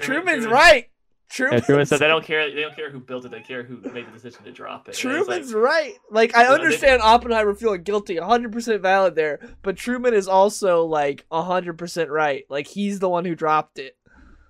Truman's 0.02 0.44
Truman- 0.44 0.50
right. 0.52 0.86
Yeah, 0.86 1.36
Truman's, 1.48 1.66
Truman 1.66 1.86
said 1.88 2.00
they 2.00 2.08
don't 2.08 2.24
care. 2.24 2.54
They 2.54 2.62
don't 2.62 2.76
care 2.76 2.92
who 2.92 3.00
built 3.00 3.26
it. 3.26 3.32
They 3.32 3.40
care 3.42 3.64
who 3.64 3.78
made 3.92 4.06
the 4.08 4.12
decision 4.12 4.44
to 4.44 4.52
drop 4.52 4.88
it. 4.88 5.04
And 5.04 5.14
it's 5.18 5.28
like- 5.28 5.38
Truman's 5.42 5.54
right. 5.56 5.94
Like 6.12 6.36
I 6.36 6.44
Yeah, 6.44 6.48
they- 6.50 6.54
understand 6.56 7.02
Oppenheimer 7.02 7.56
feeling 7.56 7.82
guilty, 7.82 8.18
100% 8.18 8.82
valid 8.82 9.16
there, 9.16 9.40
but 9.64 9.76
Truman 9.76 10.14
is 10.14 10.28
also 10.28 10.86
like 10.86 11.26
100% 11.32 12.10
right. 12.10 12.46
Like 12.50 12.68
he's 12.68 13.00
the 13.00 13.10
one 13.10 13.26
who 13.26 13.34
dropped 13.34 13.80
it. 13.80 13.98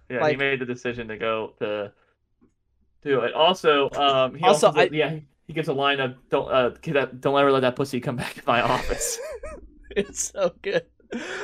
Yeah, 0.09 0.19
Like- 0.19 0.31
he 0.31 0.37
made 0.37 0.59
the 0.59 0.65
decision 0.65 1.07
to 1.07 1.15
go 1.17 1.53
to 1.59 1.93
do 3.01 3.21
it. 3.21 3.33
Also, 3.33 3.89
um, 3.91 4.35
he 4.35 4.43
Also, 4.45 4.67
also, 4.67 4.79
I- 4.81 4.89
yeah, 4.91 5.19
he 5.47 5.53
gives 5.53 5.67
a 5.67 5.73
line 5.73 5.99
of 5.99 6.15
"Don't 6.29 6.51
uh, 6.51 6.71
kid 6.81 6.93
that, 6.95 7.21
don't 7.21 7.39
ever 7.39 7.51
let 7.51 7.61
that 7.61 7.75
pussy 7.75 7.99
come 7.99 8.15
back 8.15 8.33
to 8.35 8.41
my 8.45 8.61
office." 8.61 9.19
It's 9.95 10.31
so 10.31 10.51
good. 10.63 10.87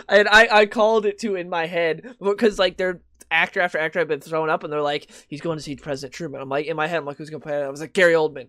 And 0.08 0.28
I 0.28 0.48
I 0.52 0.66
called 0.66 1.06
it 1.06 1.20
too 1.20 1.36
in 1.36 1.50
my 1.50 1.68
head 1.68 2.16
because 2.20 2.58
like 2.58 2.78
they're 2.78 3.00
actor 3.30 3.62
after 3.62 3.78
actor 3.78 4.00
I've 4.00 4.08
been 4.08 4.22
thrown 4.22 4.50
up 4.50 4.64
and 4.64 4.74
they're 4.74 4.82
like 4.82 5.12
he's 5.28 5.40
going 5.40 5.60
to 5.60 5.64
see 5.64 5.76
President 5.76 6.16
Truman. 6.16 6.42
I'm 6.42 6.50
like 6.50 6.66
in 6.66 6.76
my 6.76 6.88
head 6.88 6.98
I'm 6.98 7.06
like 7.06 7.18
who's 7.18 7.30
going 7.30 7.42
to 7.42 7.46
play 7.48 7.62
it? 7.62 7.64
I 7.64 7.70
was 7.70 7.80
like 7.80 7.94
Gary 7.94 8.14
Oldman. 8.14 8.48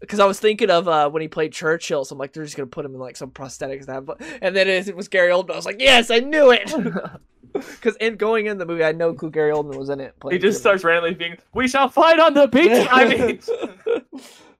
Because 0.00 0.18
I 0.18 0.26
was 0.26 0.40
thinking 0.40 0.70
of 0.70 0.88
uh, 0.88 1.08
when 1.08 1.22
he 1.22 1.28
played 1.28 1.52
Churchill, 1.52 2.04
so 2.04 2.14
I'm 2.14 2.18
like, 2.18 2.32
they're 2.32 2.44
just 2.44 2.56
gonna 2.56 2.68
put 2.68 2.84
him 2.84 2.94
in 2.94 3.00
like 3.00 3.16
some 3.16 3.30
prosthetics 3.30 3.86
that, 3.86 3.94
have, 3.94 4.10
and 4.40 4.54
then 4.54 4.68
it, 4.68 4.88
it 4.88 4.96
was 4.96 5.08
Gary 5.08 5.30
Oldman. 5.32 5.52
I 5.52 5.56
was 5.56 5.66
like, 5.66 5.80
yes, 5.80 6.10
I 6.10 6.18
knew 6.18 6.50
it. 6.52 6.72
Because 7.52 7.96
in 7.96 8.16
going 8.16 8.46
in 8.46 8.58
the 8.58 8.66
movie, 8.66 8.84
I 8.84 8.92
know 8.92 9.14
who 9.14 9.30
Gary 9.30 9.52
Oldman 9.52 9.76
was 9.76 9.88
in 9.88 10.00
it. 10.00 10.14
he 10.30 10.38
just 10.38 10.40
Truman. 10.40 10.54
starts 10.54 10.84
randomly 10.84 11.14
being, 11.14 11.36
"We 11.54 11.66
shall 11.66 11.88
fight 11.88 12.20
on 12.20 12.34
the 12.34 12.46
beach." 12.46 12.86
I 12.90 13.08
mean, 13.08 13.40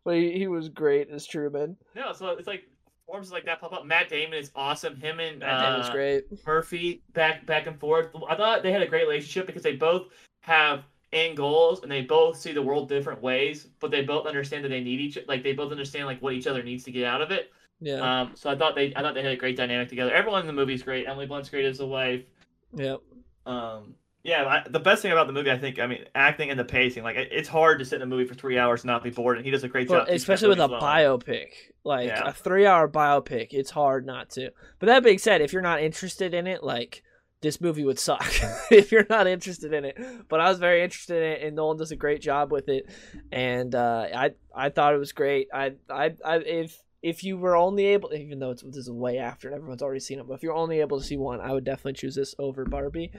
but 0.09 0.16
he, 0.16 0.33
he 0.38 0.47
was 0.47 0.71
great 0.71 1.11
as 1.11 1.27
Truman. 1.27 1.77
no. 1.94 2.14
So 2.14 2.29
it's 2.31 2.47
like 2.47 2.64
forms 3.07 3.31
like 3.31 3.44
that 3.44 3.61
pop 3.61 3.75
up. 3.75 3.85
Matt 3.85 4.09
Damon 4.09 4.38
is 4.38 4.51
awesome. 4.55 4.97
Him 4.97 5.21
and 5.21 5.40
Matt 5.40 5.61
Damon 5.61 5.79
was 5.81 5.90
uh, 5.90 5.92
great. 5.92 6.47
Murphy 6.47 7.03
back 7.12 7.44
back 7.44 7.66
and 7.66 7.79
forth. 7.79 8.09
I 8.27 8.35
thought 8.35 8.62
they 8.62 8.73
had 8.73 8.81
a 8.81 8.87
great 8.87 9.07
relationship 9.07 9.47
because 9.47 9.62
they 9.62 9.77
both 9.77 10.07
have 10.40 10.85
end 11.12 11.37
goals 11.37 11.83
and 11.83 11.92
they 11.92 12.01
both 12.01 12.38
see 12.40 12.53
the 12.53 12.62
world 12.62 12.88
different 12.88 13.21
ways, 13.21 13.66
but 13.81 13.90
they 13.90 14.01
both 14.01 14.27
understand 14.27 14.64
that 14.64 14.71
they 14.71 14.81
need 14.81 14.99
each 14.99 15.18
like 15.29 15.42
they 15.42 15.53
both 15.53 15.73
understand 15.73 16.07
like 16.07 16.23
what 16.23 16.33
each 16.33 16.47
other 16.47 16.62
needs 16.62 16.85
to 16.85 16.90
get 16.90 17.05
out 17.05 17.21
of 17.21 17.31
it. 17.31 17.53
Yeah, 17.81 18.23
Um, 18.23 18.33
so 18.35 18.49
I 18.49 18.57
thought 18.57 18.77
they 18.77 18.94
I 18.97 19.03
thought 19.03 19.12
they 19.12 19.23
had 19.23 19.33
a 19.33 19.37
great 19.37 19.59
dynamic 19.59 19.90
together. 19.90 20.14
Everyone 20.14 20.40
in 20.40 20.47
the 20.47 20.55
movie 20.55 20.73
is 20.73 20.83
great. 20.83 21.07
Emily 21.07 21.27
Blunt's 21.27 21.51
great 21.51 21.66
as 21.66 21.77
the 21.77 21.87
wife. 21.87 22.23
yep. 22.75 23.01
Um, 23.44 23.94
yeah, 24.29 24.62
the 24.69 24.79
best 24.79 25.03
thing 25.03 25.11
about 25.12 25.27
the 25.27 25.33
movie, 25.33 25.51
I 25.51 25.59
think, 25.59 25.79
I 25.79 25.87
mean, 25.87 26.05
acting 26.14 26.51
and 26.51 26.59
the 26.61 26.64
pacing. 26.64 27.03
Like, 27.03 27.17
it's 27.17 27.49
hard 27.49 27.79
to 27.79 27.85
sit 27.85 27.97
in 27.97 28.03
a 28.03 28.07
movie 28.07 28.25
for 28.27 28.35
three 28.35 28.59
hours 28.59 28.83
and 28.83 28.88
not 28.88 29.03
be 29.03 29.11
bored, 29.11 29.37
and 29.38 29.45
he 29.47 29.51
does 29.51 29.64
a 29.64 29.69
great 29.69 29.88
Well, 29.88 30.01
job. 30.01 30.09
especially 30.11 30.49
with 30.49 30.61
a 30.61 30.69
biopic, 30.69 31.49
like 31.85 32.09
Yeah. 32.09 32.29
a 32.29 32.33
three-hour 32.33 32.88
biopic, 32.88 33.49
it's 33.53 33.71
hard 33.71 34.05
not 34.07 34.31
to. 34.31 34.51
But 34.79 34.87
that 34.87 35.03
being 35.03 35.19
said, 35.19 35.41
if 35.41 35.53
you're 35.53 35.62
not 35.62 35.81
interested 35.83 36.35
in 36.35 36.47
it, 36.47 36.62
like 36.62 37.03
this 37.41 37.61
movie 37.61 37.85
would 37.85 37.99
suck 37.99 38.27
if 38.71 38.93
you're 38.93 39.07
not 39.09 39.27
interested 39.27 39.73
in 39.73 39.85
it. 39.85 39.97
But 40.29 40.41
I 40.41 40.49
was 40.51 40.59
very 40.59 40.83
interested 40.83 41.23
in 41.23 41.33
it, 41.33 41.43
and 41.47 41.57
Nolan 41.57 41.79
does 41.79 41.91
a 41.93 41.97
great 41.97 42.21
job 42.21 42.53
with 42.53 42.69
it, 42.69 42.88
and 43.33 43.75
uh, 43.75 44.07
I 44.14 44.31
I 44.55 44.69
thought 44.71 44.95
it 44.95 44.99
was 44.99 45.12
great. 45.12 45.49
I 45.55 45.73
I, 45.88 46.14
I 46.25 46.37
if 46.38 46.83
if 47.01 47.23
you 47.23 47.38
were 47.38 47.55
only 47.57 47.87
able, 47.87 48.12
even 48.12 48.41
though 48.41 48.51
it's 48.51 48.62
this 48.62 48.77
is 48.77 48.91
way 48.91 49.19
after 49.19 49.47
and 49.49 49.57
everyone's 49.57 49.83
already 49.83 50.01
seen 50.01 50.19
it, 50.19 50.27
but 50.27 50.35
if 50.35 50.43
you're 50.43 50.53
only 50.55 50.81
able 50.81 50.99
to 50.99 51.05
see 51.07 51.17
one, 51.17 51.41
I 51.41 51.53
would 51.53 51.62
definitely 51.64 51.93
choose 51.93 52.17
this 52.17 52.35
over 52.41 52.64
Barbie. 52.64 53.12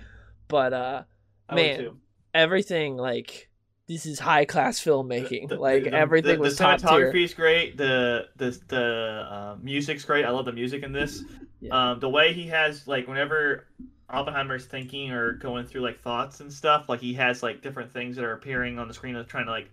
But 0.49 0.73
uh, 0.73 1.03
I 1.47 1.55
man, 1.55 1.91
everything 2.33 2.97
like 2.97 3.49
this 3.87 4.05
is 4.05 4.19
high 4.19 4.45
class 4.45 4.79
filmmaking. 4.79 5.47
The- 5.47 5.55
the- 5.55 5.61
like 5.61 5.85
the- 5.85 5.93
everything 5.93 6.35
the, 6.35 6.39
was 6.41 6.57
the 6.57 6.63
top 6.65 6.81
cinematography 6.81 7.23
is 7.23 7.33
great. 7.33 7.77
The 7.77 8.27
the 8.35 8.59
the 8.67 8.83
uh, 9.31 9.57
music's 9.61 10.03
great. 10.03 10.25
I 10.25 10.31
love 10.31 10.45
the 10.45 10.51
music 10.51 10.83
in 10.83 10.91
this. 10.91 11.23
Yeah. 11.61 11.91
Um, 11.91 11.99
the 11.99 12.09
way 12.09 12.33
he 12.33 12.47
has 12.47 12.87
like 12.87 13.07
whenever 13.07 13.67
Oppenheimer's 14.09 14.65
thinking 14.65 15.11
or 15.11 15.33
going 15.33 15.65
through 15.65 15.81
like 15.81 15.99
thoughts 15.99 16.39
and 16.39 16.51
stuff, 16.51 16.89
like 16.89 16.99
he 16.99 17.13
has 17.13 17.43
like 17.43 17.61
different 17.61 17.91
things 17.91 18.15
that 18.15 18.25
are 18.25 18.33
appearing 18.33 18.79
on 18.79 18.87
the 18.87 18.93
screen 18.93 19.23
trying 19.27 19.45
to 19.45 19.51
like 19.51 19.71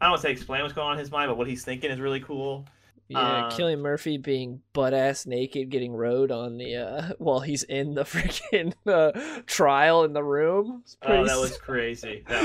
I 0.00 0.06
don't 0.06 0.12
want 0.12 0.22
to 0.22 0.28
say 0.28 0.32
explain 0.32 0.62
what's 0.62 0.74
going 0.74 0.88
on 0.88 0.92
in 0.94 0.98
his 0.98 1.10
mind, 1.10 1.28
but 1.28 1.36
what 1.36 1.46
he's 1.46 1.64
thinking 1.64 1.90
is 1.90 2.00
really 2.00 2.20
cool. 2.20 2.66
Yeah, 3.08 3.18
Uh, 3.18 3.50
Cillian 3.50 3.80
Murphy 3.80 4.16
being 4.16 4.62
butt 4.72 4.94
ass 4.94 5.26
naked, 5.26 5.68
getting 5.68 5.92
rode 5.92 6.30
on 6.30 6.56
the 6.56 6.76
uh 6.76 7.12
while 7.18 7.40
he's 7.40 7.62
in 7.64 7.94
the 7.94 8.02
freaking 8.04 8.72
uh, 8.86 9.12
trial 9.46 10.04
in 10.04 10.12
the 10.14 10.24
room. 10.24 10.82
Oh, 11.02 11.24
that 11.24 11.38
was 11.38 11.56
crazy. 11.58 12.24
That 12.28 12.44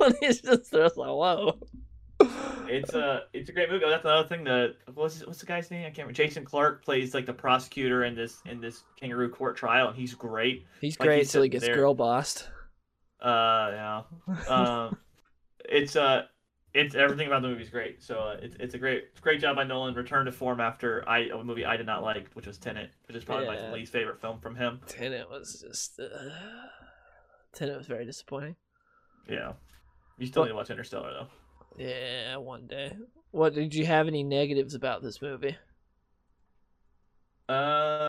was 0.00 0.12
it. 0.12 0.16
it's 0.22 0.40
just 0.40 0.70
there's 0.72 0.96
like 0.96 1.08
whoa. 1.08 1.58
It's 2.68 2.92
a 2.92 3.22
it's 3.32 3.48
a 3.48 3.52
great 3.52 3.70
movie. 3.70 3.84
Oh, 3.84 3.90
that's 3.90 4.04
another 4.04 4.28
thing. 4.28 4.44
The 4.44 4.74
what's 4.94 5.24
what's 5.26 5.40
the 5.40 5.46
guy's 5.46 5.70
name? 5.70 5.80
I 5.80 5.84
can't 5.86 5.98
remember. 5.98 6.12
Jason 6.12 6.44
Clarke 6.44 6.84
plays 6.84 7.14
like 7.14 7.26
the 7.26 7.32
prosecutor 7.32 8.04
in 8.04 8.14
this 8.14 8.40
in 8.46 8.60
this 8.60 8.82
kangaroo 8.98 9.30
court 9.30 9.56
trial, 9.56 9.88
and 9.88 9.96
he's 9.96 10.14
great. 10.14 10.66
He's 10.80 10.98
Like, 11.00 11.06
great 11.08 11.28
till 11.28 11.42
he 11.42 11.48
gets 11.48 11.64
there. 11.64 11.74
girl 11.74 11.94
bossed. 11.94 12.48
Uh, 13.20 13.70
yeah. 13.72 14.02
Um, 14.48 14.96
it's 15.68 15.96
uh, 15.96 16.22
it's 16.74 16.94
everything 16.94 17.26
about 17.26 17.42
the 17.42 17.48
movie 17.48 17.62
is 17.62 17.70
great. 17.70 18.02
So 18.02 18.18
uh, 18.20 18.36
it's 18.42 18.56
it's 18.60 18.74
a 18.74 18.78
great 18.78 19.04
it's 19.10 19.18
a 19.18 19.22
great 19.22 19.40
job 19.40 19.56
by 19.56 19.64
Nolan. 19.64 19.94
Return 19.94 20.26
to 20.26 20.32
form 20.32 20.60
after 20.60 21.08
I 21.08 21.28
a 21.28 21.42
movie 21.42 21.64
I 21.64 21.76
did 21.76 21.86
not 21.86 22.02
like, 22.02 22.28
which 22.34 22.46
was 22.46 22.58
Tenet, 22.58 22.90
which 23.08 23.16
is 23.16 23.24
probably 23.24 23.46
Yeah. 23.46 23.68
my 23.68 23.72
least 23.74 23.92
favorite 23.92 24.20
film 24.20 24.38
from 24.40 24.54
him. 24.56 24.80
Tenet 24.86 25.28
was 25.30 25.64
just 25.66 25.98
uh, 25.98 26.06
Tenet 27.52 27.76
was 27.76 27.86
very 27.86 28.04
disappointing. 28.04 28.56
Yeah. 29.28 29.52
You 30.18 30.26
still 30.26 30.42
But- 30.42 30.46
need 30.46 30.50
to 30.52 30.56
watch 30.56 30.70
Interstellar 30.70 31.12
though. 31.12 31.26
Yeah, 31.78 32.36
one 32.36 32.66
day. 32.66 32.92
What 33.30 33.54
did 33.54 33.74
you 33.74 33.86
have 33.86 34.06
any 34.08 34.22
negatives 34.24 34.74
about 34.74 35.02
this 35.02 35.22
movie? 35.22 35.56
Uh, 37.48 38.06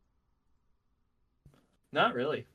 not 1.92 2.14
really. 2.14 2.48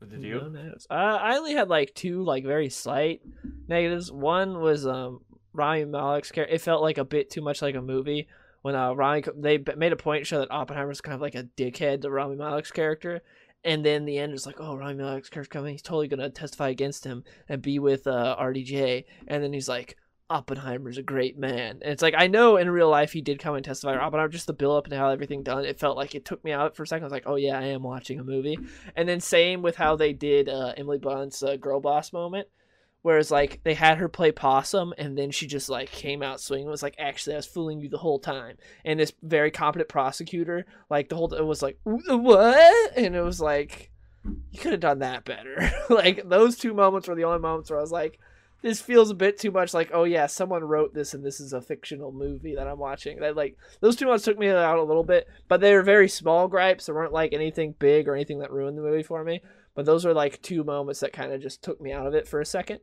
Did 0.00 0.20
No 0.20 0.26
you? 0.28 0.48
negatives. 0.50 0.86
Uh, 0.90 0.94
I 0.94 1.36
only 1.36 1.52
had 1.54 1.68
like 1.68 1.94
two 1.94 2.22
like 2.24 2.44
very 2.44 2.68
slight 2.68 3.22
negatives. 3.68 4.10
One 4.10 4.60
was 4.60 4.86
um 4.86 5.20
Rami 5.52 5.84
Malek's 5.84 6.32
character. 6.32 6.54
It 6.54 6.60
felt 6.60 6.82
like 6.82 6.98
a 6.98 7.04
bit 7.04 7.30
too 7.30 7.40
much 7.42 7.62
like 7.62 7.74
a 7.74 7.82
movie 7.82 8.28
when 8.62 8.74
uh 8.74 8.92
Rami 8.92 9.24
they 9.36 9.58
made 9.76 9.92
a 9.92 9.96
point 9.96 10.22
to 10.22 10.24
show 10.24 10.38
that 10.38 10.50
Oppenheimer's 10.50 11.00
kind 11.00 11.14
of 11.14 11.20
like 11.20 11.34
a 11.34 11.44
dickhead 11.56 12.02
to 12.02 12.10
Rami 12.10 12.36
Malek's 12.36 12.70
character, 12.70 13.20
and 13.64 13.84
then 13.84 14.04
the 14.04 14.18
end 14.18 14.32
is 14.34 14.46
like, 14.46 14.56
oh 14.58 14.76
Rami 14.76 14.94
Malek's 14.94 15.28
character 15.28 15.58
coming, 15.58 15.72
he's 15.74 15.82
totally 15.82 16.08
gonna 16.08 16.30
testify 16.30 16.68
against 16.68 17.04
him 17.04 17.24
and 17.48 17.60
be 17.60 17.78
with 17.78 18.06
uh 18.06 18.36
RDJ, 18.40 19.04
and 19.28 19.42
then 19.42 19.52
he's 19.52 19.68
like. 19.68 19.96
Oppenheimer's 20.30 20.96
a 20.96 21.02
great 21.02 21.36
man. 21.36 21.80
And 21.82 21.92
it's 21.92 22.00
like 22.00 22.14
I 22.16 22.26
know 22.26 22.56
in 22.56 22.70
real 22.70 22.88
life 22.88 23.12
he 23.12 23.20
did 23.20 23.38
come 23.38 23.54
and 23.54 23.62
testify. 23.62 23.98
Oppenheimer, 23.98 24.30
just 24.30 24.46
the 24.46 24.54
build 24.54 24.78
up 24.78 24.86
and 24.86 24.94
how 24.94 25.10
everything 25.10 25.42
done, 25.42 25.66
it 25.66 25.78
felt 25.78 25.98
like 25.98 26.14
it 26.14 26.24
took 26.24 26.42
me 26.42 26.52
out 26.52 26.74
for 26.74 26.84
a 26.84 26.86
second. 26.86 27.04
I 27.04 27.06
was 27.06 27.12
like, 27.12 27.26
oh 27.26 27.34
yeah, 27.34 27.58
I 27.58 27.64
am 27.64 27.82
watching 27.82 28.18
a 28.18 28.24
movie. 28.24 28.56
And 28.96 29.06
then 29.06 29.20
same 29.20 29.60
with 29.60 29.76
how 29.76 29.94
they 29.94 30.14
did 30.14 30.48
uh, 30.48 30.72
Emily 30.74 30.96
Blunt's 30.96 31.42
uh, 31.42 31.56
girl 31.56 31.80
boss 31.80 32.14
moment, 32.14 32.48
whereas 33.02 33.30
like 33.30 33.60
they 33.64 33.74
had 33.74 33.98
her 33.98 34.08
play 34.08 34.32
possum 34.32 34.94
and 34.96 35.18
then 35.18 35.30
she 35.30 35.46
just 35.46 35.68
like 35.68 35.90
came 35.90 36.22
out 36.22 36.40
swinging. 36.40 36.68
Was 36.68 36.82
like 36.82 36.94
actually 36.98 37.34
I 37.34 37.38
was 37.38 37.46
fooling 37.46 37.80
you 37.80 37.88
the 37.88 37.98
whole 37.98 38.18
time. 38.18 38.56
And 38.84 38.98
this 38.98 39.12
very 39.22 39.50
competent 39.50 39.88
prosecutor, 39.88 40.64
like 40.88 41.08
the 41.08 41.16
whole 41.16 41.32
it 41.34 41.44
was 41.44 41.62
like 41.62 41.78
uh, 41.86 42.16
what? 42.16 42.96
And 42.96 43.14
it 43.14 43.22
was 43.22 43.40
like 43.40 43.90
you 44.50 44.60
could 44.60 44.72
have 44.72 44.80
done 44.80 45.00
that 45.00 45.24
better. 45.24 45.72
like 45.90 46.28
those 46.28 46.56
two 46.56 46.72
moments 46.72 47.08
were 47.08 47.14
the 47.14 47.24
only 47.24 47.40
moments 47.40 47.70
where 47.70 47.78
I 47.78 47.82
was 47.82 47.92
like. 47.92 48.18
This 48.62 48.80
feels 48.80 49.10
a 49.10 49.14
bit 49.16 49.38
too 49.38 49.50
much 49.50 49.74
like, 49.74 49.90
oh 49.92 50.04
yeah, 50.04 50.26
someone 50.26 50.62
wrote 50.62 50.94
this 50.94 51.14
and 51.14 51.24
this 51.24 51.40
is 51.40 51.52
a 51.52 51.60
fictional 51.60 52.12
movie 52.12 52.54
that 52.54 52.68
I'm 52.68 52.78
watching. 52.78 53.18
That 53.18 53.34
like 53.34 53.56
those 53.80 53.96
two 53.96 54.04
moments 54.04 54.24
took 54.24 54.38
me 54.38 54.50
out 54.50 54.78
a 54.78 54.84
little 54.84 55.02
bit, 55.02 55.26
but 55.48 55.60
they 55.60 55.74
were 55.74 55.82
very 55.82 56.08
small 56.08 56.46
gripes. 56.46 56.86
They 56.86 56.92
weren't 56.92 57.12
like 57.12 57.32
anything 57.32 57.74
big 57.80 58.06
or 58.06 58.14
anything 58.14 58.38
that 58.38 58.52
ruined 58.52 58.78
the 58.78 58.82
movie 58.82 59.02
for 59.02 59.24
me. 59.24 59.40
But 59.74 59.86
those 59.86 60.04
are 60.04 60.14
like 60.14 60.42
two 60.42 60.64
moments 60.64 61.00
that 61.00 61.12
kind 61.12 61.32
of 61.32 61.40
just 61.40 61.62
took 61.62 61.80
me 61.80 61.92
out 61.92 62.06
of 62.06 62.14
it 62.14 62.28
for 62.28 62.40
a 62.40 62.46
second. 62.46 62.80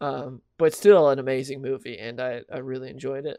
Um, 0.00 0.42
but 0.58 0.74
still 0.74 1.08
an 1.08 1.18
amazing 1.18 1.60
movie, 1.60 1.98
and 1.98 2.20
I, 2.20 2.42
I 2.52 2.58
really 2.58 2.90
enjoyed 2.90 3.26
it. 3.26 3.38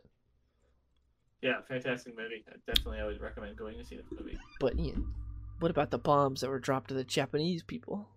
Yeah, 1.41 1.62
fantastic 1.67 2.17
movie. 2.17 2.43
I 2.49 2.56
definitely, 2.67 2.99
I 2.99 3.06
would 3.06 3.21
recommend 3.21 3.56
going 3.56 3.78
to 3.78 3.86
see 3.86 3.95
the 3.95 4.04
movie. 4.17 4.38
But 4.60 4.78
Ian, 4.78 5.13
what 5.60 5.71
about 5.71 5.89
the 5.89 5.97
bombs 5.97 6.41
that 6.41 6.49
were 6.49 6.60
dropped 6.60 6.89
to 6.89 6.93
the 6.95 7.06
Japanese 7.06 7.63
people? 7.63 8.10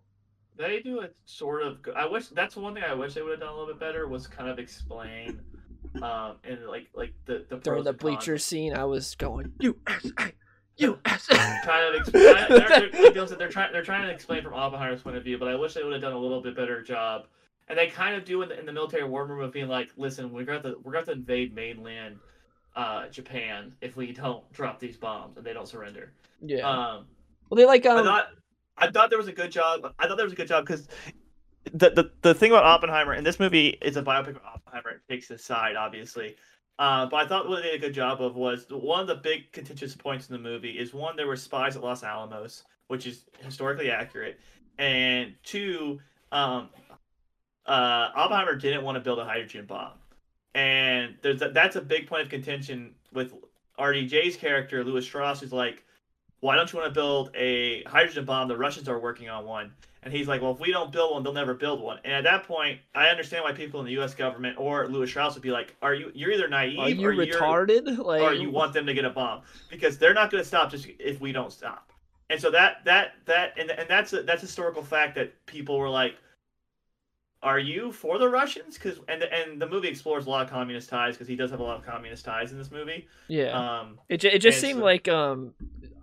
They 0.56 0.80
do 0.80 1.00
a 1.02 1.08
sort 1.24 1.62
of. 1.62 1.78
I 1.94 2.06
wish 2.06 2.28
that's 2.28 2.56
one 2.56 2.74
thing 2.74 2.82
I 2.82 2.94
wish 2.94 3.14
they 3.14 3.22
would 3.22 3.30
have 3.30 3.40
done 3.40 3.50
a 3.50 3.52
little 3.52 3.68
bit 3.72 3.80
better 3.80 4.08
was 4.08 4.26
kind 4.26 4.48
of 4.50 4.58
explain 4.58 5.40
Um, 6.00 6.36
and 6.44 6.66
like 6.66 6.88
like 6.94 7.12
the 7.26 7.44
the 7.48 7.58
During 7.58 7.84
the 7.84 7.92
bleacher 7.92 8.38
scene, 8.38 8.74
I 8.74 8.84
was 8.84 9.14
going 9.14 9.52
USA, 9.60 10.32
USA. 10.76 11.34
trying 11.64 11.92
to 11.92 11.98
explain. 11.98 12.24
they're, 12.24 12.48
they're, 12.48 12.68
like 12.68 13.14
Dylan 13.14 13.28
said, 13.28 13.38
they're 13.38 13.48
trying. 13.48 13.72
They're 13.72 13.84
trying 13.84 14.06
to 14.06 14.12
explain 14.12 14.42
from 14.42 14.54
Oppenheimer's 14.54 15.02
point 15.02 15.16
of 15.16 15.24
view, 15.24 15.38
but 15.38 15.48
I 15.48 15.54
wish 15.54 15.74
they 15.74 15.82
would 15.82 15.92
have 15.92 16.02
done 16.02 16.12
a 16.12 16.18
little 16.18 16.40
bit 16.40 16.56
better 16.56 16.82
job. 16.82 17.26
And 17.68 17.78
they 17.78 17.86
kind 17.86 18.16
of 18.16 18.24
do 18.24 18.42
in 18.42 18.48
the, 18.48 18.58
in 18.58 18.66
the 18.66 18.72
military 18.72 19.04
war 19.04 19.24
room 19.24 19.40
of 19.40 19.52
being 19.52 19.68
like, 19.68 19.90
"Listen, 19.96 20.32
we're 20.32 20.44
going 20.44 20.62
to 20.62 20.76
we're 20.82 20.92
going 20.92 21.04
to 21.06 21.12
invade 21.12 21.54
mainland 21.54 22.18
uh, 22.74 23.08
Japan 23.08 23.74
if 23.80 23.96
we 23.96 24.12
don't 24.12 24.50
drop 24.52 24.80
these 24.80 24.96
bombs 24.96 25.36
and 25.36 25.46
they 25.46 25.52
don't 25.52 25.68
surrender." 25.68 26.12
yeah. 26.40 26.68
Um, 26.68 27.06
well, 27.48 27.56
they 27.56 27.66
like 27.66 27.86
I 27.86 27.96
um. 27.96 28.04
thought 28.04 28.28
I 28.78 28.90
thought 28.90 29.10
there 29.10 29.18
was 29.18 29.28
a 29.28 29.32
good 29.32 29.52
job. 29.52 29.94
I 29.98 30.06
thought 30.06 30.16
there 30.16 30.26
was 30.26 30.32
a 30.32 30.36
good 30.36 30.48
job 30.48 30.66
because 30.66 30.88
the, 31.72 31.90
the 31.90 32.10
the 32.22 32.34
thing 32.34 32.50
about 32.50 32.64
Oppenheimer 32.64 33.12
and 33.12 33.24
this 33.24 33.38
movie 33.38 33.78
is 33.82 33.96
a 33.96 34.02
biopic 34.02 34.30
of 34.30 34.40
Oppenheimer. 34.44 34.90
It 34.90 35.00
takes 35.08 35.28
his 35.28 35.44
side, 35.44 35.76
obviously. 35.76 36.36
Uh, 36.82 37.06
but 37.06 37.16
I 37.18 37.28
thought 37.28 37.48
what 37.48 37.62
they 37.62 37.70
did 37.70 37.74
a 37.76 37.78
good 37.78 37.94
job 37.94 38.20
of 38.20 38.34
was 38.34 38.66
one 38.68 38.98
of 38.98 39.06
the 39.06 39.14
big 39.14 39.52
contentious 39.52 39.94
points 39.94 40.28
in 40.28 40.32
the 40.32 40.40
movie 40.40 40.72
is 40.72 40.92
one 40.92 41.14
there 41.14 41.28
were 41.28 41.36
spies 41.36 41.76
at 41.76 41.82
Los 41.84 42.02
Alamos, 42.02 42.64
which 42.88 43.06
is 43.06 43.24
historically 43.38 43.88
accurate, 43.88 44.40
and 44.78 45.32
two, 45.44 46.00
um, 46.32 46.70
uh, 47.66 48.08
Oppenheimer 48.16 48.56
didn't 48.56 48.82
want 48.82 48.96
to 48.96 49.00
build 49.00 49.20
a 49.20 49.24
hydrogen 49.24 49.64
bomb, 49.64 49.92
and 50.56 51.14
there's 51.22 51.40
a, 51.40 51.50
that's 51.50 51.76
a 51.76 51.80
big 51.80 52.08
point 52.08 52.24
of 52.24 52.30
contention 52.30 52.96
with 53.12 53.32
RDJ's 53.78 54.34
character 54.34 54.82
Lewis 54.82 55.04
Strauss, 55.04 55.38
who's 55.38 55.52
like, 55.52 55.84
why 56.42 56.56
don't 56.56 56.72
you 56.72 56.78
want 56.80 56.92
to 56.92 57.00
build 57.00 57.30
a 57.36 57.84
hydrogen 57.84 58.24
bomb? 58.24 58.48
The 58.48 58.56
Russians 58.56 58.88
are 58.88 58.98
working 58.98 59.28
on 59.28 59.44
one. 59.46 59.72
And 60.02 60.12
he's 60.12 60.26
like, 60.26 60.42
well, 60.42 60.50
if 60.50 60.58
we 60.58 60.72
don't 60.72 60.90
build 60.90 61.12
one, 61.12 61.22
they'll 61.22 61.32
never 61.32 61.54
build 61.54 61.80
one. 61.80 62.00
And 62.04 62.12
at 62.12 62.24
that 62.24 62.42
point, 62.42 62.80
I 62.96 63.06
understand 63.06 63.44
why 63.44 63.52
people 63.52 63.78
in 63.78 63.86
the 63.86 63.92
U.S. 63.92 64.12
government 64.12 64.56
or 64.58 64.88
Lewis 64.88 65.08
Strauss 65.08 65.34
would 65.34 65.42
be 65.44 65.52
like, 65.52 65.76
are 65.80 65.94
you 65.94 66.10
you're 66.16 66.32
either 66.32 66.48
naive 66.48 66.80
Are 66.80 66.90
you 66.90 67.06
or 67.06 67.12
you're 67.12 67.26
retarded? 67.40 67.96
Like, 67.96 68.20
or 68.20 68.32
you 68.34 68.50
want 68.50 68.72
them 68.72 68.86
to 68.86 68.94
get 68.94 69.04
a 69.04 69.10
bomb 69.10 69.42
because 69.70 69.98
they're 69.98 70.14
not 70.14 70.32
going 70.32 70.42
to 70.42 70.46
stop 70.46 70.72
just 70.72 70.88
if 70.98 71.20
we 71.20 71.30
don't 71.30 71.52
stop. 71.52 71.92
And 72.28 72.40
so 72.40 72.50
that 72.50 72.84
that 72.86 73.12
that 73.26 73.56
and, 73.56 73.70
and 73.70 73.88
that's 73.88 74.12
a, 74.12 74.24
that's 74.24 74.40
historical 74.40 74.82
fact 74.82 75.14
that 75.14 75.46
people 75.46 75.78
were 75.78 75.88
like, 75.88 76.16
are 77.40 77.60
you 77.60 77.92
for 77.92 78.18
the 78.18 78.28
Russians? 78.28 78.74
Because 78.76 78.98
and 79.06 79.22
the, 79.22 79.32
and 79.32 79.62
the 79.62 79.68
movie 79.68 79.86
explores 79.86 80.26
a 80.26 80.30
lot 80.30 80.42
of 80.44 80.50
communist 80.50 80.88
ties 80.88 81.14
because 81.14 81.28
he 81.28 81.36
does 81.36 81.52
have 81.52 81.60
a 81.60 81.62
lot 81.62 81.78
of 81.78 81.86
communist 81.86 82.24
ties 82.24 82.50
in 82.50 82.58
this 82.58 82.72
movie. 82.72 83.06
yeah. 83.28 83.52
Um, 83.80 84.00
It, 84.08 84.24
it 84.24 84.40
just 84.40 84.60
seemed 84.60 84.80
so- 84.80 84.84
like 84.84 85.06
um 85.06 85.54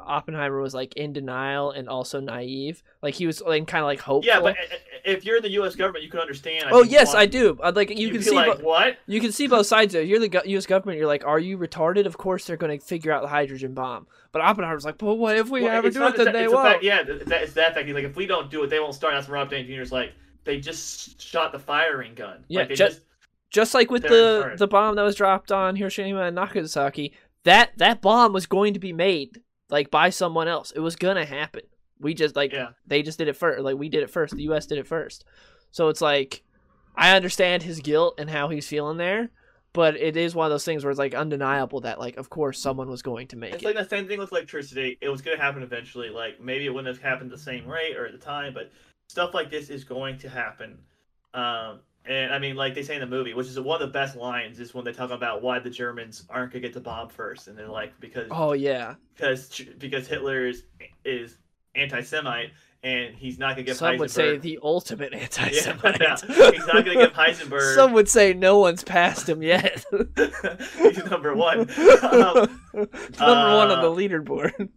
Oppenheimer 0.06 0.60
was 0.62 0.74
like 0.74 0.94
in 0.96 1.14
denial 1.14 1.72
and 1.72 1.88
also 1.90 2.20
naive. 2.20 2.82
Like 3.02 3.14
he 3.16 3.26
was 3.28 3.42
like 3.42 3.68
kind 3.68 3.82
of 3.84 3.88
like 3.88 4.00
hopeful. 4.00 4.28
yeah, 4.28 4.40
but 4.40 4.56
i- 4.58 4.64
i- 4.74 4.80
if 5.12 5.24
you're 5.26 5.38
in 5.38 5.44
the 5.44 5.52
U.S. 5.52 5.76
government, 5.76 6.04
you 6.04 6.10
can 6.12 6.20
understand. 6.20 6.66
I 6.66 6.72
oh 6.72 6.84
yes, 6.84 7.14
why- 7.14 7.22
I 7.22 7.26
do. 7.26 7.58
I'd 7.64 7.76
like 7.76 7.90
you 7.90 7.96
you'd 8.08 8.14
can 8.14 8.22
see 8.24 8.36
like 8.36 8.60
bo- 8.60 8.64
what? 8.66 8.98
you 9.08 9.20
can 9.22 9.32
see 9.32 9.48
both 9.48 9.66
sides. 9.68 9.96
It. 9.96 10.08
You're 10.08 10.20
the 10.20 10.42
U.S. 10.46 10.66
government. 10.66 10.98
You're 10.98 11.08
like, 11.08 11.26
are 11.26 11.40
you 11.40 11.58
retarded? 11.58 12.06
Of 12.06 12.18
course 12.18 12.46
they're 12.46 12.58
going 12.58 12.78
to 12.78 12.86
figure 12.86 13.12
out 13.12 13.22
the 13.22 13.28
hydrogen 13.30 13.74
bomb. 13.74 14.08
But 14.32 14.42
Oppenheimer's 14.42 14.86
like, 14.86 15.02
well, 15.02 15.18
what 15.18 15.38
if 15.38 15.50
we 15.50 15.62
Well, 15.64 15.72
ever 15.78 15.90
do 15.90 16.06
it? 16.06 16.16
Then 16.18 16.34
they 16.34 16.48
won't. 16.48 16.68
fact- 16.68 16.84
yeah, 16.84 17.04
that, 17.04 17.42
it's 17.44 17.54
that 17.54 17.74
fact. 17.74 17.86
He's 17.86 17.96
Like 17.96 18.04
if 18.04 18.16
we 18.16 18.26
don't 18.26 18.52
do 18.52 18.64
it, 18.64 18.70
they 18.70 18.80
won't 18.80 18.94
start. 18.96 19.14
That's 19.14 19.28
when 19.28 19.36
Rob 19.36 19.50
Downey 19.50 19.64
Jr.'s 19.64 19.92
like 19.92 20.14
they 20.44 20.60
just 20.60 21.22
shot 21.22 21.52
the 21.52 21.60
firing 21.60 22.14
gun. 22.16 22.44
Yeah, 22.48 22.60
like, 22.62 22.70
they 22.70 22.76
ju- 22.76 22.86
just 22.88 23.02
Just 23.50 23.74
like 23.74 23.90
with 23.90 24.04
the 24.04 24.54
the 24.58 24.68
bomb 24.68 24.96
that 24.96 25.04
was 25.04 25.16
dropped 25.16 25.52
on 25.52 25.76
Hiroshima 25.76 26.22
and 26.24 26.36
Nagasaki, 26.36 27.14
that 27.46 27.72
that 27.78 28.02
bomb 28.02 28.34
was 28.34 28.46
going 28.46 28.74
to 28.74 28.80
be 28.80 28.94
made 28.94 29.42
like 29.70 29.92
by 29.92 30.10
someone 30.10 30.48
else. 30.48 30.72
It 30.72 30.80
was 30.80 30.96
gonna 30.96 31.26
happen. 31.26 31.62
We 32.00 32.14
just 32.14 32.36
like 32.36 32.54
yeah. 32.54 32.70
they 32.88 33.02
just 33.02 33.18
did 33.18 33.28
it 33.28 33.36
first. 33.36 33.62
Like 33.62 33.78
we 33.78 33.90
did 33.90 34.04
it 34.04 34.10
first. 34.10 34.36
The 34.36 34.44
U.S. 34.44 34.66
did 34.66 34.78
it 34.78 34.88
first. 34.88 35.26
So 35.72 35.90
it's 35.90 36.02
like 36.02 36.44
I 36.96 37.16
understand 37.16 37.64
his 37.64 37.80
guilt 37.80 38.16
and 38.18 38.30
how 38.30 38.50
he's 38.50 38.68
feeling 38.68 38.98
there, 38.98 39.30
but 39.74 39.96
it 39.96 40.18
is 40.18 40.36
one 40.36 40.46
of 40.46 40.52
those 40.52 40.66
things 40.66 40.84
where 40.84 40.92
it's 40.92 41.00
like 41.00 41.14
undeniable 41.14 41.82
that 41.82 42.00
like 42.00 42.18
of 42.18 42.30
course 42.30 42.60
someone 42.60 42.90
was 42.90 43.02
going 43.02 43.28
to 43.28 43.36
make 43.38 43.54
It's 43.54 43.64
it. 43.64 43.66
like 43.66 43.76
the 43.76 43.88
same 43.88 44.08
thing 44.08 44.20
with 44.20 44.32
electricity. 44.32 44.98
It 45.02 45.10
was 45.10 45.22
going 45.22 45.38
to 45.38 45.44
happen 45.44 45.64
eventually. 45.64 46.10
Like 46.10 46.42
maybe 46.42 46.66
it 46.66 46.70
wouldn't 46.74 46.94
have 46.94 47.04
happened 47.04 47.32
the 47.32 47.38
same 47.38 47.68
rate 47.68 47.96
or 47.96 48.06
at 48.06 48.12
the 48.12 48.18
time, 48.18 48.54
but 48.54 48.72
stuff 49.08 49.34
like 49.34 49.50
this 49.50 49.70
is 49.70 49.84
going 49.84 50.18
to 50.20 50.30
happen. 50.30 50.80
Um, 51.34 51.82
and 52.06 52.34
I 52.34 52.40
mean, 52.40 52.56
like 52.56 52.74
they 52.74 52.84
say 52.84 52.96
in 52.96 53.02
the 53.02 53.08
movie, 53.08 53.34
which 53.34 53.48
is 53.48 53.60
one 53.60 53.82
of 53.82 53.88
the 53.88 53.94
best 53.94 54.16
lines, 54.16 54.60
is 54.60 54.74
when 54.74 54.86
they 54.86 54.94
talk 54.94 55.12
about 55.12 55.42
why 55.42 55.60
the 55.60 55.70
Germans 55.70 56.24
aren't 56.30 56.52
going 56.52 56.62
to 56.62 56.68
get 56.68 56.74
the 56.74 56.82
bomb 56.82 57.10
first, 57.10 57.48
and 57.48 57.58
they're 57.58 57.68
like 57.68 58.00
because 58.00 58.28
oh 58.32 58.54
yeah. 58.54 58.96
because 59.16 59.62
because 59.78 60.08
Hitler 60.08 60.48
is 60.48 60.64
is 61.06 61.38
anti-Semite 61.76 62.52
and 62.84 63.14
he's 63.16 63.38
not 63.38 63.56
going 63.56 63.66
to 63.66 63.72
give 63.72 63.78
Some 63.78 63.96
Heisenberg. 63.96 64.00
would 64.00 64.12
say 64.12 64.38
the 64.38 64.60
ultimate 64.64 65.14
anti-Semite. 65.14 66.00
Yeah, 66.00 66.16
he's 66.52 66.66
not 66.66 66.86
going 66.86 66.98
to 66.98 67.06
give 67.06 67.14
Heisenberg. 67.14 67.76
Some 67.76 67.92
would 67.94 68.08
say 68.08 68.34
no 68.34 68.60
one's 68.60 68.84
passed 68.84 69.28
him 69.28 69.44
yet. 69.44 69.84
he's 70.78 71.06
number 71.06 71.36
one. 71.36 71.70
Um, 72.02 72.62
Number 72.74 73.56
one 73.56 73.72
on 73.72 73.80
uh, 73.80 73.82
the 73.82 73.90
leaderboard. 73.90 74.70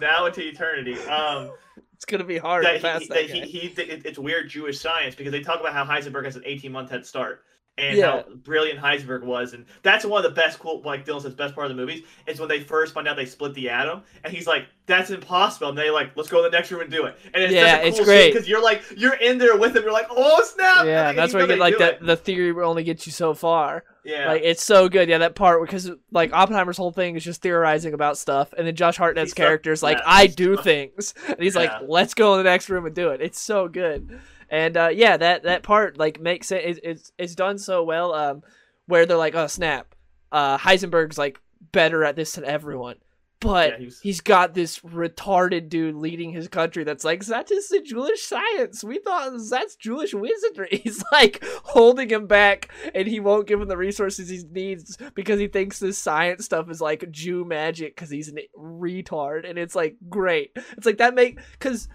now 0.00 0.26
into 0.26 0.46
eternity. 0.46 0.98
Um, 1.00 1.52
It's 2.00 2.06
gonna 2.06 2.24
be 2.24 2.38
hard 2.38 2.64
that 2.64 2.76
he, 2.76 3.08
that 3.08 3.28
he, 3.28 3.40
he, 3.42 3.66
it's 3.76 4.18
weird 4.18 4.48
Jewish 4.48 4.80
science 4.80 5.14
because 5.14 5.32
they 5.32 5.42
talk 5.42 5.60
about 5.60 5.74
how 5.74 5.84
Heisenberg 5.84 6.24
has 6.24 6.34
an 6.34 6.42
18 6.46 6.72
month 6.72 6.90
head 6.90 7.04
start 7.04 7.44
and 7.80 7.96
Yeah. 7.96 8.06
how 8.10 8.24
brilliant 8.44 8.78
Heisenberg 8.80 9.22
was, 9.24 9.52
and 9.54 9.64
that's 9.82 10.04
one 10.04 10.24
of 10.24 10.30
the 10.30 10.34
best 10.40 10.58
cool 10.58 10.82
like 10.84 11.04
Dylan 11.06 11.22
says 11.22 11.34
best 11.34 11.54
part 11.54 11.70
of 11.70 11.76
the 11.76 11.80
movies 11.80 12.02
is 12.26 12.38
when 12.38 12.48
they 12.48 12.60
first 12.60 12.94
find 12.94 13.08
out 13.08 13.16
they 13.16 13.26
split 13.26 13.54
the 13.54 13.68
atom, 13.70 14.02
and 14.24 14.32
he's 14.32 14.46
like, 14.46 14.66
"That's 14.86 15.10
impossible," 15.10 15.70
and 15.70 15.78
they 15.78 15.90
like, 15.90 16.10
"Let's 16.16 16.28
go 16.28 16.42
to 16.42 16.50
the 16.50 16.56
next 16.56 16.70
room 16.70 16.82
and 16.82 16.90
do 16.90 17.06
it." 17.06 17.16
And 17.34 17.42
it's 17.42 17.52
Yeah, 17.52 17.76
such 17.76 17.82
a 17.84 17.86
it's 17.88 17.96
cool 17.98 18.04
great. 18.06 18.32
because 18.34 18.48
you're 18.48 18.62
like 18.62 18.82
you're 18.96 19.14
in 19.14 19.38
there 19.38 19.56
with 19.56 19.74
him, 19.76 19.82
you're 19.82 19.92
like, 19.92 20.08
"Oh 20.10 20.42
snap!" 20.44 20.84
yeah, 20.86 21.12
that's 21.12 21.32
where 21.32 21.42
you 21.42 21.48
get 21.48 21.58
like 21.58 21.78
that. 21.78 21.94
it. 21.94 22.06
The 22.06 22.16
theory 22.16 22.52
will 22.52 22.68
only 22.68 22.84
get 22.84 23.06
you 23.06 23.12
so 23.12 23.34
far. 23.34 23.84
Yeah, 24.02 24.28
Like 24.28 24.42
it's 24.42 24.62
so 24.64 24.88
good. 24.88 25.10
Yeah, 25.10 25.18
that 25.18 25.34
part 25.34 25.60
because 25.60 25.90
like 26.10 26.32
Oppenheimer's 26.32 26.78
whole 26.78 26.90
thing 26.90 27.16
is 27.16 27.24
just 27.24 27.42
theorizing 27.42 27.92
about 27.92 28.16
stuff, 28.16 28.52
and 28.56 28.66
then 28.66 28.74
Josh 28.74 28.96
Hartnett's 28.98 29.24
He's 29.24 29.30
so- 29.32 29.42
character's 29.42 29.82
like, 29.82 29.98
yeah, 29.98 30.04
"I 30.06 30.26
do 30.26 30.56
so- 30.56 30.62
things," 30.62 31.12
and 31.28 31.36
he's 31.38 31.54
like, 31.54 31.70
"Let's 31.86 32.14
go 32.14 32.32
in 32.34 32.38
the 32.38 32.44
next 32.50 32.70
room 32.70 32.86
and 32.86 32.94
do 32.94 33.10
it." 33.10 33.20
It's 33.20 33.38
so 33.38 33.68
good, 33.68 34.18
and 34.50 34.76
uh, 34.76 34.90
yeah, 34.92 35.16
that 35.16 35.44
that 35.44 35.62
part 35.62 35.96
like 35.98 36.20
makes 36.20 36.50
it. 36.52 36.64
It's 36.64 36.80
it's, 36.82 37.12
it's 37.18 37.34
done 37.34 37.58
so 37.58 37.82
well. 37.84 38.12
Um, 38.14 38.42
where 38.86 39.06
they're 39.06 39.16
like, 39.16 39.34
"Oh 39.34 39.46
snap, 39.46 39.94
uh, 40.32 40.58
Heisenberg's 40.58 41.18
like 41.18 41.40
better 41.72 42.04
at 42.04 42.16
this 42.16 42.32
than 42.32 42.44
everyone." 42.44 42.96
But 43.40 43.70
Yeah, 43.70 43.78
he 43.78 43.84
was- 43.86 44.00
he's 44.00 44.20
got 44.20 44.52
this 44.52 44.80
retarded 44.80 45.70
dude 45.70 45.94
leading 45.94 46.30
his 46.30 46.46
country 46.46 46.84
that's 46.84 47.04
like, 47.04 47.24
that 47.24 47.50
is 47.50 47.68
the 47.70 47.80
Jewish 47.80 48.20
science. 48.22 48.84
We 48.84 48.98
thought 48.98 49.32
that's 49.48 49.76
Jewish 49.76 50.12
wizardry. 50.12 50.68
He's 50.84 51.02
like 51.10 51.42
holding 51.64 52.10
him 52.10 52.26
back 52.26 52.68
and 52.94 53.08
he 53.08 53.18
won't 53.18 53.46
give 53.46 53.58
him 53.58 53.68
the 53.68 53.78
resources 53.78 54.28
he 54.28 54.42
needs 54.52 54.98
because 55.14 55.40
he 55.40 55.48
thinks 55.48 55.78
this 55.78 55.96
science 55.96 56.44
stuff 56.44 56.68
is 56.68 56.82
like 56.82 57.10
Jew 57.10 57.46
magic 57.46 57.96
because 57.96 58.10
he's 58.10 58.28
an 58.28 58.40
retard. 58.54 59.48
And 59.48 59.58
it's 59.58 59.74
like, 59.74 59.96
great. 60.10 60.50
It's 60.76 60.84
like 60.84 60.98
that 60.98 61.14
make, 61.14 61.38
because 61.52 61.88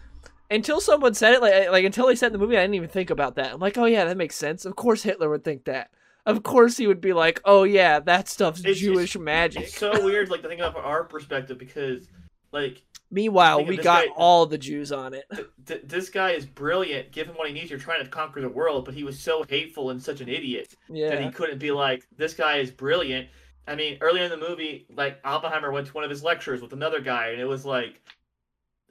until 0.49 0.79
someone 0.81 1.13
said 1.13 1.33
it, 1.33 1.41
like, 1.41 1.69
like 1.71 1.85
until 1.85 2.07
they 2.07 2.15
said 2.15 2.27
in 2.27 2.33
the 2.33 2.39
movie, 2.39 2.57
I 2.57 2.61
didn't 2.61 2.75
even 2.75 2.89
think 2.89 3.09
about 3.09 3.35
that. 3.35 3.53
I'm 3.53 3.59
like, 3.59 3.77
oh 3.77 3.85
yeah, 3.85 4.05
that 4.05 4.17
makes 4.17 4.35
sense. 4.35 4.65
Of 4.65 4.75
course 4.75 5.03
Hitler 5.03 5.29
would 5.29 5.43
think 5.43 5.65
that. 5.65 5.91
Of 6.25 6.41
course 6.43 6.77
he 6.77 6.87
would 6.87 7.01
be 7.01 7.13
like, 7.13 7.39
oh 7.45 7.63
yeah, 7.63 7.99
that 7.99 8.27
stuff's 8.27 8.59
It's- 8.61 8.77
Jewish 8.77 9.15
it's- 9.15 9.23
magic. 9.23 9.63
It's 9.63 9.77
so 9.77 10.03
weird, 10.03 10.29
like 10.29 10.41
to 10.41 10.47
think 10.47 10.59
about 10.61 10.73
from 10.73 10.85
our 10.85 11.03
perspective 11.03 11.57
because, 11.57 12.07
like, 12.51 12.83
Meanwhile, 13.11 13.63
we 13.65 13.77
got 13.77 14.05
guy- 14.05 14.11
all 14.15 14.47
the 14.47 14.57
Jews 14.57 14.91
on 14.91 15.13
it. 15.13 15.25
th- 15.33 15.47
th- 15.67 15.81
this 15.85 16.09
guy 16.09 16.31
is 16.31 16.45
brilliant. 16.45 17.11
Give 17.11 17.27
him 17.27 17.35
what 17.35 17.47
he 17.47 17.53
needs. 17.53 17.69
You're 17.69 17.79
trying 17.79 18.03
to 18.03 18.09
conquer 18.09 18.41
the 18.41 18.49
world, 18.49 18.83
but 18.85 18.95
he 18.95 19.03
was 19.03 19.19
so 19.19 19.43
hateful 19.47 19.91
and 19.91 20.01
such 20.01 20.21
an 20.21 20.27
idiot 20.27 20.73
that 20.89 20.95
Yeah. 20.97 21.21
he 21.21 21.29
couldn't 21.29 21.59
be 21.59 21.69
like, 21.71 22.07
this 22.17 22.33
guy 22.33 22.57
is 22.57 22.71
brilliant. 22.71 23.29
I 23.67 23.75
mean, 23.75 23.99
earlier 24.01 24.23
in 24.23 24.31
the 24.31 24.37
movie, 24.37 24.87
like 24.95 25.19
Oppenheimer 25.23 25.71
went 25.71 25.85
to 25.87 25.93
one 25.93 26.03
of 26.03 26.09
his 26.09 26.23
lectures 26.23 26.61
with 26.61 26.73
another 26.73 26.99
guy, 26.99 27.27
and 27.29 27.39
it 27.39 27.45
was 27.45 27.63
like, 27.63 28.01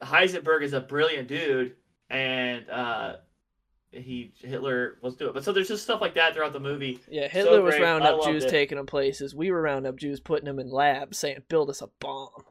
Heisenberg 0.02 0.62
is 0.62 0.72
a 0.72 0.80
brilliant 0.80 1.28
dude, 1.28 1.76
and 2.10 2.68
uh, 2.70 3.16
he 3.90 4.32
Hitler 4.40 4.98
was 5.02 5.16
doing. 5.16 5.30
it. 5.30 5.34
But 5.34 5.44
so 5.44 5.52
there's 5.52 5.68
just 5.68 5.84
stuff 5.84 6.00
like 6.00 6.14
that 6.14 6.34
throughout 6.34 6.52
the 6.52 6.60
movie. 6.60 7.00
Yeah, 7.08 7.28
Hitler 7.28 7.62
was 7.62 7.74
great. 7.74 7.82
rounding 7.84 8.08
up 8.08 8.24
Jews, 8.24 8.44
it. 8.44 8.50
taking 8.50 8.76
them 8.76 8.86
places. 8.86 9.34
We 9.34 9.50
were 9.50 9.62
rounding 9.62 9.88
up 9.88 9.96
Jews, 9.96 10.20
putting 10.20 10.46
them 10.46 10.58
in 10.58 10.70
labs, 10.70 11.18
saying, 11.18 11.42
"Build 11.48 11.70
us 11.70 11.82
a 11.82 11.88
bomb." 12.00 12.44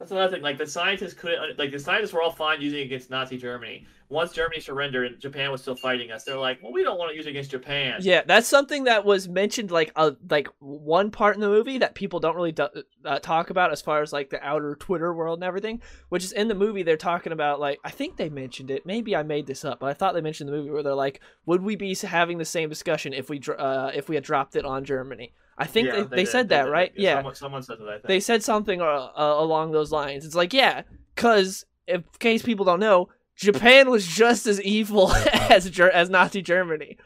That's 0.00 0.10
another 0.10 0.34
thing. 0.34 0.42
Like 0.42 0.58
the 0.58 0.66
scientists 0.66 1.14
couldn't. 1.14 1.56
Like 1.56 1.70
the 1.70 1.78
scientists 1.78 2.12
were 2.12 2.20
all 2.20 2.32
fine 2.32 2.60
using 2.60 2.80
it 2.80 2.82
against 2.82 3.10
Nazi 3.10 3.38
Germany. 3.38 3.86
Once 4.08 4.32
Germany 4.32 4.60
surrendered 4.60 5.06
and 5.12 5.20
Japan 5.20 5.52
was 5.52 5.62
still 5.62 5.76
fighting 5.76 6.10
us, 6.10 6.24
they're 6.24 6.36
like, 6.36 6.60
well, 6.62 6.72
we 6.72 6.82
don't 6.82 6.98
want 6.98 7.12
to 7.12 7.16
use 7.16 7.26
it 7.26 7.30
against 7.30 7.52
Japan. 7.52 8.00
Yeah, 8.00 8.22
that's 8.26 8.48
something 8.48 8.84
that 8.84 9.04
was 9.04 9.28
mentioned 9.28 9.70
like 9.70 9.92
a 9.94 10.16
like 10.28 10.48
one 10.58 11.12
part 11.12 11.36
in 11.36 11.40
the 11.40 11.48
movie 11.48 11.78
that 11.78 11.94
people 11.94 12.18
don't 12.18 12.34
really 12.34 12.50
do, 12.50 12.66
uh, 13.04 13.20
talk 13.20 13.50
about 13.50 13.70
as 13.70 13.82
far 13.82 14.02
as 14.02 14.12
like 14.12 14.30
the 14.30 14.44
outer 14.44 14.74
Twitter 14.74 15.14
world 15.14 15.38
and 15.38 15.44
everything. 15.44 15.80
Which 16.08 16.24
is 16.24 16.32
in 16.32 16.48
the 16.48 16.56
movie 16.56 16.82
they're 16.82 16.96
talking 16.96 17.32
about 17.32 17.60
like 17.60 17.78
I 17.84 17.90
think 17.90 18.16
they 18.16 18.28
mentioned 18.28 18.72
it. 18.72 18.84
Maybe 18.84 19.14
I 19.14 19.22
made 19.22 19.46
this 19.46 19.64
up, 19.64 19.78
but 19.78 19.90
I 19.90 19.94
thought 19.94 20.14
they 20.14 20.20
mentioned 20.20 20.48
the 20.48 20.56
movie 20.56 20.70
where 20.70 20.82
they're 20.82 20.94
like, 20.94 21.20
would 21.46 21.62
we 21.62 21.76
be 21.76 21.94
having 21.94 22.38
the 22.38 22.44
same 22.44 22.68
discussion 22.68 23.12
if 23.12 23.30
we 23.30 23.40
uh, 23.56 23.92
if 23.94 24.08
we 24.08 24.16
had 24.16 24.24
dropped 24.24 24.56
it 24.56 24.64
on 24.64 24.84
Germany? 24.84 25.32
I 25.56 25.66
think 25.66 25.86
Yeah, 25.88 26.02
they, 26.02 26.02
they, 26.02 26.16
did. 26.24 26.28
said 26.28 26.48
They 26.48 26.56
that 26.56 26.70
right. 26.70 26.92
Yeah, 26.96 27.16
Someone, 27.16 27.34
someone 27.34 27.62
said 27.62 27.78
that. 27.78 27.88
I 27.88 27.92
think. 27.92 28.06
they 28.06 28.20
said 28.20 28.42
something 28.42 28.80
uh, 28.80 28.84
uh, 28.84 29.34
along 29.38 29.72
those 29.72 29.92
lines. 29.92 30.24
It's 30.24 30.34
like, 30.34 30.52
yeah, 30.52 30.82
because 31.14 31.64
in 31.86 32.04
case 32.18 32.42
people 32.42 32.64
don't 32.64 32.80
know, 32.80 33.08
Japan 33.36 33.90
was 33.90 34.06
just 34.06 34.46
as 34.46 34.60
evil 34.62 35.12
as 35.32 35.78
as 35.80 36.10
Nazi 36.10 36.42
Germany. 36.42 36.96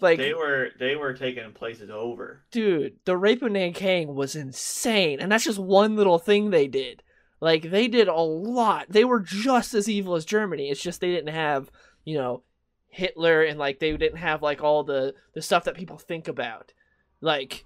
Like, 0.00 0.18
they 0.18 0.34
were 0.34 0.70
they 0.78 0.94
were 0.94 1.14
taking 1.14 1.52
places 1.52 1.88
over. 1.90 2.42
dude, 2.50 2.96
the 3.04 3.16
rape 3.16 3.42
of 3.42 3.52
Nanking 3.52 4.14
was 4.14 4.36
insane, 4.36 5.20
and 5.20 5.32
that's 5.32 5.44
just 5.44 5.58
one 5.58 5.96
little 5.96 6.18
thing 6.18 6.50
they 6.50 6.68
did. 6.68 7.02
Like, 7.40 7.70
they 7.70 7.86
did 7.88 8.08
a 8.08 8.14
lot. 8.20 8.86
They 8.88 9.04
were 9.04 9.20
just 9.20 9.74
as 9.74 9.88
evil 9.88 10.14
as 10.14 10.24
Germany. 10.24 10.70
It's 10.70 10.82
just 10.82 11.00
they 11.00 11.10
didn't 11.12 11.34
have, 11.34 11.70
you 12.04 12.16
know, 12.18 12.42
Hitler, 12.88 13.42
and 13.42 13.58
like 13.58 13.78
they 13.78 13.96
didn't 13.96 14.18
have 14.18 14.42
like 14.42 14.62
all 14.62 14.84
the 14.84 15.14
the 15.34 15.42
stuff 15.42 15.64
that 15.64 15.76
people 15.76 15.98
think 15.98 16.28
about. 16.28 16.72
Like, 17.20 17.64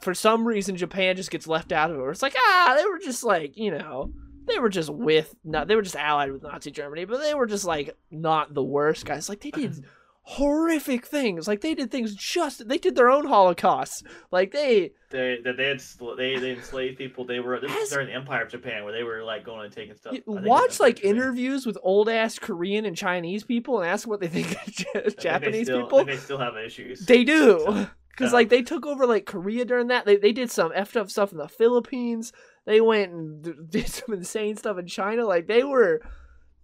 for 0.00 0.14
some 0.14 0.46
reason, 0.46 0.76
Japan 0.76 1.16
just 1.16 1.30
gets 1.30 1.46
left 1.46 1.72
out 1.72 1.90
of 1.90 1.98
it. 1.98 2.02
It's 2.10 2.22
like, 2.22 2.34
ah, 2.38 2.74
they 2.78 2.84
were 2.84 2.98
just 2.98 3.24
like, 3.24 3.56
you 3.56 3.70
know, 3.70 4.12
they 4.46 4.58
were 4.58 4.68
just 4.68 4.90
with, 4.90 5.34
not, 5.44 5.66
they 5.68 5.74
were 5.76 5.82
just 5.82 5.96
allied 5.96 6.30
with 6.32 6.42
Nazi 6.42 6.70
Germany, 6.70 7.04
but 7.04 7.20
they 7.20 7.34
were 7.34 7.46
just 7.46 7.64
like 7.64 7.96
not 8.10 8.54
the 8.54 8.62
worst 8.62 9.04
guys. 9.06 9.28
Like, 9.28 9.40
they 9.40 9.50
did 9.50 9.84
horrific 10.22 11.06
things. 11.06 11.46
Like 11.46 11.60
they 11.60 11.74
did 11.74 11.90
things 11.90 12.14
just 12.14 12.66
they 12.68 12.78
did 12.78 12.96
their 12.96 13.10
own 13.10 13.26
Holocaust. 13.26 14.04
Like 14.32 14.50
they 14.52 14.90
They 15.10 15.38
that 15.44 15.56
they 15.56 15.68
had 15.68 15.80
they 16.18 16.36
they 16.38 16.50
enslaved 16.52 16.98
people. 16.98 17.24
They 17.24 17.38
were 17.40 17.60
this 17.60 17.70
As- 17.70 17.76
was 17.78 17.90
during 17.90 18.08
the 18.08 18.14
Empire 18.14 18.42
of 18.42 18.50
Japan 18.50 18.82
where 18.84 18.92
they 18.92 19.04
were 19.04 19.22
like 19.22 19.44
going 19.44 19.64
and 19.66 19.72
taking 19.72 19.94
stuff. 19.94 20.12
I 20.12 20.16
you 20.16 20.22
think 20.22 20.38
it 20.38 20.44
watch 20.48 20.80
like 20.80 20.96
Japan. 20.96 21.12
interviews 21.16 21.64
with 21.64 21.78
old 21.82 22.08
ass 22.08 22.38
Korean 22.40 22.84
and 22.86 22.96
Chinese 22.96 23.44
people 23.44 23.80
and 23.80 23.88
ask 23.88 24.08
what 24.08 24.20
they 24.20 24.26
think 24.28 24.50
of 24.52 24.74
think 24.74 25.18
Japanese 25.20 25.66
still- 25.68 25.82
people. 25.82 26.04
They 26.04 26.16
still 26.16 26.38
have 26.38 26.56
issues. 26.56 27.06
They 27.06 27.22
do. 27.22 27.60
So, 27.64 27.86
Because 28.16 28.32
yeah. 28.32 28.36
like 28.36 28.48
they 28.48 28.62
took 28.62 28.86
over 28.86 29.06
like 29.06 29.26
Korea 29.26 29.64
during 29.64 29.88
that. 29.88 30.06
They 30.06 30.16
they 30.16 30.32
did 30.32 30.50
some 30.50 30.72
effed 30.72 30.96
up 30.96 31.10
stuff 31.10 31.32
in 31.32 31.38
the 31.38 31.48
Philippines. 31.48 32.32
They 32.64 32.80
went 32.80 33.12
and 33.12 33.70
did 33.70 33.88
some 33.88 34.14
insane 34.14 34.56
stuff 34.56 34.78
in 34.78 34.86
China. 34.86 35.26
Like 35.26 35.46
they 35.46 35.62
were 35.62 36.00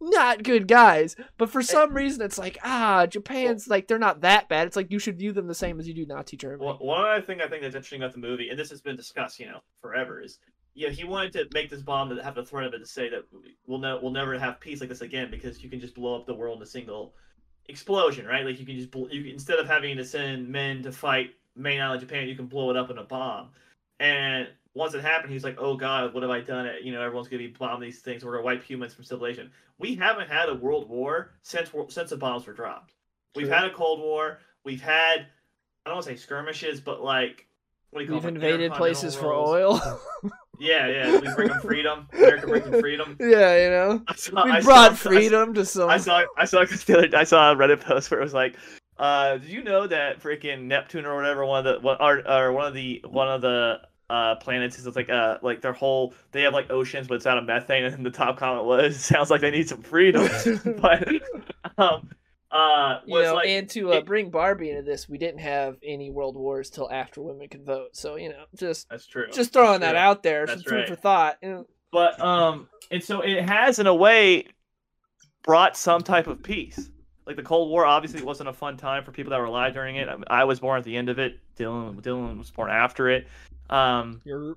not 0.00 0.42
good 0.42 0.66
guys. 0.66 1.14
But 1.38 1.50
for 1.50 1.62
some 1.62 1.94
reason 1.94 2.22
it's 2.22 2.38
like, 2.38 2.58
ah, 2.64 3.06
Japan's 3.06 3.68
like 3.68 3.86
they're 3.86 3.98
not 3.98 4.22
that 4.22 4.48
bad. 4.48 4.66
It's 4.66 4.76
like 4.76 4.90
you 4.90 4.98
should 4.98 5.18
view 5.18 5.32
them 5.32 5.46
the 5.46 5.54
same 5.54 5.78
as 5.78 5.86
you 5.86 5.94
do 5.94 6.06
Nazi 6.06 6.36
Germany. 6.36 6.64
One 6.64 6.76
one 6.76 7.04
other 7.04 7.22
thing 7.22 7.40
I 7.40 7.48
think 7.48 7.62
that's 7.62 7.74
interesting 7.74 8.02
about 8.02 8.14
the 8.14 8.20
movie, 8.20 8.48
and 8.48 8.58
this 8.58 8.70
has 8.70 8.80
been 8.80 8.96
discussed, 8.96 9.38
you 9.38 9.46
know, 9.46 9.60
forever, 9.80 10.20
is 10.20 10.38
yeah, 10.74 10.88
he 10.88 11.04
wanted 11.04 11.32
to 11.34 11.48
make 11.52 11.68
this 11.68 11.82
bomb 11.82 12.08
that 12.08 12.24
have 12.24 12.34
the 12.34 12.44
threat 12.44 12.66
of 12.66 12.74
it 12.74 12.78
to 12.78 12.86
say 12.86 13.10
that 13.10 13.24
we'll 13.66 13.78
no, 13.78 13.98
we'll 14.02 14.12
never 14.12 14.38
have 14.38 14.58
peace 14.58 14.80
like 14.80 14.88
this 14.88 15.02
again 15.02 15.30
because 15.30 15.62
you 15.62 15.68
can 15.68 15.80
just 15.80 15.94
blow 15.94 16.18
up 16.18 16.26
the 16.26 16.34
world 16.34 16.56
in 16.56 16.62
a 16.62 16.66
single 16.66 17.14
explosion, 17.66 18.26
right? 18.26 18.44
Like 18.44 18.58
you 18.58 18.66
can 18.66 18.76
just 18.76 18.90
bl- 18.90 19.08
you 19.10 19.30
instead 19.32 19.58
of 19.58 19.66
having 19.66 19.96
to 19.96 20.04
send 20.04 20.48
men 20.48 20.82
to 20.82 20.92
fight 20.92 21.30
main 21.56 21.80
island 21.80 22.00
Japan, 22.00 22.28
you 22.28 22.36
can 22.36 22.46
blow 22.46 22.70
it 22.70 22.76
up 22.76 22.90
in 22.90 22.98
a 22.98 23.04
bomb. 23.04 23.50
And 24.00 24.48
once 24.74 24.94
it 24.94 25.02
happened, 25.02 25.32
he's 25.32 25.44
like, 25.44 25.56
"Oh 25.58 25.76
God, 25.76 26.14
what 26.14 26.22
have 26.22 26.30
I 26.30 26.40
done? 26.40 26.66
It 26.66 26.82
you 26.82 26.92
know, 26.92 27.02
everyone's 27.02 27.28
gonna 27.28 27.42
be 27.42 27.48
bombing 27.48 27.88
these 27.88 28.00
things. 28.00 28.24
We're 28.24 28.32
gonna 28.32 28.44
wipe 28.44 28.64
humans 28.64 28.94
from 28.94 29.04
civilization." 29.04 29.50
We 29.78 29.94
haven't 29.94 30.28
had 30.28 30.48
a 30.48 30.54
world 30.54 30.88
war 30.88 31.32
since 31.42 31.70
since 31.88 32.10
the 32.10 32.16
bombs 32.16 32.46
were 32.46 32.52
dropped. 32.52 32.94
We've 33.34 33.46
True. 33.46 33.54
had 33.54 33.64
a 33.64 33.70
Cold 33.72 34.00
War. 34.00 34.38
We've 34.64 34.82
had 34.82 35.26
I 35.84 35.90
don't 35.90 35.96
want 35.96 36.06
to 36.06 36.12
say 36.12 36.16
skirmishes, 36.16 36.80
but 36.80 37.02
like 37.02 37.46
what 37.90 38.00
do 38.00 38.04
you 38.04 38.08
call 38.10 38.16
We've 38.16 38.22
them? 38.24 38.36
Invaded 38.36 38.72
places 38.72 39.14
for 39.14 39.32
oil. 39.32 39.80
Yeah, 40.62 40.86
yeah. 40.86 41.18
We 41.18 41.34
bring 41.34 41.48
them 41.48 41.60
freedom. 41.60 42.08
America 42.12 42.46
brings 42.46 42.64
them 42.70 42.80
freedom. 42.80 43.16
yeah, 43.20 43.64
you 43.64 43.70
know. 43.70 44.02
Saw, 44.14 44.44
We 44.44 44.50
I 44.52 44.60
brought 44.60 44.96
saw, 44.96 45.10
freedom 45.10 45.54
to 45.54 45.64
some. 45.64 45.90
I 45.90 45.96
saw, 45.96 46.24
I 46.36 46.44
saw, 46.44 46.60
I 47.14 47.24
saw 47.24 47.52
a 47.52 47.56
Reddit 47.56 47.80
post 47.80 48.10
where 48.10 48.20
it 48.20 48.22
was 48.22 48.34
like, 48.34 48.56
uh, 49.02 49.36
"Did 49.36 49.50
you 49.50 49.62
know 49.62 49.86
that 49.86 50.20
freaking 50.22 50.62
Neptune 50.64 51.04
or 51.04 51.14
whatever 51.16 51.44
one 51.44 51.66
of 51.66 51.74
the 51.74 51.80
one 51.80 51.96
or, 52.00 52.26
or 52.26 52.52
one 52.52 52.66
of 52.66 52.74
the 52.74 53.04
one 53.08 53.28
of 53.28 53.42
the 53.42 53.80
uh 54.08 54.36
planets 54.36 54.78
is 54.78 54.94
like 54.96 55.08
uh 55.10 55.38
like 55.42 55.60
their 55.62 55.72
whole 55.72 56.12
they 56.32 56.42
have 56.42 56.52
like 56.52 56.70
oceans 56.70 57.08
but 57.08 57.14
it's 57.14 57.26
out 57.26 57.38
of 57.38 57.44
methane 57.44 57.84
and 57.84 58.04
the 58.04 58.10
top 58.10 58.36
comment 58.36 58.66
was 58.66 58.96
sounds 59.04 59.30
like 59.30 59.40
they 59.40 59.50
need 59.50 59.68
some 59.68 59.80
freedom 59.80 60.28
but 60.82 61.08
um 61.78 62.08
uh 62.50 62.98
you 63.06 63.22
know, 63.22 63.34
like 63.34 63.48
and 63.48 63.70
to 63.70 63.90
uh, 63.92 63.96
it- 63.96 64.04
bring 64.06 64.30
Barbie 64.30 64.70
into 64.70 64.82
this, 64.82 65.08
we 65.08 65.16
didn't 65.16 65.40
have 65.40 65.76
any 65.82 66.10
world 66.10 66.36
wars 66.36 66.68
till 66.68 66.90
after 66.90 67.22
women 67.22 67.48
could 67.48 67.64
vote. 67.64 67.96
So 67.96 68.16
you 68.16 68.28
know, 68.28 68.44
just 68.54 68.88
that's 68.90 69.06
true 69.06 69.28
just 69.32 69.52
throwing 69.52 69.80
That's 69.80 69.92
that 69.92 69.92
true. 69.92 69.98
out 69.98 70.22
there, 70.22 70.46
That's 70.46 70.62
some 70.62 70.70
food 70.70 70.88
for 70.88 70.96
thought. 70.96 71.38
You 71.42 71.48
know, 71.48 71.66
But 71.90 72.20
um, 72.20 72.68
and 72.90 73.02
so 73.02 73.20
it 73.22 73.42
has 73.48 73.78
in 73.78 73.86
a 73.86 73.94
way 73.94 74.46
brought 75.42 75.76
some 75.76 76.02
type 76.02 76.26
of 76.26 76.42
peace. 76.42 76.90
Like 77.32 77.36
the 77.38 77.48
Cold 77.48 77.70
War 77.70 77.86
obviously 77.86 78.22
wasn't 78.22 78.50
a 78.50 78.52
fun 78.52 78.76
time 78.76 79.02
for 79.04 79.10
people 79.10 79.30
that 79.30 79.38
were 79.38 79.46
alive 79.46 79.72
during 79.72 79.96
it. 79.96 80.06
I, 80.06 80.42
I 80.42 80.44
was 80.44 80.60
born 80.60 80.76
at 80.76 80.84
the 80.84 80.94
end 80.94 81.08
of 81.08 81.18
it. 81.18 81.40
Dylan 81.56 81.98
Dylan 82.02 82.36
was 82.36 82.50
born 82.50 82.70
after 82.70 83.08
it. 83.08 83.26
Um, 83.70 84.20
you're 84.22 84.56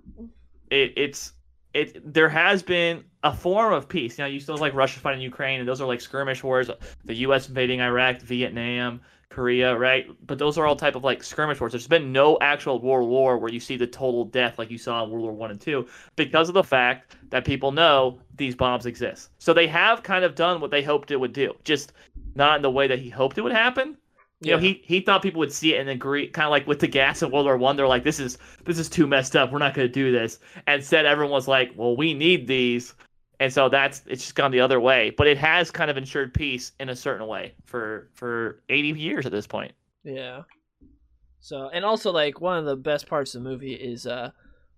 it 0.70 0.92
it's 0.98 1.32
it 1.74 2.14
there 2.14 2.28
has 2.28 2.62
been 2.62 3.06
a 3.24 3.34
form 3.34 3.72
of 3.72 3.88
peace. 3.88 4.18
You 4.18 4.26
know, 4.26 4.30
you 4.30 4.42
still 4.42 4.56
have, 4.56 4.62
like 4.62 4.74
Russia 4.74 5.00
fighting 5.00 5.22
Ukraine, 5.22 5.62
and 5.62 5.70
those 5.70 5.80
are 5.80 5.88
like 5.88 6.02
skirmish 6.02 6.44
wars. 6.44 6.70
The 7.06 7.14
U.S. 7.14 7.48
invading 7.48 7.80
Iraq, 7.80 8.20
Vietnam, 8.20 9.00
Korea, 9.30 9.78
right? 9.78 10.08
But 10.28 10.38
those 10.38 10.58
are 10.58 10.66
all 10.66 10.76
type 10.76 10.96
of 10.96 11.06
like 11.06 11.24
skirmish 11.24 11.62
wars. 11.62 11.72
There's 11.72 11.88
been 11.88 12.12
no 12.12 12.38
actual 12.42 12.82
world 12.82 13.10
war 13.10 13.38
where 13.38 13.52
you 13.52 13.62
see 13.62 13.78
the 13.78 13.88
total 13.88 14.26
death 14.26 14.60
like 14.60 14.70
you 14.70 14.78
saw 14.78 15.06
in 15.06 15.12
World 15.12 15.24
War 15.24 15.32
One 15.34 15.52
and 15.52 15.62
Two, 15.62 15.88
because 16.18 16.50
of 16.50 16.54
the 16.54 16.64
fact 16.64 17.16
that 17.30 17.46
people 17.46 17.72
know 17.72 18.20
these 18.36 18.54
bombs 18.54 18.86
exist. 18.86 19.30
So 19.38 19.54
they 19.54 19.68
have 19.68 20.04
kind 20.04 20.26
of 20.26 20.36
done 20.36 20.60
what 20.60 20.72
they 20.72 20.84
hoped 20.84 21.12
it 21.12 21.18
would 21.18 21.34
do, 21.34 21.54
just 21.64 21.94
not 22.36 22.58
in 22.58 22.62
the 22.62 22.72
way 22.72 22.88
that 22.88 23.00
he 23.00 23.10
hoped 23.10 23.38
it 23.38 23.42
would 23.42 23.52
happen. 23.52 23.98
You 24.42 24.52
know, 24.52 24.58
he 24.58 24.82
he 24.84 25.00
thought 25.00 25.24
people 25.24 25.40
would 25.40 25.54
see 25.54 25.74
it 25.74 25.80
and 25.80 25.90
agree, 25.90 26.28
kind 26.28 26.46
of 26.46 26.52
like 26.52 26.68
with 26.68 26.80
the 26.80 26.88
gas 26.88 27.24
in 27.24 27.32
World 27.32 27.46
War 27.46 27.58
One. 27.58 27.78
They're 27.78 27.88
like, 27.88 28.04
"This 28.04 28.20
is 28.20 28.38
this 28.66 28.78
is 28.78 28.90
too 28.90 29.08
messed 29.08 29.36
up. 29.36 29.52
We're 29.52 29.60
not 29.60 29.74
going 29.74 29.88
to 29.88 29.92
do 29.92 30.12
this." 30.12 30.40
And 30.68 30.82
instead, 30.82 31.06
everyone 31.06 31.32
was 31.32 31.48
like, 31.48 31.72
"Well, 31.76 31.96
we 31.96 32.14
need 32.14 32.46
these," 32.46 32.94
and 33.40 33.52
so 33.52 33.70
that's 33.70 34.04
it's 34.08 34.24
just 34.24 34.36
gone 34.36 34.52
the 34.52 34.60
other 34.60 34.80
way. 34.80 35.12
But 35.18 35.28
it 35.28 35.38
has 35.38 35.72
kind 35.72 35.90
of 35.90 35.98
ensured 35.98 36.34
peace 36.34 36.74
in 36.80 36.90
a 36.90 36.96
certain 36.96 37.28
way 37.28 37.54
for 37.66 38.10
for 38.14 38.62
eighty 38.70 38.90
years 38.90 39.26
at 39.26 39.32
this 39.32 39.48
point. 39.48 39.72
Yeah. 40.04 40.44
So, 41.40 41.70
and 41.70 41.86
also 41.86 42.12
like 42.12 42.42
one 42.42 42.58
of 42.58 42.66
the 42.66 42.76
best 42.76 43.08
parts 43.08 43.36
of 43.36 43.44
the 43.44 43.50
movie 43.50 43.74
is 43.74 44.06
uh 44.06 44.32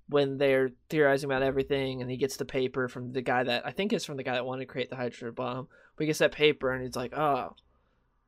when 0.09 0.37
they're 0.37 0.71
theorizing 0.89 1.29
about 1.29 1.43
everything, 1.43 2.01
and 2.01 2.09
he 2.09 2.17
gets 2.17 2.37
the 2.37 2.45
paper 2.45 2.87
from 2.87 3.11
the 3.11 3.21
guy 3.21 3.43
that 3.43 3.65
I 3.65 3.71
think 3.71 3.93
is 3.93 4.05
from 4.05 4.17
the 4.17 4.23
guy 4.23 4.33
that 4.33 4.45
wanted 4.45 4.61
to 4.61 4.71
create 4.71 4.89
the 4.89 4.95
hydrogen 4.95 5.31
bomb. 5.31 5.67
But 5.95 6.03
he 6.03 6.07
gets 6.07 6.19
that 6.19 6.31
paper, 6.31 6.71
and 6.71 6.83
he's 6.83 6.95
like, 6.95 7.13
"Oh, 7.17 7.55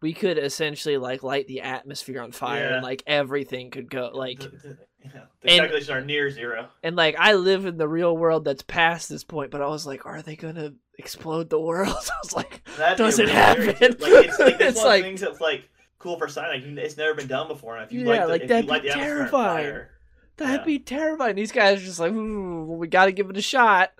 we 0.01 0.13
could 0.13 0.37
essentially 0.37 0.97
like 0.97 1.23
light 1.23 1.47
the 1.47 1.61
atmosphere 1.61 2.21
on 2.21 2.31
fire, 2.31 2.63
Yeah. 2.69 2.73
and 2.75 2.83
like 2.83 3.03
everything 3.07 3.69
could 3.71 3.89
go 3.89 4.11
like." 4.13 4.39
the, 4.39 4.47
the, 4.49 4.77
yeah, 5.03 5.11
the 5.41 5.49
And- 5.49 5.59
calculations 5.59 5.89
are 5.89 6.01
near 6.01 6.29
zero. 6.29 6.67
And 6.83 6.95
like 6.97 7.15
I 7.17 7.33
live 7.33 7.65
in 7.65 7.77
the 7.77 7.87
real 7.87 8.17
world 8.17 8.43
that's 8.43 8.63
past 8.63 9.07
this 9.07 9.23
point, 9.23 9.49
but 9.51 9.61
I 9.61 9.67
was 9.67 9.85
like, 9.87 10.05
are 10.05 10.21
they 10.21 10.35
gonna 10.35 10.73
explode 10.97 11.49
the 11.49 11.59
world? 11.59 11.87
I 11.95 12.15
was 12.21 12.33
like, 12.33 12.61
That'd 12.77 12.97
Doesn't 12.97 13.25
really 13.27 13.33
happen. 13.37 13.65
Like 13.67 13.81
it's 13.81 14.39
like 14.39 14.55
It's 14.59 14.83
like- 14.83 15.03
things 15.03 15.21
that's 15.21 15.39
like 15.39 15.69
cool 15.99 16.17
for 16.17 16.27
science. 16.27 16.65
Like 16.65 16.77
it's 16.77 16.97
never 16.97 17.13
been 17.13 17.27
done 17.27 17.47
before. 17.47 17.77
And 17.77 17.85
if 17.85 17.93
you 17.93 18.01
Yeah, 18.01 18.25
like, 18.25 18.41
if 18.41 18.49
that'd 18.49 18.65
you 18.65 18.71
light 18.71 18.81
be 18.81 18.89
the 18.89 18.93
atmosphere 18.95 19.13
on 19.21 19.29
terrifying. 19.29 19.85
That'd 20.39 20.61
Yeah. 20.61 20.65
be 20.65 20.79
terrifying. 20.79 21.35
These 21.35 21.51
guys 21.51 21.81
are 21.81 21.85
just 21.85 21.99
like, 21.99 22.11
"Ooh, 22.11 22.73
we 22.73 22.87
got 22.87 23.05
to 23.05 23.11
give 23.11 23.29
it 23.29 23.37
a 23.37 23.41
shot. 23.41 23.93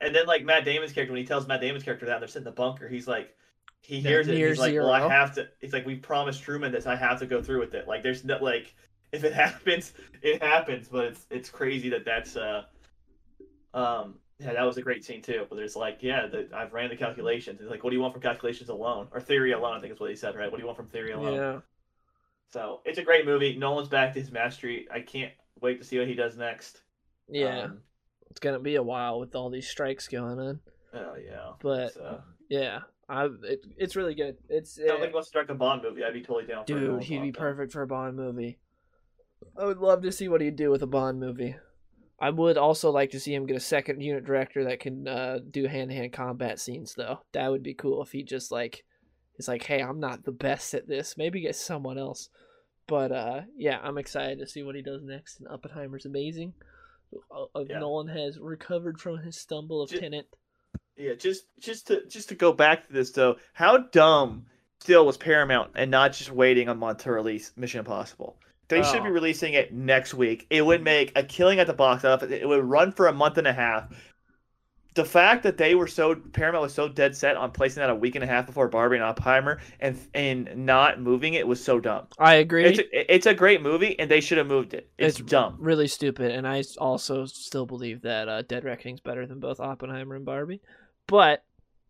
And 0.00 0.14
then 0.14 0.26
like 0.26 0.44
Matt 0.44 0.64
Damon's 0.64 0.92
character, 0.92 1.12
when 1.12 1.20
he 1.20 1.26
tells 1.26 1.46
Matt 1.46 1.60
Damon's 1.60 1.84
character 1.84 2.06
that 2.06 2.20
they're 2.20 2.28
sitting 2.28 2.42
in 2.42 2.44
the 2.44 2.52
bunker, 2.52 2.88
he's 2.88 3.06
like, 3.06 3.36
he 3.82 4.00
hears 4.00 4.28
it. 4.28 4.34
and 4.36 4.44
He's 4.46 4.58
like, 4.58 4.74
well, 4.74 4.90
I 4.90 5.08
have 5.08 5.34
to. 5.34 5.48
It's 5.60 5.72
like 5.72 5.84
we 5.86 5.96
promised 5.96 6.42
Truman 6.42 6.72
this. 6.72 6.86
I 6.86 6.96
have 6.96 7.18
to 7.20 7.26
go 7.26 7.42
through 7.42 7.60
with 7.60 7.74
it. 7.74 7.86
Like 7.88 8.02
there's 8.02 8.24
no 8.24 8.38
like, 8.42 8.74
if 9.12 9.24
it 9.24 9.32
happens, 9.44 9.92
it 10.22 10.42
happens. 10.42 10.88
But 10.88 11.04
it's 11.06 11.26
it's 11.30 11.50
crazy 11.50 11.90
that 11.90 12.04
that's 12.04 12.36
uh, 12.36 12.64
um, 13.74 14.14
yeah, 14.38 14.52
that 14.54 14.62
was 14.62 14.76
a 14.78 14.82
great 14.82 15.04
scene 15.04 15.22
too. 15.22 15.46
But 15.48 15.56
there's 15.56 15.76
like, 15.76 15.98
yeah, 16.00 16.26
the, 16.26 16.48
I've 16.54 16.72
ran 16.72 16.88
the 16.90 16.96
calculations. 16.96 17.60
It's 17.60 17.70
like, 17.70 17.84
what 17.84 17.90
do 17.90 17.96
you 17.96 18.02
want 18.02 18.14
from 18.14 18.22
calculations 18.22 18.68
alone 18.70 19.08
or 19.12 19.20
theory 19.20 19.52
alone? 19.52 19.76
I 19.76 19.80
think 19.80 19.92
is 19.92 20.00
what 20.00 20.10
he 20.10 20.16
said, 20.16 20.34
right? 20.36 20.50
What 20.50 20.56
do 20.56 20.62
you 20.62 20.66
want 20.66 20.78
from 20.78 20.88
theory 20.88 21.12
alone? 21.12 21.34
Yeah, 21.34 21.60
So 22.52 22.80
it's 22.84 22.98
a 22.98 23.02
great 23.02 23.26
movie. 23.26 23.56
Nolan's 23.56 23.88
back 23.88 24.14
to 24.14 24.20
his 24.20 24.30
mastery. 24.32 24.88
I 24.90 25.00
can't 25.00 25.32
wait 25.60 25.80
to 25.80 25.86
see 25.86 25.98
what 25.98 26.08
he 26.08 26.14
does 26.14 26.36
next. 26.36 26.82
yeah. 27.28 27.64
Um, 27.64 27.78
it's 28.30 28.40
gonna 28.40 28.60
be 28.60 28.76
a 28.76 28.82
while 28.82 29.18
with 29.18 29.34
all 29.34 29.50
these 29.50 29.68
strikes 29.68 30.06
going 30.06 30.38
on, 30.38 30.60
oh 30.94 31.14
yeah. 31.16 31.50
but 31.60 31.94
So, 31.94 32.20
yeah, 32.48 32.80
I 33.08 33.24
it, 33.42 33.66
it's 33.76 33.96
really 33.96 34.14
good. 34.14 34.36
It's 34.48 34.78
I 34.78 34.86
don't 34.86 35.00
think 35.00 35.14
wants 35.14 35.30
to 35.30 35.32
direct 35.32 35.50
a 35.50 35.54
Bond 35.54 35.82
movie. 35.82 36.04
I'd 36.04 36.14
be 36.14 36.22
totally 36.22 36.46
down 36.46 36.64
for 36.64 36.66
dude, 36.66 37.02
he'd 37.02 37.18
be 37.18 37.30
Bond 37.30 37.36
film. 37.36 37.46
perfect 37.46 37.72
for 37.72 37.82
a 37.82 37.86
Bond 37.88 38.16
movie. 38.16 38.58
I 39.58 39.64
would 39.64 39.78
love 39.78 40.02
to 40.02 40.12
see 40.12 40.28
what 40.28 40.40
he'd 40.40 40.56
do 40.56 40.70
with 40.70 40.82
a 40.82 40.86
Bond 40.86 41.18
movie. 41.18 41.56
I 42.20 42.30
would 42.30 42.58
also 42.58 42.90
like 42.90 43.10
to 43.12 43.20
see 43.20 43.34
him 43.34 43.46
get 43.46 43.56
a 43.56 43.60
second 43.60 44.02
unit 44.02 44.24
director 44.24 44.64
that 44.64 44.80
can 44.80 45.08
uh, 45.08 45.38
do 45.50 45.66
hand 45.66 45.90
to 45.90 45.96
hand 45.96 46.12
combat 46.12 46.60
scenes, 46.60 46.94
though. 46.94 47.20
That 47.32 47.50
would 47.50 47.62
be 47.62 47.74
cool 47.74 48.02
if 48.02 48.12
he 48.12 48.22
just 48.22 48.52
like 48.52 48.84
is 49.38 49.48
like, 49.48 49.64
"Hey, 49.64 49.80
I'm 49.82 49.98
not 49.98 50.24
the 50.24 50.32
best 50.32 50.74
at 50.74 50.86
this. 50.86 51.16
Maybe 51.16 51.40
get 51.40 51.56
someone 51.56 51.98
else." 51.98 52.28
But 52.86 53.12
uh, 53.12 53.40
yeah, 53.56 53.78
I'm 53.82 53.98
excited 53.98 54.38
to 54.40 54.46
see 54.46 54.62
what 54.62 54.74
he 54.74 54.82
does 54.82 55.02
next. 55.02 55.38
And 55.40 55.48
Oppenheimer's 55.48 56.06
amazing. 56.06 56.54
Uh, 57.30 57.44
uh, 57.54 57.64
Yeah. 57.68 57.78
Nolan 57.80 58.08
has 58.08 58.38
recovered 58.38 59.00
from 59.00 59.18
his 59.18 59.36
stumble 59.36 59.82
of 59.82 59.90
Ju- 59.90 60.00
Tenet. 60.00 60.26
Yeah, 60.96 61.14
just 61.14 61.44
just 61.58 61.86
to 61.86 62.06
just 62.08 62.28
to 62.28 62.34
go 62.34 62.52
back 62.52 62.86
to 62.86 62.92
this 62.92 63.10
though, 63.12 63.36
how 63.52 63.78
dumb 63.78 64.46
still 64.80 65.06
was 65.06 65.16
Paramount 65.16 65.72
and 65.74 65.90
not 65.90 66.12
just 66.12 66.30
waiting 66.30 66.68
a 66.68 66.74
month 66.74 67.04
to 67.04 67.12
release 67.12 67.52
Mission 67.56 67.78
Impossible. 67.80 68.36
They 68.68 68.82
should 68.82 69.02
be 69.02 69.08
Oh. 69.08 69.12
releasing 69.12 69.54
it 69.54 69.72
next 69.72 70.14
week. 70.14 70.46
It 70.50 70.64
would 70.64 70.82
make 70.84 71.10
a 71.16 71.22
killing 71.24 71.58
at 71.58 71.66
the 71.66 71.72
box 71.72 72.04
office. 72.04 72.30
It 72.30 72.46
would 72.48 72.62
run 72.64 72.92
for 72.92 73.08
a 73.08 73.12
month 73.12 73.36
and 73.38 73.46
a 73.48 73.52
half. 73.52 73.88
The 74.94 75.04
fact 75.04 75.42
that 75.44 75.56
they 75.56 75.74
were 75.74 75.86
so 75.86 76.14
Paramount 76.16 76.62
was 76.62 76.74
so 76.74 76.88
dead 76.88 77.16
set 77.16 77.36
on 77.36 77.52
placing 77.52 77.80
that 77.80 77.90
a 77.90 77.94
week 77.94 78.16
and 78.16 78.24
a 78.24 78.26
half 78.26 78.46
before 78.46 78.66
Barbie 78.68 78.96
and 78.96 79.04
Oppenheimer 79.04 79.60
and 79.78 79.98
and 80.14 80.50
not 80.66 81.00
moving 81.00 81.34
it 81.34 81.46
was 81.46 81.62
so 81.62 81.78
dumb. 81.78 82.06
I 82.18 82.34
agree. 82.34 82.64
It's 82.64 82.78
a, 82.80 83.14
it's 83.14 83.26
a 83.26 83.34
great 83.34 83.62
movie 83.62 83.98
and 83.98 84.10
they 84.10 84.20
should 84.20 84.38
have 84.38 84.46
moved 84.48 84.74
it. 84.74 84.90
It's, 84.98 85.20
It's 85.20 85.30
dumb. 85.30 85.56
really 85.60 85.86
stupid, 85.88 86.32
and 86.32 86.46
I 86.46 86.62
also 86.78 87.24
still 87.26 87.66
believe 87.66 88.02
that 88.02 88.28
uh, 88.28 88.42
Dead 88.42 88.64
Reckoning's 88.64 89.00
better 89.00 89.26
than 89.26 89.38
both 89.40 89.60
Oppenheimer 89.60 90.16
and 90.16 90.24
Barbie. 90.24 90.60
But 91.06 91.44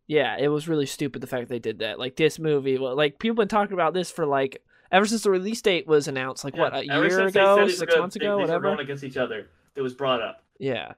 yeah, 0.07 0.36
it 0.38 0.48
was 0.48 0.68
really 0.68 0.86
stupid 0.86 1.20
the 1.22 1.26
fact 1.26 1.48
they 1.48 1.59
did 1.59 1.78
that. 1.78 1.98
Like 1.98 2.16
this 2.16 2.38
movie, 2.38 2.78
well, 2.78 2.96
like 2.96 3.18
people 3.18 3.36
been 3.36 3.48
talking 3.48 3.74
about 3.74 3.94
this 3.94 4.11
for 4.11 4.26
like 4.26 4.62
ever 4.92 5.07
since 5.07 5.22
the 5.22 5.30
release 5.30 5.62
date 5.62 5.86
was 5.86 6.09
announced. 6.09 6.44
Like 6.44 6.57
what 6.57 6.74
a 6.76 6.84
Yeah, 6.84 6.96
year 6.96 7.05
ago, 7.26 7.57
said 7.57 7.66
these 7.68 7.80
were 7.80 7.86
six 7.86 7.96
months 7.96 8.16
they- 8.18 8.24
ago, 8.26 8.36
were 8.36 8.42
whatever. 8.42 8.62
going 8.62 8.80
against 8.80 9.05
each 9.05 9.16
other. 9.16 9.48
It 9.76 9.82
was 9.82 9.94
brought 9.94 10.20
up. 10.20 10.42
Yeah, 10.59 10.92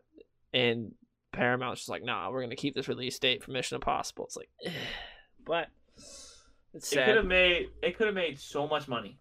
and 0.55 0.94
Paramount's 1.33 1.80
just 1.80 1.89
like, 1.89 2.05
nah, 2.05 2.30
we're 2.30 2.43
gonna 2.43 2.57
keep 2.57 2.74
this 2.74 2.89
release 2.89 3.18
date 3.18 3.43
for 3.43 3.51
Mission 3.51 3.74
Impossible. 3.76 4.24
It's 4.26 4.37
like, 4.37 4.51
but 5.45 5.68
it's 6.74 6.93
It 6.93 7.05
could 7.05 7.16
have 7.16 7.26
made 7.26 7.68
it 7.83 7.97
could 7.97 8.07
have 8.07 8.14
made 8.14 8.39
so 8.39 8.66
much 8.66 8.89
money. 8.89 9.18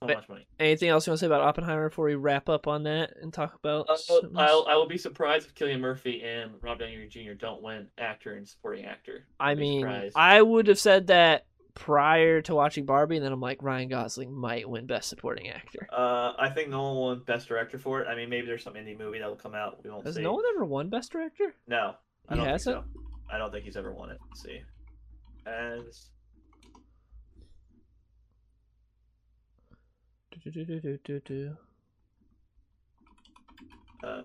So 0.00 0.06
But- 0.08 0.16
much 0.16 0.28
money. 0.28 0.46
Anything 0.58 0.88
else 0.88 1.06
you 1.06 1.12
want 1.12 1.18
to 1.18 1.22
say 1.22 1.26
about 1.26 1.42
Oppenheimer 1.42 1.88
before 1.88 2.06
we 2.06 2.16
wrap 2.16 2.48
up 2.48 2.66
on 2.66 2.82
that 2.84 3.14
and 3.20 3.32
talk 3.32 3.54
about? 3.54 3.88
Uh, 3.88 3.96
I'll. 4.36 4.66
I 4.68 4.74
will 4.74 4.88
be 4.88 4.98
surprised 4.98 5.46
if 5.46 5.54
Cillian 5.54 5.78
Murphy 5.80 6.22
and 6.22 6.52
Rob 6.60 6.80
Downey 6.80 7.06
Jr. 7.08 7.34
don't 7.38 7.62
win 7.62 7.86
actor 7.98 8.34
and 8.34 8.48
supporting 8.48 8.84
actor. 8.84 9.26
I 9.38 9.52
I'd 9.52 9.58
mean, 9.58 9.80
surprised. 9.82 10.16
I 10.16 10.42
would 10.42 10.66
have 10.66 10.78
said 10.78 11.06
that 11.08 11.46
prior 11.74 12.42
to 12.42 12.54
watching 12.54 12.84
Barbie, 12.84 13.16
and 13.16 13.24
then 13.24 13.32
I'm 13.32 13.40
like, 13.40 13.62
Ryan 13.62 13.88
Gosling 13.88 14.32
might 14.32 14.68
win 14.68 14.86
Best 14.86 15.08
Supporting 15.08 15.48
Actor. 15.48 15.88
Uh, 15.92 16.32
I 16.38 16.50
think 16.54 16.68
Nolan 16.70 16.96
won 16.96 17.22
Best 17.26 17.48
Director 17.48 17.78
for 17.78 18.00
it. 18.02 18.08
I 18.08 18.14
mean, 18.14 18.28
maybe 18.28 18.46
there's 18.46 18.62
some 18.62 18.74
indie 18.74 18.98
movie 18.98 19.18
that 19.18 19.28
will 19.28 19.36
come 19.36 19.54
out. 19.54 19.82
We 19.82 19.90
won't 19.90 20.04
Has 20.06 20.16
see. 20.16 20.22
no 20.22 20.32
one 20.34 20.44
ever 20.54 20.64
won 20.64 20.88
Best 20.88 21.12
Director? 21.12 21.54
No, 21.66 21.94
I 22.28 22.34
He 22.34 22.36
don't 22.36 22.44
think 22.44 22.48
hasn't? 22.52 22.84
so. 22.94 23.00
I 23.32 23.38
don't 23.38 23.50
think 23.50 23.64
he's 23.64 23.76
ever 23.76 23.92
won 23.92 24.10
it. 24.10 24.18
Let's 24.30 24.42
see. 24.42 24.60
As 25.46 26.08
Do-do-do-do-do-do. 30.44 31.56
uh, 34.04 34.22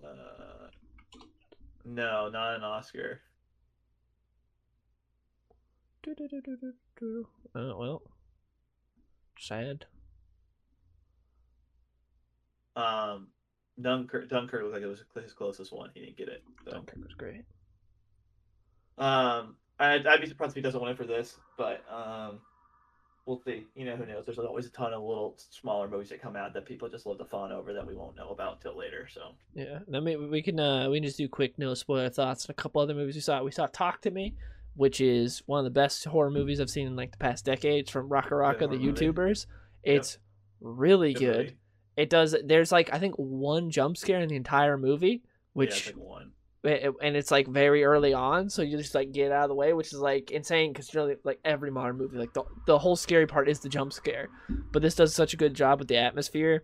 no, 1.86 2.30
not 2.30 2.56
an 2.56 2.64
Oscar. 2.64 3.22
Oh 7.56 7.78
well, 7.78 8.02
sad. 9.39 9.86
Um, 12.76 13.28
Dunkirk. 13.82 14.30
Dunkirk 14.30 14.64
looked 14.64 14.76
like 14.76 14.84
it 14.84 14.88
was 14.88 15.04
his 15.22 15.34
closest 15.34 15.74
one. 15.74 15.89
He 15.93 16.02
didn't 16.02 16.18
get 16.18 16.30
it. 16.30 16.43
So. 16.66 16.72
Dunkirk 16.72 17.04
was 17.04 17.14
great. 17.14 17.43
Um, 18.98 19.56
I'd, 19.80 20.08
I'd 20.08 20.22
be 20.22 20.28
surprised 20.28 20.52
if 20.52 20.56
he 20.56 20.62
doesn't 20.62 20.82
win 20.82 20.91
it 20.91 20.98
for 20.98 21.06
this, 21.06 21.38
but 21.58 21.84
um, 21.91 22.39
we'll 23.26 23.41
see. 23.45 23.68
You 23.76 23.86
know, 23.86 23.95
who 23.95 24.06
knows? 24.06 24.26
There's 24.26 24.39
always 24.39 24.66
a 24.66 24.72
ton 24.72 24.93
of 24.93 25.04
little 25.04 25.36
smaller 25.52 25.88
movies 25.88 26.10
that 26.10 26.22
come 26.22 26.36
out 26.36 26.54
that 26.54 26.66
people 26.66 26.89
just 26.89 27.06
love 27.06 27.20
to 27.20 27.26
fawn 27.26 27.52
over 27.52 27.74
that 27.74 27.86
we 27.86 27.95
won't 27.95 28.16
know 28.16 28.30
about 28.30 28.56
until 28.56 28.78
later. 28.78 29.08
So 29.14 29.34
Yeah, 29.54 29.80
I 29.93 30.00
mean, 30.00 30.32
we 30.32 30.41
can 30.41 30.60
uh, 30.60 30.89
we 30.89 30.98
can 30.98 31.04
just 31.04 31.18
do 31.18 31.28
quick 31.28 31.60
no 31.60 31.74
spoiler 31.76 32.10
thoughts 32.10 32.45
on 32.45 32.52
a 32.52 32.56
couple 32.56 32.82
other 32.82 32.95
movies 32.95 33.16
we 33.16 33.22
saw. 33.22 33.43
We 33.43 33.52
saw 33.52 33.68
Talk 33.68 34.02
to 34.02 34.12
Me, 34.12 34.34
which 34.78 35.01
is 35.01 35.43
one 35.45 35.59
of 35.59 35.65
the 35.65 35.71
best 35.71 36.05
horror 36.05 36.32
movies 36.32 36.61
I've 36.61 36.69
seen 36.69 36.88
in 36.88 36.95
like 36.95 37.11
the 37.11 37.17
past 37.17 37.43
decades 37.43 37.91
from 37.91 38.09
RackaRacka, 38.09 38.59
the 38.59 38.67
horror 38.67 38.80
movie. 38.80 39.05
YouTubers. 39.07 39.45
It's 39.84 40.17
really 40.61 41.13
Good 41.13 41.19
good. 41.47 41.57
It 41.97 42.09
does. 42.09 42.36
There's 42.45 42.71
like 42.71 42.93
I 42.93 42.99
think 42.99 43.15
one 43.15 43.69
jump 43.71 43.97
scare 43.97 44.19
in 44.21 44.30
the 44.30 44.36
entire 44.36 44.78
movie, 44.78 45.07
yeah, 45.23 45.30
which 45.53 45.88
it's 45.88 45.88
like 45.88 45.95
one. 45.97 46.32
it- 46.63 46.93
and 47.01 47.15
it's 47.15 47.32
like 47.32 47.47
very 47.47 47.84
early 47.84 48.13
on, 48.13 48.49
so 48.49 48.61
you 48.61 48.78
just 48.78 48.93
like 48.93 49.11
get 49.11 49.32
out 49.32 49.43
of 49.45 49.49
the 49.49 49.55
way, 49.55 49.73
which 49.73 49.88
is 49.93 49.99
like 49.99 50.30
insane 50.32 50.73
because 50.73 50.93
know 50.93 51.15
like 51.23 51.39
every 51.43 51.71
modern 51.71 51.97
movie, 51.97 52.17
like 52.17 52.34
the 52.34 52.43
the 52.67 52.78
whole 52.78 52.95
scary 52.95 53.25
part 53.25 53.49
is 53.49 53.59
the 53.61 53.69
jump 53.69 53.91
scare, 53.93 54.28
but 54.71 54.82
this 54.84 54.93
does 54.95 55.15
such 55.15 55.34
a 55.34 55.38
good 55.38 55.53
job 55.55 55.80
with 55.80 55.88
the 55.88 55.97
atmosphere. 55.97 56.63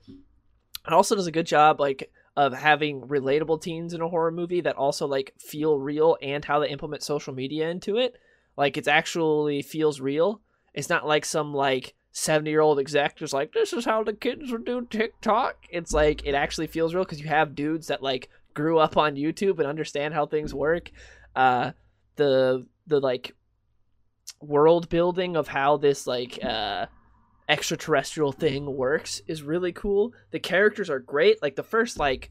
It 0.85 0.93
also 0.93 1.15
does 1.15 1.27
a 1.27 1.31
good 1.31 1.47
job 1.47 1.79
like 1.79 2.11
of 2.35 2.53
having 2.53 3.01
relatable 3.01 3.61
teens 3.61 3.93
in 3.93 4.01
a 4.01 4.07
horror 4.07 4.31
movie 4.31 4.61
that 4.61 4.75
also 4.75 5.07
like 5.07 5.33
feel 5.37 5.77
real 5.77 6.17
and 6.21 6.43
how 6.45 6.59
they 6.59 6.69
implement 6.69 7.03
social 7.03 7.33
media 7.33 7.69
into 7.69 7.97
it. 7.97 8.15
Like 8.57 8.77
it's 8.77 8.87
actually 8.87 9.61
feels 9.61 9.99
real. 9.99 10.41
It's 10.73 10.89
not 10.89 11.07
like 11.07 11.25
some 11.25 11.53
like 11.53 11.93
70 12.11 12.49
year 12.49 12.61
old 12.61 12.79
exec 12.79 13.15
just 13.15 13.33
like 13.33 13.53
this 13.53 13.73
is 13.73 13.85
how 13.85 14.03
the 14.03 14.13
kids 14.13 14.51
would 14.51 14.65
do 14.65 14.85
TikTok. 14.89 15.57
It's 15.69 15.93
like 15.93 16.25
it 16.25 16.33
actually 16.35 16.67
feels 16.67 16.93
real 16.93 17.03
because 17.03 17.21
you 17.21 17.27
have 17.27 17.55
dudes 17.55 17.87
that 17.87 18.01
like 18.01 18.29
grew 18.53 18.79
up 18.79 18.97
on 18.97 19.15
YouTube 19.15 19.59
and 19.59 19.67
understand 19.67 20.13
how 20.13 20.25
things 20.25 20.53
work. 20.53 20.91
Uh, 21.35 21.71
the 22.15 22.65
the 22.87 22.99
like 22.99 23.35
world 24.39 24.89
building 24.89 25.35
of 25.35 25.47
how 25.47 25.77
this 25.77 26.05
like 26.05 26.37
uh 26.43 26.85
extraterrestrial 27.47 28.31
thing 28.31 28.75
works 28.75 29.21
is 29.27 29.43
really 29.43 29.71
cool. 29.71 30.13
The 30.31 30.39
characters 30.39 30.89
are 30.89 30.99
great. 30.99 31.41
Like 31.41 31.55
the 31.55 31.63
first 31.63 31.99
like 31.99 32.29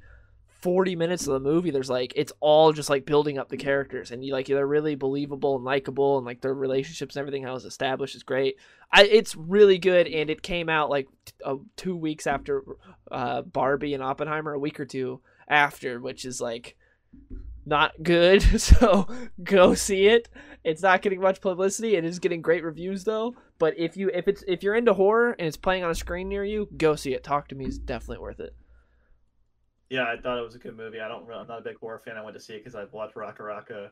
40 0.63 0.95
minutes 0.95 1.27
of 1.27 1.33
the 1.33 1.41
movie 1.41 1.73
there's 1.73 1.91
like 1.91 2.13
it's 2.15 2.33
all 2.39 2.73
just 2.73 2.89
like 2.89 3.05
building 3.05 3.37
up 3.37 3.49
the 3.49 3.57
characters 3.57 4.13
and 4.13 4.25
you 4.25 4.33
like 4.33 4.47
they're 4.47 4.65
really 4.65 4.95
believable 4.95 5.57
and 5.57 5.65
likable 5.65 6.19
and 6.19 6.25
like 6.25 6.41
their 6.41 6.55
relationships 6.55 7.17
and 7.17 7.21
everything 7.21 7.43
how 7.43 7.57
it's 7.57 7.65
established 7.65 8.15
is 8.15 8.23
great 8.23 8.57
I, 8.93 9.03
it's 9.07 9.35
really 9.35 9.79
good 9.79 10.07
and 10.07 10.31
it 10.31 10.41
came 10.41 10.69
out 10.69 10.89
like 10.89 11.09
t- 11.25 11.33
uh, 11.45 11.57
two 11.75 11.97
weeks 11.97 12.29
after 12.29 12.63
uh, 13.11 13.43
barbie 13.43 13.93
and 13.93 14.05
oppenheimer 14.05 14.53
a 14.53 14.59
week 14.59 14.79
or 14.79 14.85
two 14.87 15.21
after 15.49 15.99
which 16.01 16.25
is 16.25 16.41
like 16.41 16.77
not 17.65 17.93
good 18.03 18.43
so 18.61 19.07
go 19.43 19.75
see 19.75 20.07
it 20.07 20.29
it's 20.65 20.83
not 20.83 21.03
getting 21.03 21.21
much 21.21 21.41
publicity 21.41 21.97
it 21.97 22.05
is 22.05 22.19
getting 22.19 22.43
great 22.43 22.65
reviews 22.65 23.05
though 23.05 23.35
but 23.59 23.73
if 23.79 23.97
you 23.97 24.11
if 24.13 24.27
it's 24.29 24.43
if 24.49 24.63
you're 24.63 24.75
into 24.75 24.93
horror 24.95 25.33
and 25.39 25.47
it's 25.47 25.57
playing 25.57 25.85
on 25.85 25.91
a 25.91 25.95
screen 25.95 26.29
near 26.29 26.45
you 26.45 26.69
go 26.77 26.97
see 26.97 27.15
it 27.15 27.23
talk 27.23 27.49
to 27.49 27.55
me 27.55 27.65
is 27.67 27.79
definitely 27.79 28.19
worth 28.19 28.41
it 28.41 28.55
Yeah, 29.91 30.05
I 30.05 30.17
thought 30.17 30.39
it 30.39 30.43
was 30.43 30.55
a 30.55 30.59
good 30.59 30.75
movie. 30.75 31.01
I 31.01 31.09
don't. 31.09 31.31
I'm 31.31 31.47
not 31.47 31.59
a 31.59 31.63
big 31.63 31.77
horror 31.77 32.01
fan. 32.03 32.17
I 32.17 32.23
went 32.23 32.35
to 32.35 32.41
see 32.41 32.55
it 32.55 32.65
because 32.65 32.75
I've 32.75 32.93
watched 32.95 33.15
RackaRacka. 33.15 33.91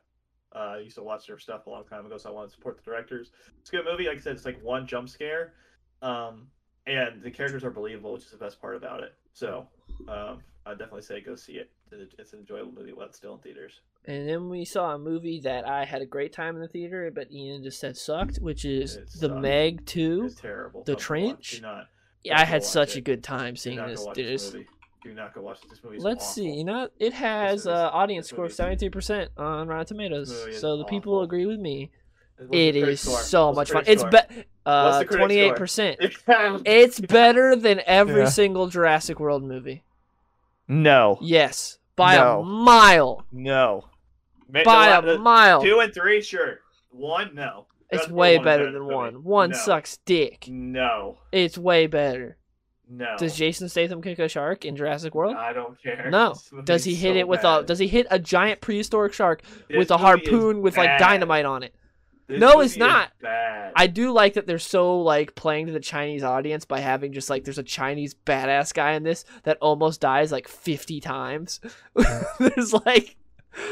Uh, 0.57 0.59
I 0.59 0.79
used 0.79 0.97
to 0.97 1.03
watch 1.03 1.27
their 1.27 1.39
stuff 1.39 1.67
a 1.67 1.71
long 1.71 1.85
time 1.85 2.07
ago, 2.07 2.17
so 2.17 2.31
I 2.31 2.33
wanted 2.33 2.49
to 2.49 2.55
support 2.55 2.79
the 2.79 2.83
directors. 2.83 3.33
It's 3.61 3.69
a 3.69 3.73
good 3.77 3.85
movie. 3.85 4.07
Like 4.07 4.17
I 4.17 4.21
said, 4.21 4.35
it's 4.37 4.47
like 4.47 4.59
one 4.65 4.87
jump 4.87 5.11
scare, 5.11 5.53
um, 6.01 6.47
and 6.87 7.23
the 7.23 7.31
characters 7.31 7.65
are 7.65 7.71
believable, 7.71 8.15
which 8.15 8.25
is 8.25 8.31
the 8.31 8.39
best 8.39 8.63
part 8.63 8.77
about 8.77 9.03
it. 9.03 9.15
So, 9.35 9.69
um, 10.09 10.39
I 10.67 10.73
definitely 10.73 11.03
say 11.03 11.21
go 11.21 11.35
see 11.37 11.55
it. 11.55 11.71
It's 11.91 12.15
it's 12.19 12.33
an 12.33 12.41
enjoyable 12.41 12.73
movie 12.73 12.93
while 12.93 13.07
it's 13.07 13.17
still 13.17 13.35
in 13.35 13.41
theaters. 13.41 13.81
And 14.07 14.29
then 14.29 14.49
we 14.49 14.65
saw 14.65 14.95
a 14.95 14.99
movie 14.99 15.41
that 15.41 15.67
I 15.67 15.85
had 15.85 16.03
a 16.03 16.07
great 16.07 16.33
time 16.33 16.55
in 16.57 16.63
the 16.63 16.69
theater, 16.69 17.11
but 17.15 17.31
Ian 17.33 17.63
just 17.63 17.81
said 17.81 17.97
sucked, 17.97 18.37
which 18.39 18.65
is 18.65 18.97
It 18.97 19.07
The 19.13 19.29
sucked. 19.29 19.41
Meg 19.41 19.87
2. 19.87 20.23
It's 20.27 20.35
terrible. 20.41 20.85
The 20.85 20.93
Don't 20.93 21.01
Trench? 21.01 21.51
Do 21.57 21.61
not. 21.63 21.87
Yeah, 22.23 22.41
I 22.41 22.45
had 22.45 22.63
such 22.63 22.97
it. 22.97 22.99
a 22.99 23.01
good 23.01 23.23
time 23.25 23.57
seeing 23.57 23.77
this. 23.79 24.01
go 24.01 24.07
watch 24.07 24.17
There's, 24.17 24.43
this 24.45 24.53
movie. 24.55 24.67
Do 25.03 25.15
not 25.15 25.35
go 25.35 25.41
watch. 25.41 25.59
This 25.69 25.83
movie. 25.83 25.97
Is 25.97 26.05
let's 26.05 26.23
awful. 26.25 26.35
see, 26.35 26.51
you 26.51 26.65
know, 26.65 26.89
it 26.99 27.15
has 27.15 27.65
an 27.67 27.73
uh, 27.73 27.91
audience 27.93 28.27
this 28.27 28.31
score 28.37 28.45
of 28.45 28.53
73% 28.53 29.29
on 29.39 29.67
Rotten 29.69 29.87
Tomatoes, 29.87 30.29
This 30.29 30.39
movie 30.41 30.51
is 30.53 30.61
so 30.61 30.77
the 30.77 30.85
people 30.85 31.23
agree 31.23 31.47
with 31.47 31.59
me. 31.59 31.91
What's 32.37 32.51
the 32.53 32.69
It 32.69 32.73
critic 32.73 32.89
is 32.91 33.01
score? 33.01 33.19
so 33.21 33.47
What's 33.51 33.57
much 33.57 33.71
fun. 33.71 33.85
critic 33.85 33.93
It's 33.93 34.01
score? 34.03 34.11
be- 34.37 34.45
uh, 34.67 34.85
What's 34.85 34.99
the 34.99 35.17
critic 35.17 35.57
score? 35.67 35.67
28%. 36.59 36.63
It's 36.67 37.01
better 37.01 37.57
than 37.57 37.81
every 37.87 38.23
Yeah. 38.23 38.29
single 38.29 38.67
Jurassic 38.69 39.19
World 39.19 39.43
movie. 39.43 39.83
No. 40.71 41.19
Yes, 41.21 41.79
by 41.97 42.15
No. 42.17 42.41
a 42.41 42.45
mile. 42.45 43.27
No. 43.33 43.87
By 44.49 45.01
the- 45.01 45.17
a 45.17 45.19
mile. 45.19 45.63
Two 45.63 45.81
and 45.81 45.93
three, 45.93 46.23
sure. 46.23 46.61
One, 46.91 47.35
no. 47.35 47.67
It's 47.91 48.03
Jurassic 48.07 48.15
way 48.17 48.39
better 48.39 48.65
than 48.67 48.75
than 48.75 48.85
one. 48.87 49.15
movie. 49.15 49.27
One 49.27 49.51
No. 49.51 49.57
sucks 49.57 49.97
dick. 49.99 50.47
No. 50.49 51.19
It's 51.33 51.59
way 51.59 51.89
better. 51.89 52.37
No. 52.89 53.17
Does 53.19 53.37
Jason 53.37 53.69
Statham 53.69 54.01
kick 54.01 54.19
a 54.21 54.29
shark 54.29 54.65
in 54.65 54.77
Jurassic 54.77 55.15
World? 55.15 55.37
I 55.37 55.53
don't 55.53 55.81
care. 55.83 56.09
No. 56.11 56.35
Does 56.65 56.85
he 56.85 56.95
hit 56.95 57.15
so 57.15 57.19
it 57.19 57.29
with 57.29 57.45
a? 57.45 57.63
Does 57.65 57.79
he 57.81 57.87
hit 57.89 58.07
a 58.11 58.19
giant 58.19 58.61
prehistoric 58.61 59.13
shark 59.13 59.43
This 59.69 59.77
with 59.79 59.91
a 59.91 59.97
harpoon 59.97 60.61
with 60.63 60.77
like 60.77 60.99
dynamite 60.99 61.45
on 61.47 61.63
it? 61.65 61.75
This 62.31 62.41
No, 62.41 62.61
it's 62.61 62.77
not. 62.77 63.11
Bad. 63.21 63.73
I 63.77 63.87
do 63.87 64.13
like 64.13 64.35
that 64.35 64.47
they're 64.47 64.59
so 64.59 65.01
like 65.01 65.35
playing 65.35 65.67
to 65.67 65.73
the 65.73 65.81
Chinese 65.81 66.23
audience 66.23 66.65
by 66.65 66.81
having 66.81 67.13
just 67.13 67.29
like 67.31 67.45
there's 67.45 67.59
a 67.59 67.63
Chinese 67.63 68.15
badass 68.15 68.73
guy 68.75 68.93
in 68.93 69.03
this 69.03 69.25
that 69.45 69.59
almost 69.61 70.01
dies 70.01 70.33
like 70.33 70.49
50 70.49 71.01
times. 71.01 71.61
there's 72.39 72.73
like 72.73 73.17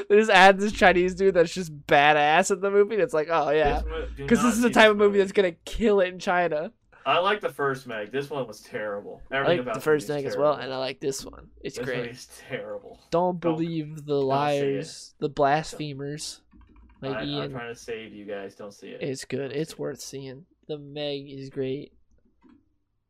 they 0.09 0.17
just 0.17 0.31
add 0.31 0.59
this 0.59 0.73
Chinese 0.73 1.15
dude 1.15 1.35
that's 1.35 1.55
just 1.55 1.73
badass 1.87 2.51
in 2.51 2.61
the 2.61 2.71
movie. 2.71 2.97
It's 2.97 3.15
like, 3.15 3.29
oh 3.31 3.51
yeah, 3.51 3.81
This 3.81 3.85
mo- 3.89 4.07
do 4.17 4.23
because 4.25 4.43
this 4.43 4.55
is 4.57 4.63
the 4.63 4.71
type 4.71 4.91
of 4.91 4.97
movie 4.97 5.19
that's 5.19 5.33
gonna 5.33 5.53
kill 5.65 6.01
it 6.01 6.09
in 6.09 6.19
China. 6.19 6.73
I 7.07 7.21
like 7.21 7.41
the 7.41 7.49
first 7.49 7.87
Meg. 7.87 8.13
This 8.13 8.29
one 8.29 8.47
was 8.47 8.61
terrible. 8.61 9.23
I 9.31 9.41
like 9.41 9.65
the 9.73 9.81
first 9.81 10.11
Meg 10.11 10.27
as 10.27 10.37
well, 10.37 10.53
and 10.55 10.71
I 10.71 10.77
like 10.77 11.01
this 11.01 11.25
one. 11.25 11.49
It's 11.63 11.79
This 11.79 11.87
great. 11.87 12.11
is 12.11 12.29
terrible. 12.51 12.99
Don't 13.11 13.41
Don't- 13.41 13.55
believe 13.57 14.05
the 14.05 14.21
liars, 14.21 15.15
the 15.19 15.31
blasphemers. 15.31 16.43
Like 17.01 17.17
I, 17.17 17.21
I'm 17.23 17.51
trying 17.53 17.73
to 17.73 17.79
save 17.79 18.13
you 18.13 18.25
guys. 18.25 18.55
Don't 18.55 18.73
see 18.75 18.89
it. 18.89 19.03
It's 19.03 19.25
good. 19.25 19.51
Don't 19.51 19.61
It's 19.61 19.73
it. 19.73 19.79
worth 19.79 20.01
seeing. 20.01 20.45
The 20.67 20.79
Meg 20.79 21.31
is 21.31 21.49
great. 21.51 21.93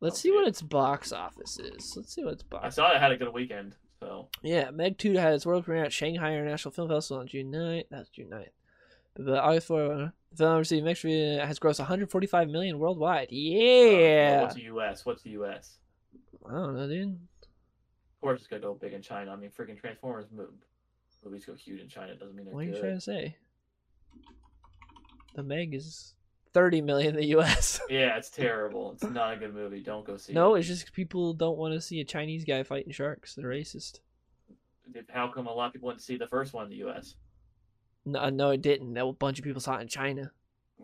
Let's 0.01 0.16
Don't 0.16 0.16
see 0.16 0.28
see 0.28 0.34
what 0.34 0.45
it. 0.47 0.49
its 0.51 0.62
box 0.62 1.12
office 1.12 1.59
is. 1.59 1.95
Let's 1.97 2.14
see 2.14 2.22
what 2.24 2.34
its 2.34 2.43
box. 2.43 2.64
I 2.64 2.68
saw 2.68 2.93
it 2.95 3.01
had 3.01 3.11
a 3.12 3.16
good 3.16 3.32
weekend. 3.32 3.74
So 4.01 4.28
Yeah, 4.43 4.70
Meg 4.70 4.97
2 4.99 5.14
had 5.14 5.32
its 5.34 5.45
world 5.45 5.64
premiere 5.64 5.84
at 5.86 5.93
Shanghai 5.93 6.32
International 6.32 6.70
Film 6.70 6.89
Festival 6.89 7.20
on 7.20 7.26
June 7.26 7.51
9th. 7.51 7.86
That's 7.91 8.09
June 8.11 8.28
9th. 8.30 8.47
But, 9.16 9.39
August 9.41 9.66
4, 9.66 9.82
uh, 9.93 9.97
the 10.30 10.36
film 10.36 10.59
received 10.59 10.84
mixed 10.84 11.03
review 11.03 11.39
has 11.41 11.59
grossed 11.59 11.80
145 11.80 12.49
million 12.49 12.78
worldwide. 12.78 13.26
uh, 13.28 13.34
Yeah. 13.34 14.43
what's 14.43 14.55
the 14.55 14.62
U.S.? 14.62 15.05
What's 15.05 15.22
the 15.22 15.30
U.S.? 15.30 15.78
I 16.49 16.53
don't 16.53 16.76
know, 16.76 16.86
dude. 16.86 17.14
Of 17.43 18.20
course, 18.20 18.39
it's 18.41 18.47
gonna 18.47 18.62
go 18.62 18.74
big 18.74 18.93
in 18.93 19.03
China. 19.03 19.32
I 19.32 19.36
mean, 19.36 19.51
freaking 19.51 19.76
Transformers 19.80 20.26
mov- 20.26 20.47
movies 21.24 21.45
go 21.45 21.55
huge 21.55 21.80
in 21.80 21.89
China. 21.89 22.14
Doesn't 22.14 22.36
mean 22.36 22.45
they're 22.47 22.55
What 22.55 22.61
are 22.61 22.64
you 22.66 22.72
good. 22.72 22.80
trying 22.80 22.95
to 22.95 23.01
say? 23.01 23.36
The 25.34 25.42
Meg 25.42 25.74
is 25.74 26.14
30 26.52 26.80
million 26.80 27.14
in 27.14 27.20
the 27.20 27.38
US. 27.38 27.80
Yeah, 27.90 28.16
it's 28.16 28.30
terrible. 28.30 28.92
It's 28.92 29.04
not 29.04 29.34
a 29.34 29.36
good 29.36 29.54
movie. 29.54 29.80
Don't 29.80 30.04
go 30.04 30.16
see 30.16 30.32
no, 30.32 30.40
it. 30.40 30.48
No, 30.48 30.54
it's 30.56 30.68
just 30.68 30.92
people 30.92 31.32
don't 31.32 31.56
want 31.56 31.74
to 31.74 31.80
see 31.80 32.00
a 32.00 32.04
Chinese 32.04 32.44
guy 32.44 32.62
fighting 32.62 32.92
sharks. 32.92 33.34
They're 33.34 33.46
racist. 33.46 34.00
How 35.11 35.28
come 35.28 35.46
a 35.46 35.52
lot 35.52 35.68
of 35.68 35.72
people 35.74 35.86
went 35.86 35.98
to 35.98 36.04
see 36.04 36.16
the 36.16 36.26
first 36.26 36.52
one 36.52 36.64
in 36.64 36.70
the 36.70 36.76
U.S.? 36.76 37.14
No, 38.04 38.20
uh, 38.20 38.30
no, 38.30 38.50
it 38.50 38.62
didn't. 38.62 38.96
A 38.96 39.12
bunch 39.12 39.38
of 39.38 39.44
people 39.44 39.61
saw 39.61 39.76
it 39.76 39.82
in 39.82 39.88
China. 39.88 40.32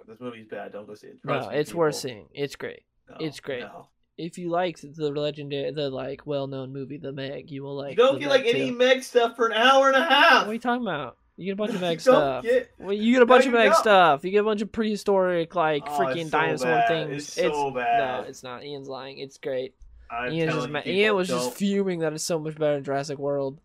This 0.06 0.20
movie's 0.20 0.46
bad. 0.46 0.72
Don't 0.72 0.86
go 0.86 0.94
see 0.94 1.08
it. 1.08 1.18
No, 1.24 1.34
Trust 1.34 1.50
me, 1.50 1.56
it's 1.56 1.74
worth 1.74 1.94
seeing. 1.94 2.28
It's 2.32 2.56
great. 2.56 2.82
No, 3.08 3.16
it's 3.20 3.40
great. 3.40 3.60
no. 3.60 3.88
If 4.16 4.38
you 4.38 4.50
liked 4.50 4.82
the 4.82 5.10
legendary, 5.10 5.72
the 5.72 5.90
like 5.90 6.26
well-known 6.26 6.72
movie, 6.72 6.98
The 6.98 7.12
Meg, 7.12 7.50
you 7.50 7.62
will 7.62 7.76
like. 7.76 7.92
you 7.92 7.96
don't 7.96 8.20
get 8.20 8.28
like 8.28 8.44
Meg 8.44 8.54
any. 8.54 8.70
Meg 8.70 9.02
stuff 9.02 9.34
for 9.36 9.46
an 9.46 9.54
hour 9.54 9.88
and 9.88 9.96
a 9.96 10.04
half. 10.04 10.42
What 10.42 10.50
are 10.50 10.52
you 10.52 10.60
talking 10.60 10.82
about? 10.86 11.16
You 11.37 11.47
get 11.47 11.53
a 11.53 11.57
bunch 11.57 11.74
of 11.74 11.80
Meg 11.80 12.01
stuff. 12.01 12.45
get- 12.45 12.70
Well, 12.78 12.93
you 12.93 13.12
get 13.14 13.22
a 13.22 13.26
bunch 13.26 13.45
No, 13.45 13.49
of 13.51 13.55
Meg 13.55 13.66
don't. 13.72 13.76
stuff. 13.78 14.24
You 14.24 14.30
get 14.30 14.39
a 14.39 14.45
bunch 14.45 14.62
of 14.62 14.70
prehistoric, 14.70 15.55
like 15.55 15.82
Oh, 15.87 15.99
freaking 15.99 16.16
it's 16.22 16.30
so 16.30 16.39
dinosaur 16.39 16.70
bad. 16.70 16.89
things. 16.89 17.37
It's 17.37 17.37
so 17.57 17.70
bad. 17.70 18.22
no, 18.22 18.28
it's 18.28 18.43
not. 18.43 18.64
Ian's 18.64 18.89
lying. 18.89 19.18
It's 19.18 19.39
great. 19.39 19.74
I'm 20.11 20.32
Ian's 20.32 20.55
just 20.55 20.68
ma- 20.68 20.82
Ian 20.87 21.16
was 21.16 21.28
don't. 21.28 21.39
just 21.41 21.57
fuming 21.57 22.01
that 22.01 22.12
it's 22.12 22.22
so 22.24 22.39
much 22.39 22.55
better 22.57 22.74
than 22.74 22.85
Jurassic 22.85 23.18
World. 23.18 23.59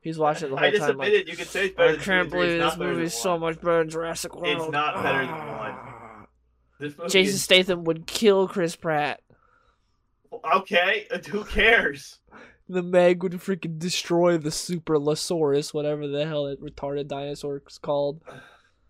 He's 0.00 0.18
watched 0.18 0.42
it 0.42 0.50
the 0.50 0.56
whole 0.56 0.66
I 0.66 0.70
just 0.70 0.82
time. 0.86 0.98
like, 0.98 1.12
you 1.26 1.34
could 1.36 1.46
say 1.46 1.66
it's 1.66 1.74
better 1.76 1.94
I 1.94 1.96
can't 1.96 2.30
believe 2.30 2.60
it's 2.60 2.72
this 2.74 2.78
movie 2.78 3.04
is 3.04 3.14
so 3.14 3.38
much 3.38 3.56
better 3.60 3.78
than 3.78 3.88
Jurassic 3.90 4.34
World. 4.36 4.48
It's 4.62 4.70
not 4.70 5.02
better 5.02 5.26
than 5.26 6.90
one. 6.98 7.08
Jason 7.08 7.34
is- 7.36 7.42
Statham 7.42 7.84
would 7.84 8.06
kill 8.06 8.46
Chris 8.48 8.76
Pratt. 8.76 9.20
Okay, 10.56 11.06
uh, 11.10 11.18
who 11.30 11.44
cares? 11.44 12.18
The 12.68 12.82
Meg 12.82 13.22
would 13.22 13.32
freaking 13.32 13.78
destroy 13.78 14.38
the 14.38 14.50
Super 14.50 14.96
Losaurus, 14.98 15.74
whatever 15.74 16.06
the 16.08 16.26
hell 16.26 16.44
that 16.46 16.62
retarded 16.62 17.08
dinosaur 17.08 17.62
is 17.68 17.78
called. 17.78 18.22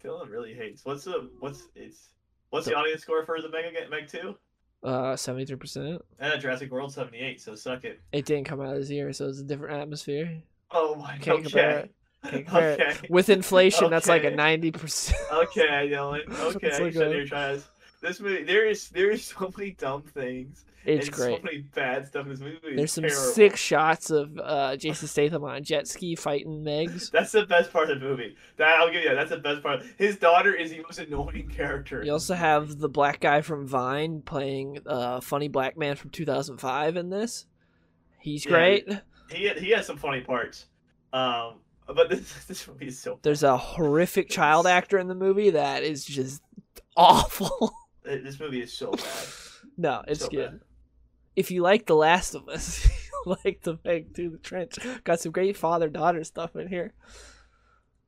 Dylan 0.02 0.30
really 0.30 0.54
hates. 0.54 0.84
What's 0.84 1.04
the 1.04 1.30
what's 1.40 1.68
it's 1.74 2.10
what's 2.50 2.66
the 2.66 2.76
audience 2.76 3.02
score 3.02 3.24
for 3.24 3.40
the 3.40 3.48
Meg? 3.48 3.74
Meg 3.90 4.08
two? 4.08 4.36
Uh, 4.82 5.16
seventy-three 5.16 5.56
percent. 5.56 6.02
Eh, 6.20 6.36
Jurassic 6.36 6.70
World 6.70 6.92
seventy 6.92 7.18
eight. 7.18 7.40
So 7.40 7.54
suck 7.54 7.84
it. 7.84 8.00
It 8.12 8.26
didn't 8.26 8.44
come 8.44 8.60
out 8.60 8.76
this 8.76 8.90
year, 8.90 9.12
so 9.12 9.28
it's 9.28 9.40
a 9.40 9.44
different 9.44 9.80
atmosphere. 9.80 10.42
Oh 10.70 10.94
my. 10.94 11.16
Can't 11.18 11.42
compare 11.42 11.70
okay. 11.70 11.78
it. 11.78 11.94
Can't 12.30 12.46
compare 12.46 12.70
it. 12.72 12.80
okay. 12.80 13.06
With 13.08 13.28
inflation, 13.28 13.90
that's 13.90 14.08
like 14.08 14.24
a 14.24 14.30
ninety 14.30 14.70
percent. 14.70 15.18
Okay, 15.32 15.90
Dylan. 15.90 16.30
Okay. 16.54 16.70
Like 16.82 16.94
a- 16.94 17.24
you're 17.24 17.58
This 18.02 18.20
movie, 18.20 18.44
there 18.44 18.66
is 18.66 18.90
there 18.90 19.10
is 19.10 19.24
so 19.24 19.50
many 19.56 19.70
dumb 19.72 20.02
things. 20.02 20.64
It's 20.86 21.06
and 21.06 21.16
great. 21.16 21.36
So 21.38 21.42
many 21.44 21.58
bad 21.74 22.06
stuff 22.06 22.24
in 22.24 22.30
this 22.30 22.40
movie. 22.40 22.58
There's 22.76 22.92
some 22.92 23.04
terrible. 23.04 23.22
sick 23.32 23.56
shots 23.56 24.10
of 24.10 24.38
uh, 24.38 24.76
Jason 24.76 25.08
Statham 25.08 25.42
on 25.44 25.56
a 25.56 25.60
jet 25.60 25.88
ski 25.88 26.14
fighting 26.14 26.62
Megs. 26.64 27.10
That's 27.12 27.32
the 27.32 27.46
best 27.46 27.72
part 27.72 27.90
of 27.90 28.00
the 28.00 28.06
movie. 28.06 28.36
That 28.58 28.78
I'll 28.80 28.90
give 28.92 29.02
you. 29.02 29.08
That. 29.08 29.14
That's 29.14 29.30
the 29.30 29.38
best 29.38 29.62
part. 29.62 29.82
His 29.96 30.16
daughter 30.16 30.54
is 30.54 30.70
the 30.70 30.82
most 30.82 30.98
annoying 30.98 31.48
character. 31.48 32.02
You 32.04 32.12
also 32.12 32.34
have 32.34 32.78
the 32.78 32.88
black 32.88 33.20
guy 33.20 33.40
from 33.40 33.66
Vine 33.66 34.20
playing 34.22 34.78
uh, 34.86 35.20
funny 35.20 35.48
black 35.48 35.78
man 35.78 35.96
from 35.96 36.10
2005 36.10 36.96
in 36.96 37.10
this. 37.10 37.46
He's 38.20 38.44
Yeah, 38.44 38.50
great. 38.50 38.88
He 39.30 39.48
he 39.50 39.70
has 39.70 39.86
some 39.86 39.96
funny 39.96 40.20
parts. 40.20 40.66
Um, 41.12 41.60
but 41.86 42.08
this 42.10 42.44
this 42.46 42.68
movie 42.68 42.88
is 42.88 42.98
so. 42.98 43.18
There's 43.22 43.42
a 43.42 43.56
horrific 43.56 44.28
child 44.28 44.66
actor 44.66 44.98
in 44.98 45.08
the 45.08 45.14
movie 45.14 45.50
that 45.50 45.82
is 45.82 46.04
just 46.04 46.42
awful. 46.96 47.72
This 48.04 48.38
movie 48.38 48.60
is 48.60 48.70
so 48.72 48.92
bad. 48.92 49.04
no, 49.78 50.02
it's 50.06 50.20
So 50.20 50.28
good. 50.28 50.50
bad. 50.50 50.60
If 51.36 51.50
you 51.50 51.62
like 51.62 51.86
The 51.86 51.96
Last 51.96 52.34
of 52.34 52.48
Us, 52.48 52.86
you 53.26 53.36
like 53.44 53.62
The 53.62 53.78
Meg 53.84 54.14
Through 54.14 54.30
the 54.30 54.38
Trench. 54.38 54.78
Got 55.04 55.20
some 55.20 55.32
great 55.32 55.56
father 55.56 55.88
daughter 55.88 56.22
stuff 56.24 56.54
in 56.56 56.68
here. 56.68 56.92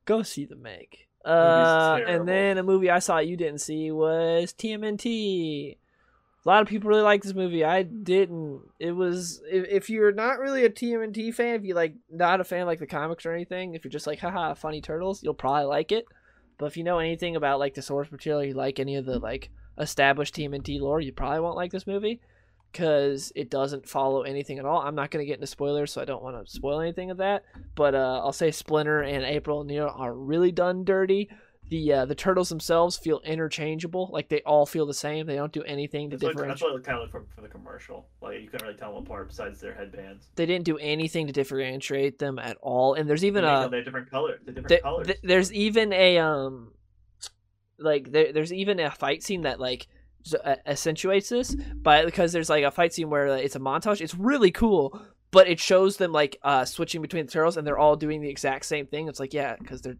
Go 0.05 0.23
see 0.23 0.45
The 0.45 0.55
Meg. 0.55 0.97
Uh, 1.25 1.99
and 2.07 2.27
then 2.27 2.57
a 2.57 2.63
movie 2.63 2.89
I 2.89 2.99
saw 2.99 3.19
you 3.19 3.35
didn't 3.35 3.59
see 3.59 3.91
was 3.91 4.53
TMNT. 4.53 5.75
A 6.45 6.47
lot 6.47 6.61
of 6.61 6.69
people 6.69 6.89
really 6.89 7.01
like 7.01 7.21
this 7.21 7.33
movie. 7.33 7.65
I 7.65 7.83
didn't. 7.83 8.61
It 8.79 8.93
was 8.93 9.41
if, 9.51 9.67
if 9.67 9.89
you're 9.89 10.13
not 10.13 10.39
really 10.39 10.63
a 10.63 10.69
TMNT 10.69 11.33
fan, 11.33 11.55
if 11.55 11.65
you 11.65 11.73
like 11.73 11.95
not 12.09 12.39
a 12.39 12.45
fan 12.45 12.61
of 12.61 12.67
like 12.67 12.79
the 12.79 12.87
comics 12.87 13.25
or 13.25 13.33
anything, 13.33 13.73
if 13.73 13.83
you're 13.83 13.91
just 13.91 14.07
like 14.07 14.19
haha 14.19 14.53
funny 14.53 14.79
turtles, 14.79 15.21
you'll 15.21 15.33
probably 15.33 15.65
like 15.65 15.91
it. 15.91 16.05
But 16.57 16.67
if 16.67 16.77
you 16.77 16.85
know 16.85 16.99
anything 16.99 17.35
about 17.35 17.59
like 17.59 17.73
the 17.73 17.81
source 17.81 18.09
material, 18.09 18.45
you 18.45 18.53
like 18.53 18.79
any 18.79 18.95
of 18.95 19.05
the 19.05 19.19
like 19.19 19.49
established 19.77 20.35
TMNT 20.35 20.79
lore, 20.79 21.01
you 21.01 21.11
probably 21.11 21.41
won't 21.41 21.57
like 21.57 21.73
this 21.73 21.85
movie 21.87 22.21
because 22.77 23.31
it 23.35 23.49
doesn't 23.49 23.89
follow 23.89 24.21
anything 24.21 24.59
at 24.59 24.65
all. 24.65 24.81
I'm 24.81 24.93
not 24.93 25.09
going 25.09 25.23
to 25.23 25.25
get 25.25 25.35
into 25.35 25.47
spoilers, 25.47 25.91
so 25.91 25.99
I 25.99 26.05
don't 26.05 26.21
want 26.21 26.45
to 26.45 26.51
spoil 26.51 26.79
anything 26.79 27.09
of 27.09 27.17
that. 27.17 27.43
But 27.73 27.95
uh, 27.95 28.21
I'll 28.23 28.31
say 28.31 28.51
Splinter 28.51 29.01
and 29.01 29.25
April 29.25 29.59
O'Neil 29.59 29.91
are 29.97 30.13
really 30.13 30.51
done 30.51 30.83
dirty. 30.83 31.27
The 31.69 31.91
uh, 31.91 32.05
the 32.05 32.15
turtles 32.15 32.49
themselves 32.49 32.95
feel 32.95 33.19
interchangeable, 33.25 34.09
like 34.13 34.29
they 34.29 34.41
all 34.43 34.65
feel 34.65 34.85
the 34.85 34.93
same. 34.93 35.25
They 35.25 35.35
don't 35.35 35.51
do 35.51 35.63
anything 35.63 36.11
to 36.11 36.17
That's 36.17 36.35
what, 36.35 36.47
that's 36.47 36.61
what 36.61 36.75
it 36.75 36.83
kind 36.83 36.97
of 36.97 37.01
looked 37.01 37.11
from, 37.11 37.25
from 37.33 37.43
the 37.43 37.49
commercial. 37.49 38.07
Like 38.21 38.41
you 38.41 38.47
couldn't 38.47 38.67
really 38.67 38.79
tell 38.79 38.93
them 38.93 39.03
apart 39.03 39.27
besides 39.27 39.59
their 39.59 39.73
headbands. 39.73 40.27
They 40.35 40.45
didn't 40.45 40.63
do 40.63 40.77
anything 40.77 41.27
to 41.27 41.33
differentiate 41.33 42.19
them 42.19 42.39
at 42.39 42.57
all. 42.61 42.93
And 42.93 43.09
there's 43.09 43.25
even 43.25 43.43
They 43.43 43.49
a 43.49 43.67
they 43.69 43.77
have 43.77 43.85
different 43.85 44.09
colors. 44.09 44.39
The 44.45 44.51
different 44.51 44.69
th- 44.69 44.81
colors. 44.81 45.07
th- 45.07 45.19
there's 45.23 45.51
even 45.51 45.91
a 45.91 46.19
um 46.19 46.71
like 47.79 48.11
there, 48.13 48.31
there's 48.31 48.53
even 48.53 48.79
a 48.79 48.89
fight 48.91 49.23
scene 49.23 49.41
that 49.41 49.59
like 49.59 49.87
accentuates 50.65 51.29
this 51.29 51.55
but 51.75 52.05
because 52.05 52.31
there's 52.31 52.49
like 52.49 52.63
a 52.63 52.71
fight 52.71 52.93
scene 52.93 53.09
where 53.09 53.29
uh, 53.29 53.35
it's 53.35 53.55
a 53.55 53.59
montage 53.59 54.01
it's 54.01 54.15
really 54.15 54.51
cool 54.51 55.01
but 55.31 55.47
it 55.47 55.59
shows 55.59 55.97
them 55.97 56.11
like 56.11 56.37
uh 56.43 56.65
switching 56.65 57.01
between 57.01 57.25
the 57.25 57.31
turtles 57.31 57.57
and 57.57 57.65
they're 57.65 57.77
all 57.77 57.95
doing 57.95 58.21
the 58.21 58.29
exact 58.29 58.65
same 58.65 58.87
thing. 58.87 59.07
It's 59.07 59.19
like 59.19 59.33
yeah 59.33 59.55
because 59.57 59.81
they're 59.81 59.97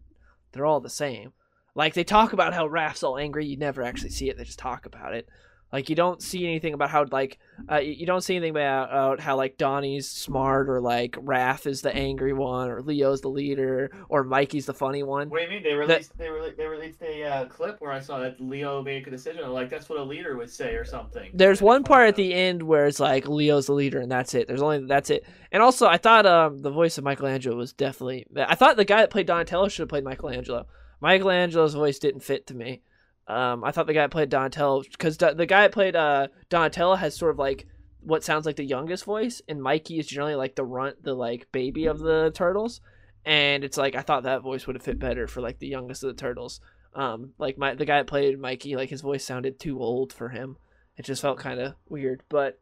they're 0.52 0.66
all 0.66 0.80
the 0.80 0.90
same. 0.90 1.32
Like 1.74 1.94
they 1.94 2.04
talk 2.04 2.32
about 2.32 2.54
how 2.54 2.66
Raph's 2.66 3.02
all 3.02 3.18
angry 3.18 3.46
you 3.46 3.56
never 3.56 3.82
actually 3.82 4.10
see 4.10 4.28
it 4.28 4.36
they 4.36 4.44
just 4.44 4.58
talk 4.58 4.86
about 4.86 5.14
it 5.14 5.28
like 5.72 5.90
you 5.90 5.96
don't 5.96 6.22
see 6.22 6.44
anything 6.44 6.72
about 6.72 6.90
how 6.90 7.04
like 7.10 7.38
uh, 7.70 7.76
you 7.76 8.06
don't 8.06 8.22
see 8.22 8.36
anything 8.36 8.50
about, 8.50 8.88
about 8.90 9.20
how 9.20 9.36
like 9.36 9.58
Donnie's 9.58 10.08
smart 10.08 10.68
or 10.68 10.80
like 10.80 11.12
Raph 11.12 11.66
is 11.66 11.82
the 11.82 11.94
angry 11.94 12.32
one 12.32 12.70
or 12.70 12.80
Leo's 12.82 13.20
the 13.20 13.28
leader 13.28 13.90
or 14.08 14.24
Mikey's 14.24 14.66
the 14.66 14.74
funny 14.74 15.02
one. 15.02 15.28
What 15.28 15.38
do 15.38 15.44
you 15.44 15.50
mean? 15.50 15.62
They 15.62 15.74
released 15.74 16.16
they 16.16 16.30
released 16.30 16.56
they 16.56 16.66
released 16.66 17.02
a 17.02 17.22
uh, 17.24 17.44
clip 17.46 17.80
where 17.80 17.92
I 17.92 18.00
saw 18.00 18.18
that 18.20 18.40
Leo 18.40 18.82
made 18.82 19.06
a 19.06 19.10
decision. 19.10 19.44
I'm 19.44 19.52
like 19.52 19.68
that's 19.68 19.88
what 19.88 19.98
a 19.98 20.02
leader 20.02 20.36
would 20.36 20.50
say 20.50 20.74
or 20.74 20.84
something. 20.84 21.30
There's 21.34 21.60
one 21.60 21.84
part 21.84 22.08
at 22.08 22.16
the 22.16 22.32
end 22.32 22.62
where 22.62 22.86
it's 22.86 23.00
like 23.00 23.28
Leo's 23.28 23.66
the 23.66 23.74
leader 23.74 24.00
and 24.00 24.10
that's 24.10 24.34
it. 24.34 24.48
There's 24.48 24.62
only 24.62 24.86
that's 24.86 25.10
it. 25.10 25.24
And 25.52 25.62
also 25.62 25.86
I 25.86 25.98
thought 25.98 26.24
um 26.24 26.62
the 26.62 26.70
voice 26.70 26.96
of 26.96 27.04
Michelangelo 27.04 27.56
was 27.56 27.74
definitely 27.74 28.26
I 28.36 28.54
thought 28.54 28.76
the 28.76 28.84
guy 28.84 29.00
that 29.00 29.10
played 29.10 29.26
Donatello 29.26 29.68
should 29.68 29.82
have 29.82 29.88
played 29.90 30.04
Michelangelo. 30.04 30.66
Michelangelo's 31.00 31.74
voice 31.74 31.98
didn't 31.98 32.22
fit 32.22 32.46
to 32.48 32.54
me. 32.54 32.82
Um 33.28 33.62
I 33.62 33.70
thought 33.70 33.86
the 33.86 33.94
guy 33.94 34.02
that 34.02 34.10
played 34.10 34.30
Donatello 34.30 34.82
cuz 34.98 35.16
the 35.18 35.46
guy 35.46 35.62
that 35.62 35.72
played 35.72 35.94
uh 35.94 36.28
Donatello 36.48 36.96
has 36.96 37.16
sort 37.16 37.32
of 37.32 37.38
like 37.38 37.66
what 38.00 38.24
sounds 38.24 38.46
like 38.46 38.56
the 38.56 38.64
youngest 38.64 39.04
voice 39.04 39.42
and 39.48 39.62
Mikey 39.62 39.98
is 39.98 40.06
generally 40.06 40.34
like 40.34 40.54
the 40.54 40.64
runt 40.64 41.02
the 41.02 41.14
like 41.14 41.50
baby 41.52 41.86
of 41.86 41.98
the 41.98 42.30
turtles 42.34 42.80
and 43.24 43.64
it's 43.64 43.76
like 43.76 43.94
I 43.94 44.00
thought 44.02 44.22
that 44.22 44.42
voice 44.42 44.66
would 44.66 44.76
have 44.76 44.82
fit 44.82 44.98
better 44.98 45.26
for 45.26 45.40
like 45.40 45.58
the 45.58 45.68
youngest 45.68 46.02
of 46.02 46.08
the 46.08 46.20
turtles. 46.20 46.60
Um 46.94 47.34
like 47.38 47.58
my 47.58 47.74
the 47.74 47.84
guy 47.84 47.98
that 47.98 48.06
played 48.06 48.40
Mikey 48.40 48.76
like 48.76 48.88
his 48.90 49.02
voice 49.02 49.24
sounded 49.24 49.60
too 49.60 49.78
old 49.80 50.12
for 50.12 50.30
him. 50.30 50.56
It 50.96 51.04
just 51.04 51.22
felt 51.22 51.38
kind 51.38 51.60
of 51.60 51.74
weird, 51.88 52.22
but 52.28 52.58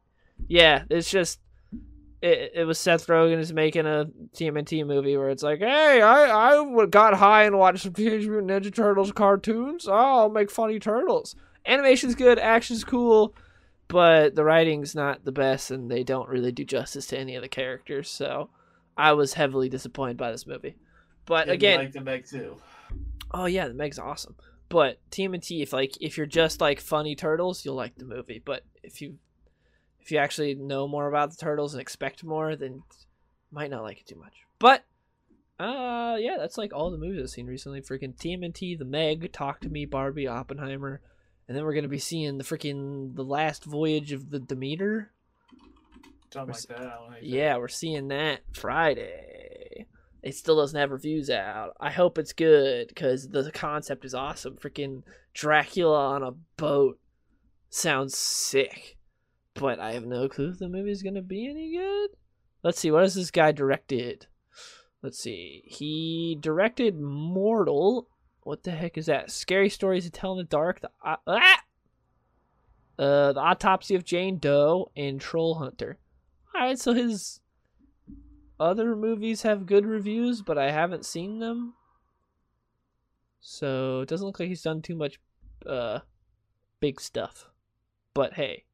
yeah, 0.48 0.84
it's 0.90 1.10
just 1.10 1.40
it, 2.22 2.52
it 2.54 2.64
was 2.64 2.78
Seth 2.78 3.06
Rogen 3.06 3.38
is 3.38 3.52
making 3.52 3.86
a 3.86 4.06
TMNT 4.34 4.86
movie 4.86 5.16
where 5.16 5.30
it's 5.30 5.42
like, 5.42 5.60
hey, 5.60 6.00
I 6.00 6.52
I 6.52 6.86
got 6.86 7.14
high 7.14 7.44
and 7.44 7.58
watched 7.58 7.82
some 7.82 7.92
Teenage 7.92 8.26
Mutant 8.26 8.50
Ninja 8.50 8.74
Turtles 8.74 9.12
cartoons. 9.12 9.86
Oh, 9.86 9.92
I'll 9.92 10.30
make 10.30 10.50
funny 10.50 10.78
turtles. 10.78 11.36
Animation's 11.66 12.14
good, 12.14 12.38
action's 12.38 12.84
cool, 12.84 13.34
but 13.88 14.34
the 14.34 14.44
writing's 14.44 14.94
not 14.94 15.24
the 15.24 15.32
best, 15.32 15.70
and 15.70 15.90
they 15.90 16.04
don't 16.04 16.28
really 16.28 16.52
do 16.52 16.64
justice 16.64 17.06
to 17.08 17.18
any 17.18 17.34
of 17.36 17.42
the 17.42 17.48
characters. 17.48 18.08
So 18.08 18.50
I 18.96 19.12
was 19.12 19.34
heavily 19.34 19.68
disappointed 19.68 20.16
by 20.16 20.32
this 20.32 20.46
movie. 20.46 20.76
But 21.26 21.48
again, 21.48 21.80
like 21.80 21.92
the 21.92 22.00
Meg 22.00 22.26
too. 22.26 22.56
Oh 23.32 23.46
yeah, 23.46 23.68
the 23.68 23.74
Meg's 23.74 23.98
awesome. 23.98 24.36
But 24.68 24.98
TMNT, 25.10 25.62
if 25.62 25.72
like 25.72 25.96
if 26.00 26.16
you're 26.16 26.26
just 26.26 26.60
like 26.60 26.80
funny 26.80 27.14
turtles, 27.14 27.64
you'll 27.64 27.74
like 27.74 27.96
the 27.96 28.04
movie. 28.04 28.40
But 28.44 28.64
if 28.82 29.02
you 29.02 29.18
if 30.06 30.12
you 30.12 30.18
actually 30.18 30.54
know 30.54 30.86
more 30.86 31.08
about 31.08 31.32
the 31.32 31.36
turtles 31.36 31.74
and 31.74 31.80
expect 31.80 32.22
more, 32.22 32.54
then 32.54 32.74
you 32.74 32.82
might 33.50 33.72
not 33.72 33.82
like 33.82 33.98
it 33.98 34.06
too 34.06 34.14
much. 34.14 34.34
But 34.60 34.84
uh 35.58 36.16
yeah, 36.20 36.36
that's 36.38 36.56
like 36.56 36.72
all 36.72 36.92
the 36.92 36.96
movies 36.96 37.20
I've 37.24 37.30
seen 37.30 37.46
recently. 37.46 37.80
Freaking 37.80 38.14
TMNT, 38.16 38.78
the 38.78 38.84
Meg, 38.84 39.32
Talk 39.32 39.58
to 39.62 39.68
Me, 39.68 39.84
Barbie, 39.84 40.28
Oppenheimer, 40.28 41.00
and 41.48 41.56
then 41.56 41.64
we're 41.64 41.74
gonna 41.74 41.88
be 41.88 41.98
seeing 41.98 42.38
the 42.38 42.44
freaking 42.44 43.16
the 43.16 43.24
last 43.24 43.64
voyage 43.64 44.12
of 44.12 44.30
the 44.30 44.38
Demeter. 44.38 45.10
Something 46.32 46.54
like 46.54 46.62
that. 46.68 46.76
I 46.76 46.82
don't 46.82 46.88
know 46.88 47.10
how 47.10 47.16
Yeah, 47.20 47.56
we're 47.56 47.66
seeing 47.66 48.06
that 48.08 48.42
Friday. 48.52 49.86
It 50.22 50.36
still 50.36 50.56
doesn't 50.56 50.78
have 50.78 50.92
reviews 50.92 51.30
out. 51.30 51.72
I 51.80 51.90
hope 51.90 52.16
it's 52.16 52.32
good 52.32 52.86
because 52.88 53.28
the 53.28 53.50
concept 53.50 54.04
is 54.04 54.14
awesome. 54.14 54.56
Freaking 54.56 55.02
Dracula 55.34 56.10
on 56.10 56.22
a 56.22 56.32
boat 56.56 57.00
sounds 57.70 58.16
sick, 58.16 58.95
but 59.58 59.80
I 59.80 59.92
have 59.92 60.06
no 60.06 60.28
clue 60.28 60.50
if 60.50 60.58
the 60.58 60.68
movie's 60.68 61.02
gonna 61.02 61.22
be 61.22 61.48
any 61.48 61.72
good. 61.72 62.10
Let's 62.62 62.80
see, 62.80 62.90
what 62.90 63.02
has 63.02 63.14
this 63.14 63.30
guy 63.30 63.52
directed? 63.52 64.26
Let's 65.02 65.18
see. 65.18 65.62
He 65.66 66.36
directed 66.40 66.98
Mortal. 66.98 68.08
What 68.42 68.64
the 68.64 68.72
heck 68.72 68.98
is 68.98 69.06
that? 69.06 69.30
Scary 69.30 69.68
Stories 69.68 70.04
to 70.04 70.10
Tell 70.10 70.32
in 70.32 70.38
the 70.38 70.44
Dark. 70.44 70.80
The 70.80 70.90
ah! 71.04 71.62
Uh, 72.98 73.32
the 73.32 73.40
Autopsy 73.40 73.94
of 73.94 74.04
Jane 74.04 74.38
Doe 74.38 74.90
and 74.96 75.20
Troll 75.20 75.56
Hunter. 75.56 75.98
All 76.54 76.62
right, 76.62 76.78
so 76.78 76.94
his 76.94 77.40
other 78.58 78.96
movies 78.96 79.42
have 79.42 79.66
good 79.66 79.84
reviews, 79.84 80.42
but 80.42 80.58
I 80.58 80.70
haven't 80.70 81.04
seen 81.04 81.38
them. 81.38 81.74
So 83.40 84.00
it 84.00 84.08
doesn't 84.08 84.26
look 84.26 84.40
like 84.40 84.48
he's 84.48 84.62
done 84.62 84.82
too 84.82 84.96
much 84.96 85.20
uh 85.66 86.00
big 86.80 87.00
stuff. 87.00 87.50
But 88.14 88.34
hey, 88.34 88.64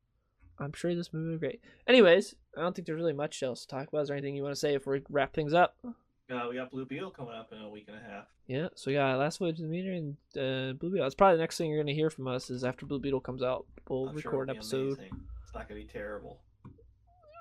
I'm 0.62 0.72
sure 0.72 0.94
this 0.94 1.12
movie 1.12 1.26
will 1.28 1.34
be 1.36 1.40
great. 1.40 1.60
Anyways, 1.86 2.34
I 2.56 2.60
don't 2.60 2.74
think 2.74 2.86
there's 2.86 2.98
really 3.00 3.12
much 3.12 3.42
else 3.42 3.62
to 3.62 3.68
talk 3.68 3.88
about. 3.88 4.02
Is 4.02 4.08
there 4.08 4.16
anything 4.16 4.36
you 4.36 4.42
want 4.42 4.54
to 4.54 4.60
say 4.60 4.76
before 4.76 4.94
we 4.94 5.02
wrap 5.10 5.34
things 5.34 5.54
up? 5.54 5.76
Uh, 5.84 6.46
we 6.48 6.54
got 6.56 6.70
Blue 6.70 6.86
Beetle 6.86 7.10
coming 7.10 7.34
up 7.34 7.52
in 7.52 7.58
a 7.58 7.68
week 7.68 7.86
and 7.88 7.96
a 7.96 8.10
half. 8.10 8.24
Yeah, 8.46 8.68
so 8.74 8.90
we 8.90 8.94
got 8.94 9.18
Last 9.18 9.38
Voyage 9.38 9.60
of 9.60 9.68
the 9.68 9.76
Demeter 9.76 9.92
and 9.92 10.16
uh, 10.36 10.72
Blue 10.74 10.90
Beetle. 10.90 11.04
That's 11.04 11.14
probably 11.14 11.36
the 11.36 11.42
next 11.42 11.58
thing 11.58 11.70
you're 11.70 11.82
gonna 11.82 11.92
hear 11.94 12.10
from 12.10 12.26
us 12.28 12.48
is 12.48 12.64
after 12.64 12.86
Blue 12.86 13.00
Beetle 13.00 13.20
comes 13.20 13.42
out. 13.42 13.66
We'll 13.88 14.08
I'm 14.08 14.18
sure 14.20 14.30
record 14.30 14.50
an 14.50 14.56
episode. 14.56 14.98
amazing. 14.98 15.20
It's 15.42 15.54
not 15.54 15.68
gonna 15.68 15.80
be 15.80 15.86
terrible. 15.86 16.40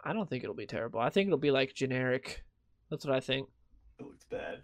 I 0.03 0.13
don't 0.13 0.29
think 0.29 0.43
it'll 0.43 0.55
be 0.55 0.65
terrible. 0.65 0.99
I 0.99 1.09
think 1.09 1.27
it'll 1.27 1.37
be 1.37 1.51
like 1.51 1.73
generic. 1.73 2.43
That's 2.89 3.05
what 3.05 3.15
I 3.15 3.19
think. 3.19 3.47
It 3.99 4.05
looks 4.05 4.25
bad. 4.25 4.63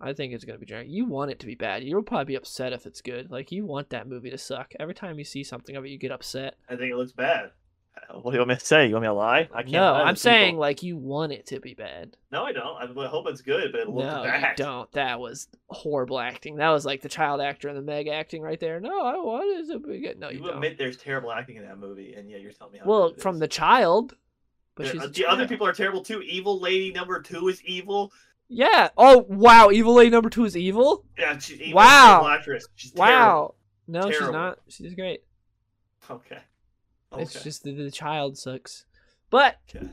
I 0.00 0.12
think 0.12 0.32
it's 0.32 0.44
gonna 0.44 0.58
be 0.58 0.66
generic. 0.66 0.88
You 0.90 1.04
want 1.04 1.30
it 1.30 1.38
to 1.40 1.46
be 1.46 1.54
bad. 1.54 1.84
You'll 1.84 2.02
probably 2.02 2.24
be 2.32 2.36
upset 2.36 2.72
if 2.72 2.86
it's 2.86 3.00
good. 3.00 3.30
Like 3.30 3.52
you 3.52 3.66
want 3.66 3.90
that 3.90 4.08
movie 4.08 4.30
to 4.30 4.38
suck. 4.38 4.72
Every 4.80 4.94
time 4.94 5.18
you 5.18 5.24
see 5.24 5.44
something 5.44 5.76
of 5.76 5.84
it, 5.84 5.90
you 5.90 5.98
get 5.98 6.10
upset. 6.10 6.54
I 6.68 6.76
think 6.76 6.90
it 6.90 6.96
looks 6.96 7.12
bad. 7.12 7.50
Uh, 7.96 8.18
What 8.20 8.30
do 8.30 8.36
you 8.36 8.40
want 8.40 8.48
me 8.50 8.54
to 8.56 8.64
say? 8.64 8.86
You 8.86 8.94
want 8.94 9.02
me 9.02 9.08
to 9.08 9.12
lie? 9.14 9.48
I 9.52 9.62
can't. 9.62 9.72
No, 9.72 9.94
I'm 9.94 10.16
saying 10.16 10.52
people. 10.52 10.60
like 10.60 10.82
you 10.82 10.96
want 10.96 11.32
it 11.32 11.46
to 11.46 11.60
be 11.60 11.74
bad. 11.74 12.16
No, 12.30 12.44
I 12.44 12.52
don't. 12.52 12.98
I 12.98 13.06
hope 13.06 13.26
it's 13.28 13.42
good, 13.42 13.70
but 13.72 13.82
it 13.82 13.88
looks 13.88 14.06
no, 14.06 14.22
bad. 14.24 14.58
you 14.58 14.64
don't. 14.64 14.90
That 14.92 15.20
was 15.20 15.48
horrible 15.68 16.18
acting. 16.18 16.56
That 16.56 16.70
was 16.70 16.84
like 16.86 17.02
the 17.02 17.08
child 17.08 17.40
actor 17.40 17.68
and 17.68 17.76
the 17.76 17.82
Meg 17.82 18.08
acting 18.08 18.40
right 18.42 18.58
there. 18.58 18.80
No, 18.80 19.02
I 19.02 19.16
want 19.16 19.68
it 19.68 19.72
to 19.72 19.78
be 19.78 20.00
good. 20.00 20.18
No, 20.18 20.30
you, 20.30 20.38
You, 20.38 20.46
don't. 20.46 20.54
admit 20.54 20.78
there's 20.78 20.96
terrible 20.96 21.30
acting 21.32 21.56
in 21.56 21.64
that 21.66 21.78
movie, 21.78 22.14
and 22.14 22.30
yet 22.30 22.40
you're 22.40 22.52
telling 22.52 22.72
me 22.72 22.78
how 22.78 22.86
well, 22.86 23.14
from 23.18 23.36
is. 23.36 23.40
the 23.40 23.48
child. 23.48 24.14
But 24.74 24.86
The- 24.86 24.92
she's 24.92 25.04
a 25.04 25.08
the 25.08 25.26
other 25.26 25.46
people 25.46 25.66
are 25.66 25.72
terrible 25.74 26.02
too. 26.02 26.22
Evil 26.22 26.58
lady 26.58 26.92
number 26.92 27.20
two 27.20 27.48
is 27.48 27.62
evil. 27.64 28.10
Yeah. 28.48 28.88
Oh 28.98 29.24
wow, 29.28 29.70
Evil 29.70 29.94
Lady 29.94 30.10
number 30.10 30.28
two 30.28 30.44
is 30.44 30.56
evil. 30.56 31.04
Yeah, 31.18 31.38
she's 31.38 31.58
evil. 31.60 31.76
Wow. 31.76 32.08
Terrible 32.20 32.28
actress. 32.28 32.66
She's 32.74 32.92
Wow. 32.94 33.54
No, 33.88 34.10
she's 34.10 34.20
not. 34.20 34.58
She's 34.68 34.94
great. 34.94 35.22
Okay. 36.10 36.38
Okay. 37.12 37.22
It's 37.22 37.42
just 37.42 37.64
the, 37.64 37.72
the 37.72 37.90
child 37.90 38.38
sucks. 38.38 38.84
But 39.30 39.56
Okay. 39.74 39.88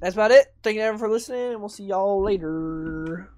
that's 0.00 0.14
about 0.14 0.30
it. 0.30 0.46
Thank 0.62 0.76
you 0.76 0.82
everyone 0.82 0.98
for 0.98 1.10
listening, 1.10 1.52
and 1.52 1.60
we'll 1.60 1.68
see 1.68 1.84
y'all 1.84 2.22
later. 2.22 3.30